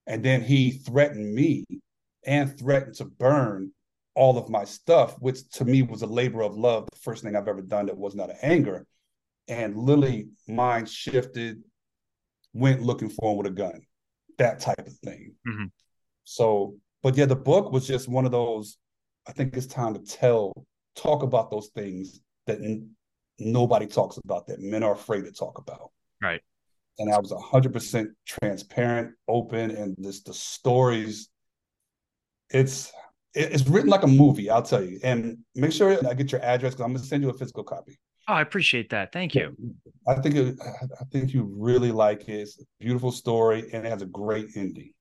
And 0.06 0.24
then 0.24 0.42
he 0.42 0.72
threatened 0.72 1.34
me 1.34 1.66
and 2.26 2.58
threatened 2.58 2.96
to 2.96 3.06
burn 3.06 3.72
all 4.16 4.38
of 4.38 4.50
my 4.50 4.64
stuff, 4.64 5.16
which 5.20 5.50
to 5.52 5.66
me 5.66 5.82
was 5.82 6.02
a 6.02 6.08
labor 6.08 6.42
of 6.44 6.56
love. 6.58 6.88
The 6.92 7.00
first 7.00 7.24
thing 7.24 7.36
I've 7.36 7.48
ever 7.48 7.62
done 7.62 7.88
that 7.88 7.98
was 7.98 8.16
not 8.16 8.30
an 8.30 8.38
anger. 8.42 8.86
And 9.48 9.76
literally, 9.78 10.30
mind 10.48 10.90
shifted, 10.90 11.64
went 12.54 12.82
looking 12.82 13.10
for 13.10 13.32
him 13.32 13.38
with 13.38 13.48
a 13.48 13.52
gun, 13.52 13.82
that 14.38 14.60
type 14.60 14.80
of 14.80 14.94
thing. 15.00 15.36
Mhm. 15.48 15.72
So, 16.24 16.78
but 17.02 17.18
yeah, 17.18 17.26
the 17.26 17.36
book 17.36 17.72
was 17.72 17.88
just 17.88 18.08
one 18.08 18.26
of 18.26 18.32
those. 18.32 18.78
I 19.28 19.32
think 19.32 19.56
it's 19.58 19.66
time 19.66 19.94
to 19.96 20.00
tell, 20.00 20.54
talk 20.96 21.24
about 21.24 21.50
those 21.50 21.70
things 21.70 22.22
that 22.46 22.62
n- 22.62 22.96
nobody 23.40 23.88
talks 23.88 24.18
about, 24.18 24.48
that 24.48 24.60
men 24.60 24.84
are 24.84 24.94
afraid 24.94 25.26
to 25.26 25.32
talk 25.32 25.58
about. 25.58 25.92
Right. 26.22 26.42
And 27.00 27.12
I 27.12 27.18
was 27.20 27.32
hundred 27.32 27.74
percent 27.74 28.12
transparent, 28.26 29.16
open, 29.28 29.72
and 29.72 29.96
this 29.98 30.22
the 30.22 30.34
stories. 30.34 31.30
It's 32.50 32.90
it- 32.90 32.94
it's 33.34 33.68
written 33.68 33.90
like 33.90 34.04
a 34.04 34.08
movie, 34.08 34.50
I'll 34.50 34.62
tell 34.62 34.84
you. 34.84 35.00
And 35.04 35.38
make 35.56 35.72
sure 35.72 35.98
I 36.08 36.14
get 36.14 36.32
your 36.32 36.42
address 36.42 36.74
because 36.74 36.86
I'm 36.86 36.94
gonna 36.94 37.06
send 37.06 37.24
you 37.24 37.30
a 37.30 37.34
physical 37.34 37.64
copy. 37.64 37.98
Oh, 38.28 38.34
I 38.34 38.42
appreciate 38.42 38.90
that. 38.92 39.12
Thank 39.12 39.36
you. 39.36 39.56
I 40.08 40.16
think 40.16 40.36
it, 40.36 40.56
I 40.62 41.04
think 41.12 41.34
you 41.34 41.54
really 41.58 41.92
like 41.92 42.30
it. 42.30 42.42
It's 42.42 42.60
a 42.60 42.64
beautiful 42.80 43.12
story 43.12 43.70
and 43.74 43.86
it 43.86 43.90
has 43.90 44.02
a 44.02 44.06
great 44.06 44.50
ending. 44.56 44.94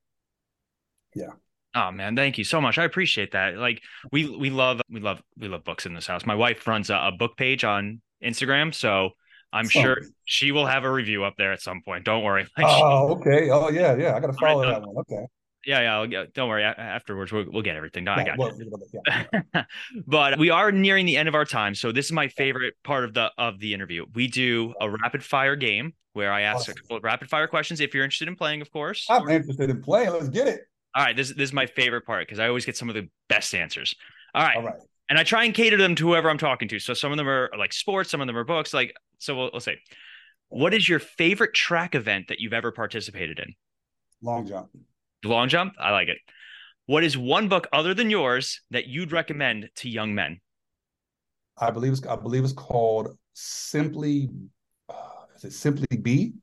Yeah. 1.15 1.31
Oh 1.75 1.91
man, 1.91 2.17
thank 2.17 2.37
you 2.37 2.45
so 2.45 2.61
much. 2.61 2.79
I 2.79 2.85
appreciate 2.85 3.33
that. 3.33 3.57
Like 3.57 3.81
we 4.11 4.29
we 4.37 4.51
love 4.51 4.81
we 4.91 5.01
love 5.01 5.23
we 5.39 5.49
love 5.49 5.65
books 5.65 5.87
in 5.87 5.95
this 5.95 6.07
house. 6.07 6.27
My 6.27 6.35
wife 6.35 6.67
runs 6.67 6.91
a, 6.91 6.97
a 6.97 7.13
book 7.13 7.37
page 7.37 7.65
on 7.65 8.01
Instagram, 8.23 8.75
so 8.75 9.11
I'm 9.53 9.67
oh. 9.67 9.69
sure 9.69 9.97
she 10.25 10.53
will 10.53 10.67
have 10.67 10.85
a 10.85 10.91
review 10.91 11.25
up 11.25 11.35
there 11.39 11.53
at 11.53 11.61
some 11.61 11.83
point. 11.85 12.05
Don't 12.05 12.25
worry. 12.25 12.47
Like, 12.57 12.67
she- 12.69 12.83
Oh, 12.83 13.17
okay. 13.19 13.51
Oh, 13.51 13.69
yeah, 13.69 13.95
yeah. 13.97 14.15
I 14.15 14.21
gotta 14.21 14.33
follow 14.35 14.65
that 14.65 14.83
one. 14.83 14.97
Okay. 14.99 15.27
Yeah, 15.65 15.81
yeah. 15.81 15.95
I'll 15.97 16.07
get, 16.07 16.35
don't 16.35 16.49
worry. 16.49 16.65
Afterwards, 16.65 17.33
we'll, 17.33 17.45
we'll 17.51 17.63
get 17.63 17.77
everything 17.77 18.05
done. 18.05 18.19
I 18.19 18.23
Yeah, 18.23 18.37
got 18.37 18.39
well, 18.39 18.59
you. 18.59 18.73
yeah. 19.55 19.65
but 20.07 20.39
we 20.39 20.51
are 20.51 20.73
nearing 20.73 21.07
the 21.07 21.17
end 21.17 21.29
of 21.29 21.35
our 21.35 21.45
time, 21.45 21.75
so 21.75 21.93
this 21.93 22.07
is 22.07 22.13
my 22.13 22.29
favorite 22.29 22.75
part 22.85 23.05
of 23.05 23.15
the 23.15 23.31
of 23.39 23.59
the 23.61 23.75
interview. 23.75 24.07
We 24.15 24.29
do 24.29 24.75
a 24.81 24.91
rapid 24.91 25.23
fire 25.25 25.57
game 25.57 25.95
where 26.15 26.33
I 26.33 26.43
ask 26.43 26.69
a 26.71 26.75
couple 26.75 26.97
of 26.97 27.05
rapid 27.05 27.29
fire 27.31 27.47
questions 27.47 27.81
if 27.81 27.95
you're 27.95 28.05
interested 28.05 28.29
in 28.29 28.37
playing, 28.37 28.61
of 28.61 28.71
course. 28.71 29.07
I'm 29.09 29.29
interested 29.31 29.71
in 29.71 29.83
playing. 29.83 30.11
Let's 30.11 30.29
get 30.29 30.49
it. 30.49 30.61
All 30.95 31.03
right, 31.05 31.17
this 31.17 31.29
this 31.31 31.49
is 31.49 31.53
my 31.53 31.67
favorite 31.67 32.05
part 32.05 32.27
because 32.27 32.39
I 32.39 32.49
always 32.49 32.67
get 32.67 32.77
some 32.77 32.89
of 32.89 32.95
the 32.95 33.09
best 33.29 33.55
answers. 33.55 33.95
All 34.35 34.43
right, 34.43 34.57
All 34.57 34.63
right. 34.65 34.75
and 35.09 35.19
I 35.19 35.25
try 35.25 35.45
and 35.45 35.55
cater 35.55 35.77
them 35.77 35.95
to 35.95 36.07
whoever 36.09 36.29
I'm 36.29 36.39
talking 36.39 36.69
to. 36.69 36.79
So 36.79 36.93
some 36.95 37.13
of 37.13 37.19
them 37.19 37.29
are 37.29 37.51
like 37.59 37.73
sports, 37.73 38.11
some 38.11 38.21
of 38.21 38.27
them 38.27 38.37
are 38.37 38.45
books. 38.45 38.75
Like 38.75 38.95
so, 39.19 39.35
we'll, 39.37 39.51
we'll 39.53 39.61
say, 39.61 39.79
what 40.49 40.75
is 40.75 40.87
your 40.89 40.99
favorite 40.99 41.55
track 41.55 41.95
event 41.95 42.27
that 42.29 42.41
you've 42.41 42.53
ever 42.53 42.73
participated 42.73 43.39
in? 43.39 43.55
Long 44.21 44.47
jump. 44.47 44.69
Long 45.25 45.49
jump. 45.49 45.75
I 45.79 45.91
like 45.93 46.09
it. 46.09 46.19
What 46.87 47.05
is 47.05 47.17
one 47.17 47.49
book 47.49 47.69
other 47.73 47.95
than 47.95 48.11
yours 48.11 48.61
that 48.71 48.87
you'd 48.87 49.13
recommend 49.13 49.71
to 49.77 49.89
young 49.89 50.15
men? 50.15 50.41
I 51.59 51.71
believe 51.71 51.93
it's 51.93 52.07
I 52.07 52.17
believe 52.17 52.45
it's 52.45 52.53
called 52.53 53.17
Simply 53.35 54.29
uh, 54.89 54.95
is 55.37 55.45
it 55.45 55.53
Simply 55.53 55.97
Be? 55.97 56.35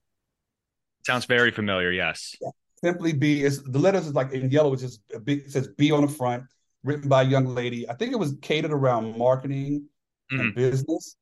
Sounds 1.05 1.25
very 1.25 1.51
familiar. 1.51 1.91
Yes. 1.91 2.35
Simply 2.83 3.11
Be 3.11 3.43
is 3.43 3.63
the 3.63 3.79
letters 3.79 4.07
is 4.07 4.13
like 4.13 4.31
in 4.31 4.49
yellow, 4.49 4.73
it's 4.73 4.81
just 4.81 5.01
a 5.13 5.19
big 5.19 5.39
it 5.39 5.51
says 5.51 5.67
B 5.77 5.91
on 5.91 6.01
the 6.01 6.07
front, 6.07 6.43
written 6.83 7.09
by 7.09 7.23
a 7.23 7.25
young 7.25 7.45
lady. 7.45 7.89
I 7.89 7.93
think 7.95 8.13
it 8.13 8.19
was 8.19 8.37
catered 8.41 8.71
around 8.71 9.17
marketing 9.17 9.85
and 10.31 10.53
business, 10.55 11.15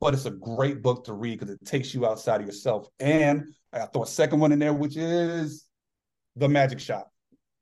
but 0.00 0.14
it's 0.14 0.26
a 0.26 0.30
great 0.30 0.82
book 0.82 1.04
to 1.06 1.14
read 1.14 1.40
because 1.40 1.52
it 1.54 1.64
takes 1.64 1.94
you 1.94 2.06
outside 2.06 2.40
of 2.40 2.46
yourself. 2.46 2.88
And 3.00 3.46
I 3.72 3.86
throw 3.86 4.02
a 4.02 4.06
second 4.06 4.38
one 4.38 4.52
in 4.52 4.58
there, 4.58 4.74
which 4.74 4.96
is 4.96 5.66
The 6.36 6.48
Magic 6.48 6.80
Shop. 6.80 7.10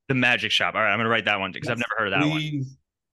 The 0.08 0.14
Magic 0.14 0.50
Shop. 0.50 0.74
All 0.74 0.82
right, 0.82 0.92
I'm 0.92 0.98
gonna 0.98 1.08
write 1.08 1.26
that 1.26 1.40
one 1.40 1.52
because 1.52 1.68
I've 1.68 1.78
never 1.78 1.94
heard 1.96 2.12
of 2.12 2.20
that 2.20 2.28
one. 2.28 2.64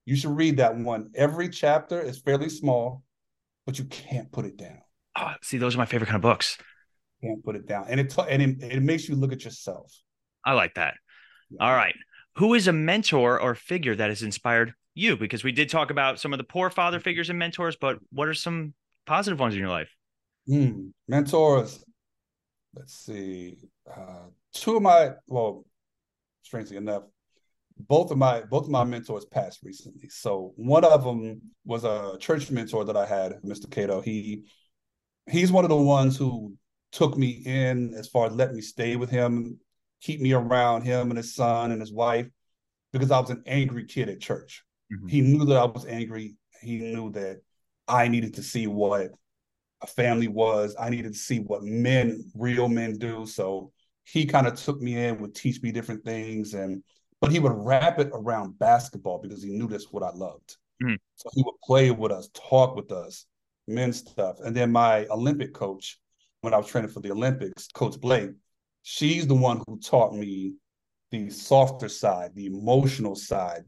You 0.04 0.16
should 0.16 0.36
read 0.36 0.58
that 0.58 0.76
one. 0.76 1.10
Every 1.14 1.48
chapter 1.48 2.00
is 2.00 2.18
fairly 2.18 2.48
small, 2.48 3.02
but 3.66 3.78
you 3.78 3.84
can't 3.86 4.30
put 4.30 4.44
it 4.44 4.56
down. 4.56 4.78
Oh, 5.18 5.32
see, 5.42 5.58
those 5.58 5.74
are 5.74 5.78
my 5.78 5.86
favorite 5.86 6.06
kind 6.06 6.16
of 6.16 6.22
books. 6.22 6.58
Can't 7.22 7.44
put 7.44 7.56
it 7.56 7.66
down, 7.66 7.86
and 7.88 7.98
it 7.98 8.16
and 8.18 8.42
it, 8.42 8.62
it 8.62 8.82
makes 8.82 9.08
you 9.08 9.16
look 9.16 9.32
at 9.32 9.44
yourself. 9.44 9.92
I 10.44 10.52
like 10.52 10.74
that. 10.74 10.94
All 11.60 11.74
right. 11.74 11.94
Who 12.36 12.54
is 12.54 12.68
a 12.68 12.72
mentor 12.72 13.40
or 13.40 13.54
figure 13.54 13.96
that 13.96 14.10
has 14.10 14.22
inspired 14.22 14.74
you? 14.94 15.16
Because 15.16 15.42
we 15.42 15.52
did 15.52 15.70
talk 15.70 15.90
about 15.90 16.20
some 16.20 16.32
of 16.32 16.38
the 16.38 16.44
poor 16.44 16.70
father 16.70 17.00
figures 17.00 17.30
and 17.30 17.38
mentors, 17.38 17.76
but 17.76 17.98
what 18.12 18.28
are 18.28 18.34
some 18.34 18.74
positive 19.06 19.40
ones 19.40 19.54
in 19.54 19.60
your 19.60 19.70
life? 19.70 19.90
Hmm. 20.46 20.88
Mentors. 21.08 21.84
Let's 22.74 22.94
see. 22.94 23.56
Uh, 23.90 24.28
two 24.60 24.76
of 24.76 24.82
my 24.82 25.12
well, 25.28 25.64
strangely 26.42 26.76
enough, 26.76 27.04
both 27.78 28.10
of 28.10 28.18
my 28.18 28.42
both 28.42 28.64
of 28.64 28.70
my 28.70 28.84
mentors 28.84 29.24
passed 29.24 29.60
recently. 29.62 30.08
So 30.08 30.52
one 30.56 30.84
of 30.84 31.04
them 31.04 31.42
was 31.64 31.84
a 31.84 32.16
church 32.18 32.50
mentor 32.50 32.84
that 32.84 32.96
I 32.96 33.06
had, 33.06 33.40
Mr. 33.44 33.70
Cato. 33.70 34.00
He 34.00 34.44
he's 35.28 35.52
one 35.52 35.64
of 35.64 35.70
the 35.70 35.76
ones 35.76 36.16
who 36.16 36.54
took 36.92 37.16
me 37.16 37.42
in 37.44 37.94
as 37.94 38.08
far 38.08 38.26
as 38.26 38.32
let 38.32 38.54
me 38.54 38.60
stay 38.60 38.96
with 38.96 39.10
him, 39.10 39.58
keep 40.00 40.20
me 40.20 40.32
around 40.32 40.82
him 40.82 41.10
and 41.10 41.16
his 41.16 41.34
son 41.34 41.72
and 41.72 41.80
his 41.80 41.92
wife, 41.92 42.28
because 42.92 43.10
I 43.10 43.20
was 43.20 43.30
an 43.30 43.42
angry 43.46 43.84
kid 43.84 44.08
at 44.08 44.20
church. 44.20 44.64
Mhm. 44.92 45.10
He 45.10 45.20
knew 45.20 45.44
that 45.46 45.56
I 45.56 45.64
was 45.64 45.84
angry. 45.84 46.36
He 46.62 46.78
knew 46.78 47.10
that 47.12 47.42
I 47.88 48.08
needed 48.08 48.34
to 48.34 48.42
see 48.42 48.66
what 48.66 49.10
a 49.82 49.86
family 49.86 50.28
was. 50.28 50.74
I 50.78 50.88
needed 50.88 51.12
to 51.12 51.18
see 51.18 51.40
what 51.40 51.62
men, 51.62 52.30
real 52.34 52.68
men 52.68 52.98
do. 52.98 53.26
So 53.26 53.72
he 54.06 54.24
kind 54.24 54.46
of 54.46 54.54
took 54.54 54.80
me 54.80 54.96
in, 54.96 55.18
would 55.18 55.34
teach 55.34 55.60
me 55.62 55.72
different 55.72 56.04
things, 56.04 56.54
and 56.54 56.82
but 57.20 57.32
he 57.32 57.38
would 57.38 57.52
wrap 57.54 57.98
it 57.98 58.10
around 58.12 58.58
basketball 58.58 59.18
because 59.18 59.42
he 59.42 59.50
knew 59.50 59.66
that's 59.66 59.92
what 59.92 60.02
I 60.02 60.10
loved. 60.10 60.56
Mhm. 60.82 60.98
So 61.16 61.28
he 61.34 61.42
would 61.42 61.60
play 61.64 61.90
with 61.90 62.12
us, 62.12 62.28
talk 62.32 62.76
with 62.76 62.92
us, 62.92 63.26
men's 63.66 63.98
stuff. 63.98 64.38
And 64.40 64.54
then 64.54 64.70
my 64.70 65.06
Olympic 65.06 65.54
coach, 65.54 65.98
when 66.42 66.54
I 66.54 66.58
was 66.58 66.66
training 66.66 66.90
for 66.90 67.00
the 67.00 67.10
Olympics, 67.10 67.68
Coach 67.68 67.98
Blake, 67.98 68.30
she's 68.82 69.26
the 69.26 69.34
one 69.34 69.62
who 69.66 69.78
taught 69.78 70.14
me 70.14 70.54
the 71.10 71.30
softer 71.30 71.88
side, 71.88 72.34
the 72.34 72.46
emotional 72.46 73.16
side, 73.16 73.64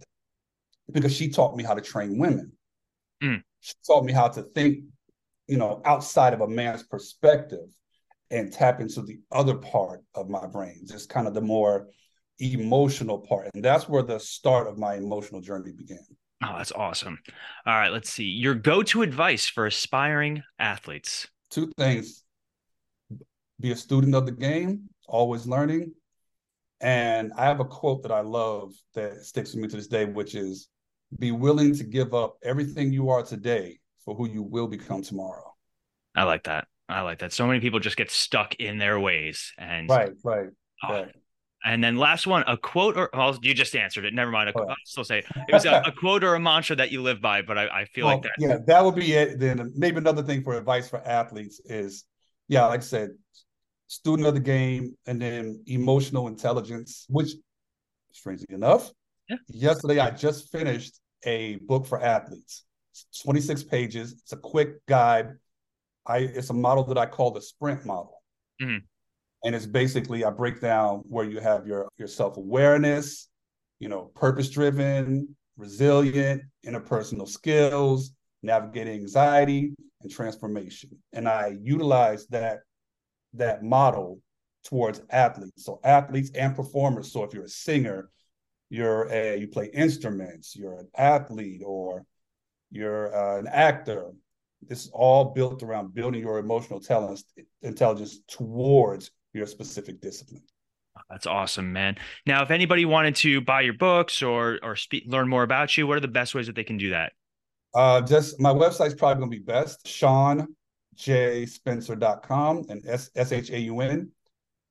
because 0.92 1.14
she 1.14 1.30
taught 1.30 1.56
me 1.56 1.64
how 1.64 1.74
to 1.74 1.80
train 1.80 2.18
women. 2.18 2.52
Mm. 3.22 3.42
She 3.60 3.74
taught 3.86 4.04
me 4.04 4.12
how 4.12 4.28
to 4.28 4.42
think, 4.42 4.84
you 5.48 5.56
know, 5.56 5.80
outside 5.84 6.34
of 6.34 6.42
a 6.42 6.48
man's 6.48 6.84
perspective 6.84 7.74
and 8.30 8.52
tap 8.52 8.80
into 8.80 9.02
the 9.02 9.18
other 9.32 9.54
part 9.54 10.02
of 10.14 10.28
my 10.28 10.46
brain, 10.46 10.82
just 10.86 11.08
kind 11.08 11.26
of 11.26 11.34
the 11.34 11.40
more 11.40 11.88
emotional 12.38 13.18
part. 13.18 13.48
And 13.54 13.64
that's 13.64 13.88
where 13.88 14.02
the 14.02 14.18
start 14.20 14.68
of 14.68 14.78
my 14.78 14.94
emotional 14.94 15.40
journey 15.40 15.72
began. 15.72 16.04
Oh, 16.42 16.54
that's 16.56 16.72
awesome. 16.72 17.18
All 17.66 17.74
right, 17.74 17.90
let's 17.90 18.10
see. 18.10 18.24
Your 18.24 18.54
go 18.54 18.82
to 18.84 19.02
advice 19.02 19.46
for 19.46 19.66
aspiring 19.66 20.42
athletes. 20.58 21.26
Two 21.50 21.72
things 21.76 22.24
be 23.60 23.72
a 23.72 23.76
student 23.76 24.14
of 24.14 24.26
the 24.26 24.32
game, 24.32 24.88
always 25.08 25.46
learning. 25.46 25.92
And 26.80 27.32
I 27.36 27.46
have 27.46 27.58
a 27.58 27.64
quote 27.64 28.02
that 28.02 28.12
I 28.12 28.20
love 28.20 28.72
that 28.94 29.24
sticks 29.24 29.52
with 29.52 29.62
me 29.62 29.68
to 29.68 29.76
this 29.76 29.88
day, 29.88 30.04
which 30.04 30.36
is 30.36 30.68
be 31.18 31.32
willing 31.32 31.74
to 31.74 31.84
give 31.84 32.14
up 32.14 32.36
everything 32.42 32.92
you 32.92 33.10
are 33.10 33.24
today 33.24 33.80
for 34.04 34.14
who 34.14 34.28
you 34.28 34.42
will 34.42 34.68
become 34.68 35.02
tomorrow. 35.02 35.52
I 36.14 36.22
like 36.22 36.44
that. 36.44 36.68
I 36.88 37.02
like 37.02 37.18
that. 37.20 37.32
So 37.32 37.46
many 37.46 37.60
people 37.60 37.80
just 37.80 37.96
get 37.96 38.10
stuck 38.10 38.54
in 38.56 38.78
their 38.78 38.98
ways. 38.98 39.52
And 39.58 39.88
Right, 39.88 40.12
right, 40.24 40.48
oh, 40.84 40.92
right. 40.92 41.14
And 41.64 41.82
then 41.82 41.96
last 41.96 42.26
one, 42.26 42.44
a 42.46 42.56
quote 42.56 42.96
or 42.96 43.10
well, 43.12 43.36
you 43.42 43.52
just 43.52 43.74
answered 43.74 44.04
it. 44.04 44.14
Never 44.14 44.30
mind. 44.30 44.48
A, 44.48 44.52
Oh. 44.56 44.64
I'll 44.68 44.76
still 44.84 45.04
say 45.04 45.18
it. 45.18 45.26
It 45.48 45.52
was 45.52 45.64
a, 45.64 45.82
a 45.84 45.92
quote 46.00 46.22
or 46.22 46.34
a 46.36 46.40
mantra 46.40 46.76
that 46.76 46.92
you 46.92 47.02
live 47.02 47.20
by, 47.20 47.42
but 47.42 47.58
I, 47.58 47.80
I 47.80 47.84
feel 47.86 48.06
like 48.06 48.22
that. 48.22 48.30
Yeah, 48.38 48.58
that 48.66 48.84
would 48.84 48.94
be 48.94 49.12
it. 49.12 49.38
Then 49.40 49.72
maybe 49.74 49.98
another 49.98 50.22
thing 50.22 50.42
for 50.44 50.56
advice 50.56 50.88
for 50.88 51.06
athletes 51.06 51.60
is, 51.64 52.04
yeah, 52.46 52.64
like 52.66 52.80
I 52.80 52.84
said, 52.84 53.10
student 53.88 54.28
of 54.28 54.34
the 54.34 54.40
game, 54.40 54.94
and 55.06 55.20
then 55.20 55.62
emotional 55.66 56.28
intelligence. 56.28 57.06
Which, 57.08 57.30
strangely 58.12 58.54
enough, 58.54 58.90
Yeah. 59.28 59.36
yesterday 59.48 59.98
I 59.98 60.10
just 60.10 60.50
finished 60.52 61.00
a 61.24 61.56
book 61.56 61.86
for 61.86 62.00
athletes. 62.00 62.64
It's 62.92 63.22
26 63.22 63.64
pages. 63.64 64.12
It's 64.12 64.32
a 64.32 64.36
quick 64.36 64.84
guide. 64.86 65.32
I 66.08 66.18
it's 66.18 66.50
a 66.50 66.54
model 66.54 66.84
that 66.84 66.98
I 66.98 67.06
call 67.06 67.30
the 67.30 67.42
sprint 67.42 67.84
model. 67.84 68.22
Mhm. 68.60 68.82
And 69.44 69.54
it's 69.54 69.66
basically 69.66 70.24
I 70.24 70.30
break 70.30 70.60
down 70.60 71.04
where 71.08 71.24
you 71.24 71.40
have 71.40 71.66
your 71.66 71.88
your 71.98 72.08
self-awareness, 72.08 73.28
you 73.78 73.88
know, 73.88 74.06
purpose-driven, 74.14 75.36
resilient, 75.56 76.42
interpersonal 76.66 77.28
skills, 77.28 78.12
navigating 78.42 79.00
anxiety 79.00 79.74
and 80.00 80.10
transformation. 80.10 80.90
And 81.12 81.28
I 81.28 81.58
utilize 81.60 82.26
that 82.28 82.60
that 83.34 83.62
model 83.62 84.20
towards 84.64 85.02
athletes. 85.10 85.64
So 85.64 85.80
athletes 85.84 86.30
and 86.34 86.54
performers. 86.56 87.12
So 87.12 87.24
if 87.24 87.32
you're 87.32 87.44
a 87.44 87.48
singer, 87.48 88.10
you're 88.70 89.08
a 89.10 89.36
you 89.36 89.48
play 89.48 89.66
instruments, 89.72 90.56
you're 90.56 90.78
an 90.78 90.88
athlete 90.96 91.62
or 91.64 92.04
you're 92.70 93.14
uh, 93.14 93.38
an 93.38 93.46
actor. 93.46 94.10
This 94.66 94.84
is 94.84 94.90
all 94.92 95.26
built 95.26 95.62
around 95.62 95.94
building 95.94 96.20
your 96.20 96.38
emotional 96.38 96.80
talents, 96.80 97.24
intelligence 97.62 98.20
towards 98.28 99.12
your 99.32 99.46
specific 99.46 100.00
discipline. 100.00 100.42
That's 101.08 101.26
awesome, 101.26 101.72
man. 101.72 101.96
Now, 102.26 102.42
if 102.42 102.50
anybody 102.50 102.84
wanted 102.84 103.14
to 103.16 103.40
buy 103.40 103.62
your 103.62 103.74
books 103.74 104.22
or 104.22 104.58
or 104.62 104.76
speak, 104.76 105.04
learn 105.06 105.28
more 105.28 105.42
about 105.42 105.76
you, 105.76 105.86
what 105.86 105.96
are 105.96 106.00
the 106.00 106.08
best 106.08 106.34
ways 106.34 106.46
that 106.46 106.56
they 106.56 106.64
can 106.64 106.76
do 106.76 106.90
that? 106.90 107.12
Uh, 107.74 108.00
just 108.00 108.40
my 108.40 108.50
website's 108.50 108.94
probably 108.94 109.20
gonna 109.20 109.30
be 109.30 109.38
best. 109.38 109.86
ShaunJSpencer.com 109.86 112.64
and 112.68 112.84
S 112.86 113.10
S 113.14 113.32
H 113.32 113.50
A 113.50 113.60
U 113.60 113.80
N, 113.80 114.10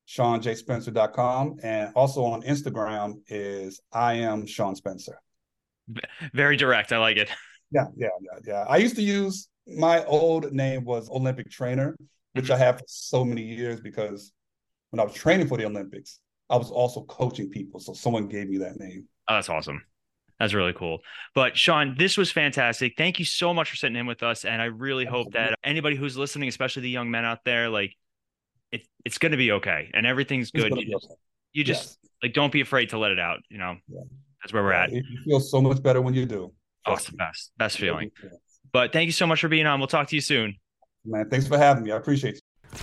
ShaunJSpencer.com, 0.06 1.60
and 1.62 1.92
also 1.94 2.24
on 2.24 2.42
Instagram 2.42 3.20
is 3.28 3.80
I 3.92 4.14
am 4.14 4.46
Shaun 4.46 4.74
Spencer. 4.76 5.20
Very 6.34 6.56
direct. 6.56 6.92
I 6.92 6.98
like 6.98 7.16
it. 7.16 7.30
Yeah, 7.70 7.84
yeah, 7.98 8.08
yeah, 8.22 8.38
yeah. 8.46 8.64
I 8.66 8.78
used 8.78 8.96
to 8.96 9.02
use 9.02 9.50
my 9.76 10.04
old 10.04 10.52
name 10.52 10.84
was 10.84 11.10
Olympic 11.10 11.50
Trainer, 11.50 11.96
which 12.32 12.50
I 12.50 12.56
have 12.56 12.78
for 12.78 12.84
so 12.86 13.24
many 13.24 13.42
years 13.42 13.80
because 13.80 14.32
when 14.90 15.00
I 15.00 15.04
was 15.04 15.14
training 15.14 15.48
for 15.48 15.58
the 15.58 15.66
Olympics, 15.66 16.20
I 16.48 16.56
was 16.56 16.70
also 16.70 17.02
coaching 17.02 17.50
people. 17.50 17.80
So 17.80 17.92
someone 17.92 18.28
gave 18.28 18.48
me 18.48 18.58
that 18.58 18.78
name. 18.78 19.06
Oh, 19.28 19.34
that's 19.34 19.48
awesome. 19.48 19.82
That's 20.38 20.54
really 20.54 20.72
cool. 20.72 21.00
But 21.34 21.56
Shaun, 21.56 21.96
this 21.98 22.16
was 22.16 22.30
fantastic. 22.30 22.94
Thank 22.96 23.18
you 23.18 23.24
so 23.24 23.52
much 23.52 23.70
for 23.70 23.76
sitting 23.76 23.96
in 23.96 24.06
with 24.06 24.22
us. 24.22 24.44
And 24.44 24.62
I 24.62 24.66
really 24.66 25.04
hope 25.04 25.32
that 25.32 25.54
anybody 25.64 25.96
who's 25.96 26.16
listening, 26.16 26.48
especially 26.48 26.82
the 26.82 26.90
young 26.90 27.10
men 27.10 27.24
out 27.24 27.44
there, 27.44 27.68
like 27.68 27.94
it, 28.70 28.86
it's 29.04 29.18
going 29.18 29.32
to 29.32 29.38
be 29.38 29.52
okay 29.52 29.90
and 29.92 30.06
everything's 30.06 30.52
good. 30.52 30.76
You 30.76 30.92
just, 30.92 31.14
you 31.52 31.64
just 31.64 31.98
yes. 32.02 32.10
like, 32.22 32.34
don't 32.34 32.52
be 32.52 32.60
afraid 32.60 32.90
to 32.90 32.98
let 32.98 33.10
it 33.10 33.18
out. 33.18 33.40
You 33.50 33.58
know, 33.58 33.76
yeah. 33.88 34.00
that's 34.40 34.52
where 34.52 34.62
we're 34.62 34.72
at. 34.72 34.92
You 34.92 35.02
feel 35.24 35.40
so 35.40 35.60
much 35.60 35.82
better 35.82 36.00
when 36.00 36.14
you 36.14 36.24
do. 36.24 36.52
Oh, 36.86 36.94
it's 36.94 37.06
the 37.06 37.16
best, 37.16 37.50
best 37.58 37.76
feeling. 37.78 38.12
But 38.72 38.92
thank 38.92 39.06
you 39.06 39.12
so 39.12 39.26
much 39.26 39.40
for 39.40 39.48
being 39.48 39.66
on. 39.66 39.80
We'll 39.80 39.88
talk 39.88 40.08
to 40.08 40.14
you 40.14 40.20
soon. 40.20 40.56
Man, 41.04 41.28
thanks 41.28 41.46
for 41.46 41.58
having 41.58 41.84
me. 41.84 41.92
I 41.92 41.96
appreciate 41.96 42.34
you. 42.34 42.78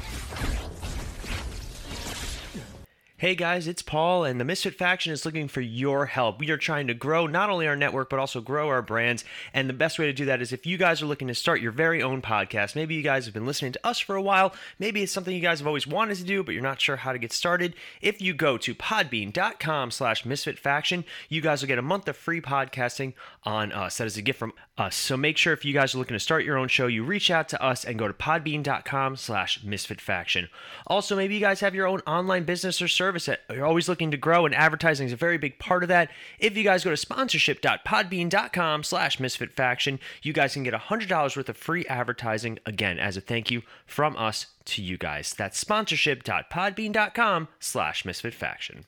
Hey 3.25 3.33
guys, 3.33 3.67
it's 3.67 3.81
Paul, 3.81 4.23
and 4.23 4.39
the 4.39 4.45
Misfit 4.45 4.75
Faction 4.75 5.11
is 5.11 5.25
looking 5.25 5.47
for 5.47 5.59
your 5.59 6.05
help. 6.05 6.39
We 6.39 6.51
are 6.51 6.57
trying 6.57 6.85
to 6.85 6.93
grow 6.93 7.25
not 7.25 7.49
only 7.49 7.67
our 7.67 7.75
network, 7.75 8.07
but 8.07 8.19
also 8.19 8.39
grow 8.39 8.69
our 8.69 8.83
brands. 8.83 9.25
And 9.51 9.67
the 9.67 9.73
best 9.73 9.97
way 9.97 10.05
to 10.05 10.13
do 10.13 10.25
that 10.25 10.43
is 10.43 10.53
if 10.53 10.67
you 10.67 10.77
guys 10.77 11.01
are 11.01 11.07
looking 11.07 11.27
to 11.29 11.33
start 11.33 11.59
your 11.59 11.71
very 11.71 12.03
own 12.03 12.21
podcast. 12.21 12.75
Maybe 12.75 12.93
you 12.93 13.01
guys 13.01 13.25
have 13.25 13.33
been 13.33 13.47
listening 13.47 13.71
to 13.71 13.79
us 13.83 13.97
for 13.97 14.15
a 14.15 14.21
while. 14.21 14.53
Maybe 14.77 15.01
it's 15.01 15.11
something 15.11 15.33
you 15.33 15.41
guys 15.41 15.57
have 15.57 15.65
always 15.65 15.87
wanted 15.87 16.17
to 16.17 16.23
do, 16.23 16.43
but 16.43 16.51
you're 16.51 16.61
not 16.61 16.79
sure 16.79 16.97
how 16.97 17.13
to 17.13 17.17
get 17.17 17.33
started. 17.33 17.73
If 17.99 18.21
you 18.21 18.35
go 18.35 18.59
to 18.59 18.75
podbean.com 18.75 19.89
slash 19.89 20.23
misfitfaction, 20.23 21.03
you 21.27 21.41
guys 21.41 21.61
will 21.61 21.67
get 21.67 21.79
a 21.79 21.81
month 21.81 22.07
of 22.07 22.15
free 22.15 22.41
podcasting 22.41 23.13
on 23.41 23.71
us. 23.71 23.97
That 23.97 24.05
is 24.05 24.17
a 24.17 24.21
gift 24.21 24.37
from 24.37 24.53
us. 24.77 24.95
So 24.95 25.17
make 25.17 25.37
sure 25.37 25.51
if 25.51 25.65
you 25.65 25.73
guys 25.73 25.95
are 25.95 25.97
looking 25.97 26.13
to 26.13 26.19
start 26.19 26.45
your 26.45 26.59
own 26.59 26.67
show, 26.67 26.85
you 26.85 27.03
reach 27.03 27.31
out 27.31 27.49
to 27.49 27.63
us 27.63 27.85
and 27.85 27.97
go 27.97 28.07
to 28.07 28.13
podbean.com 28.13 29.15
slash 29.15 29.63
misfitfaction. 29.63 30.47
Also, 30.85 31.15
maybe 31.15 31.33
you 31.33 31.41
guys 31.41 31.61
have 31.61 31.73
your 31.73 31.87
own 31.87 32.01
online 32.01 32.43
business 32.43 32.83
or 32.83 32.87
service 32.87 33.14
service 33.15 33.25
that 33.47 33.55
you're 33.55 33.65
always 33.65 33.87
looking 33.87 34.11
to 34.11 34.17
grow, 34.17 34.45
and 34.45 34.53
advertising 34.53 35.07
is 35.07 35.13
a 35.13 35.17
very 35.17 35.37
big 35.37 35.57
part 35.57 35.83
of 35.83 35.89
that. 35.89 36.09
If 36.39 36.57
you 36.57 36.63
guys 36.63 36.83
go 36.83 36.89
to 36.89 36.97
sponsorship.podbean.com 36.97 38.83
slash 38.83 39.17
misfitfaction, 39.17 39.99
you 40.21 40.33
guys 40.33 40.53
can 40.53 40.63
get 40.63 40.73
$100 40.73 41.37
worth 41.37 41.49
of 41.49 41.57
free 41.57 41.85
advertising, 41.85 42.59
again, 42.65 42.99
as 42.99 43.15
a 43.15 43.21
thank 43.21 43.51
you 43.51 43.61
from 43.85 44.17
us 44.17 44.47
to 44.65 44.81
you 44.81 44.97
guys. 44.97 45.33
That's 45.33 45.57
sponsorship.podbean.com 45.63 47.47
slash 47.59 48.03
misfitfaction. 48.03 48.83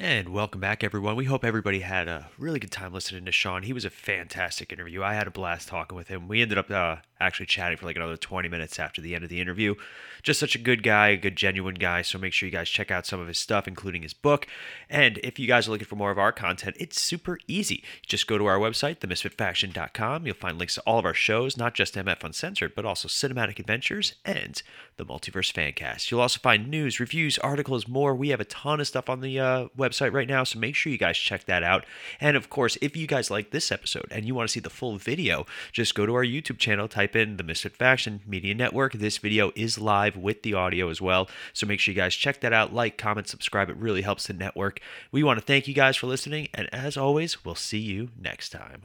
And 0.00 0.28
welcome 0.28 0.60
back, 0.60 0.84
everyone. 0.84 1.16
We 1.16 1.24
hope 1.24 1.44
everybody 1.44 1.80
had 1.80 2.06
a 2.06 2.28
really 2.38 2.60
good 2.60 2.70
time 2.70 2.94
listening 2.94 3.24
to 3.24 3.32
Shaun. 3.32 3.64
He 3.64 3.72
was 3.72 3.84
a 3.84 3.90
fantastic 3.90 4.72
interview. 4.72 5.02
I 5.02 5.14
had 5.14 5.26
a 5.26 5.32
blast 5.32 5.66
talking 5.68 5.96
with 5.96 6.06
him. 6.06 6.28
We 6.28 6.40
ended 6.40 6.56
up 6.56 6.70
uh, 6.70 6.96
actually 7.20 7.46
chatting 7.46 7.76
for 7.76 7.86
like 7.86 7.96
another 7.96 8.16
20 8.16 8.48
minutes 8.48 8.78
after 8.78 9.00
the 9.00 9.14
end 9.14 9.24
of 9.24 9.30
the 9.30 9.40
interview. 9.40 9.74
Just 10.22 10.40
such 10.40 10.54
a 10.54 10.58
good 10.58 10.82
guy, 10.82 11.08
a 11.08 11.16
good, 11.16 11.36
genuine 11.36 11.74
guy. 11.74 12.02
So 12.02 12.18
make 12.18 12.32
sure 12.32 12.46
you 12.46 12.52
guys 12.52 12.68
check 12.68 12.90
out 12.90 13.06
some 13.06 13.20
of 13.20 13.28
his 13.28 13.38
stuff, 13.38 13.68
including 13.68 14.02
his 14.02 14.14
book. 14.14 14.46
And 14.88 15.18
if 15.22 15.38
you 15.38 15.46
guys 15.46 15.68
are 15.68 15.70
looking 15.70 15.86
for 15.86 15.96
more 15.96 16.10
of 16.10 16.18
our 16.18 16.32
content, 16.32 16.76
it's 16.78 17.00
super 17.00 17.38
easy. 17.46 17.84
Just 18.06 18.26
go 18.26 18.38
to 18.38 18.46
our 18.46 18.58
website, 18.58 18.98
themisfitfaction.com. 18.98 20.26
You'll 20.26 20.34
find 20.34 20.58
links 20.58 20.74
to 20.74 20.82
all 20.82 20.98
of 20.98 21.04
our 21.04 21.14
shows, 21.14 21.56
not 21.56 21.74
just 21.74 21.94
MF 21.94 22.24
Uncensored, 22.24 22.74
but 22.74 22.84
also 22.84 23.08
Cinematic 23.08 23.58
Adventures 23.58 24.14
and 24.24 24.62
the 24.96 25.06
Multiverse 25.06 25.52
Fancast. 25.52 26.10
You'll 26.10 26.20
also 26.20 26.40
find 26.40 26.68
news, 26.68 27.00
reviews, 27.00 27.38
articles, 27.38 27.88
more. 27.88 28.14
We 28.14 28.28
have 28.30 28.40
a 28.40 28.44
ton 28.44 28.80
of 28.80 28.86
stuff 28.86 29.08
on 29.08 29.20
the 29.20 29.38
uh, 29.38 29.68
website 29.76 30.12
right 30.12 30.28
now, 30.28 30.44
so 30.44 30.58
make 30.58 30.74
sure 30.74 30.92
you 30.92 30.98
guys 30.98 31.16
check 31.16 31.44
that 31.44 31.62
out. 31.62 31.86
And 32.20 32.36
of 32.36 32.50
course, 32.50 32.76
if 32.82 32.96
you 32.96 33.06
guys 33.06 33.30
like 33.30 33.50
this 33.50 33.70
episode 33.70 34.06
and 34.10 34.24
you 34.24 34.34
want 34.34 34.48
to 34.48 34.52
see 34.52 34.60
the 34.60 34.70
full 34.70 34.98
video, 34.98 35.46
just 35.72 35.94
go 35.94 36.04
to 36.04 36.14
our 36.14 36.24
YouTube 36.24 36.58
channel, 36.58 36.88
type 36.88 37.07
type 37.08 37.16
in 37.16 37.38
the 37.38 37.42
Misfit 37.42 37.74
Faction 37.74 38.20
Media 38.26 38.54
Network. 38.54 38.92
This 38.92 39.16
video 39.16 39.50
is 39.54 39.78
live 39.78 40.16
with 40.16 40.42
the 40.42 40.52
audio 40.52 40.90
as 40.90 41.00
well. 41.00 41.28
So 41.54 41.66
make 41.66 41.80
sure 41.80 41.92
you 41.92 41.96
guys 41.96 42.14
check 42.14 42.40
that 42.40 42.52
out. 42.52 42.74
Like, 42.74 42.98
comment, 42.98 43.28
subscribe. 43.28 43.70
It 43.70 43.76
really 43.76 44.02
helps 44.02 44.26
the 44.26 44.34
network. 44.34 44.80
We 45.10 45.22
want 45.22 45.38
to 45.38 45.44
thank 45.44 45.66
you 45.66 45.74
guys 45.74 45.96
for 45.96 46.06
listening. 46.06 46.48
And 46.52 46.68
as 46.72 46.96
always, 46.98 47.44
we'll 47.44 47.54
see 47.54 47.78
you 47.78 48.10
next 48.18 48.50
time. 48.50 48.82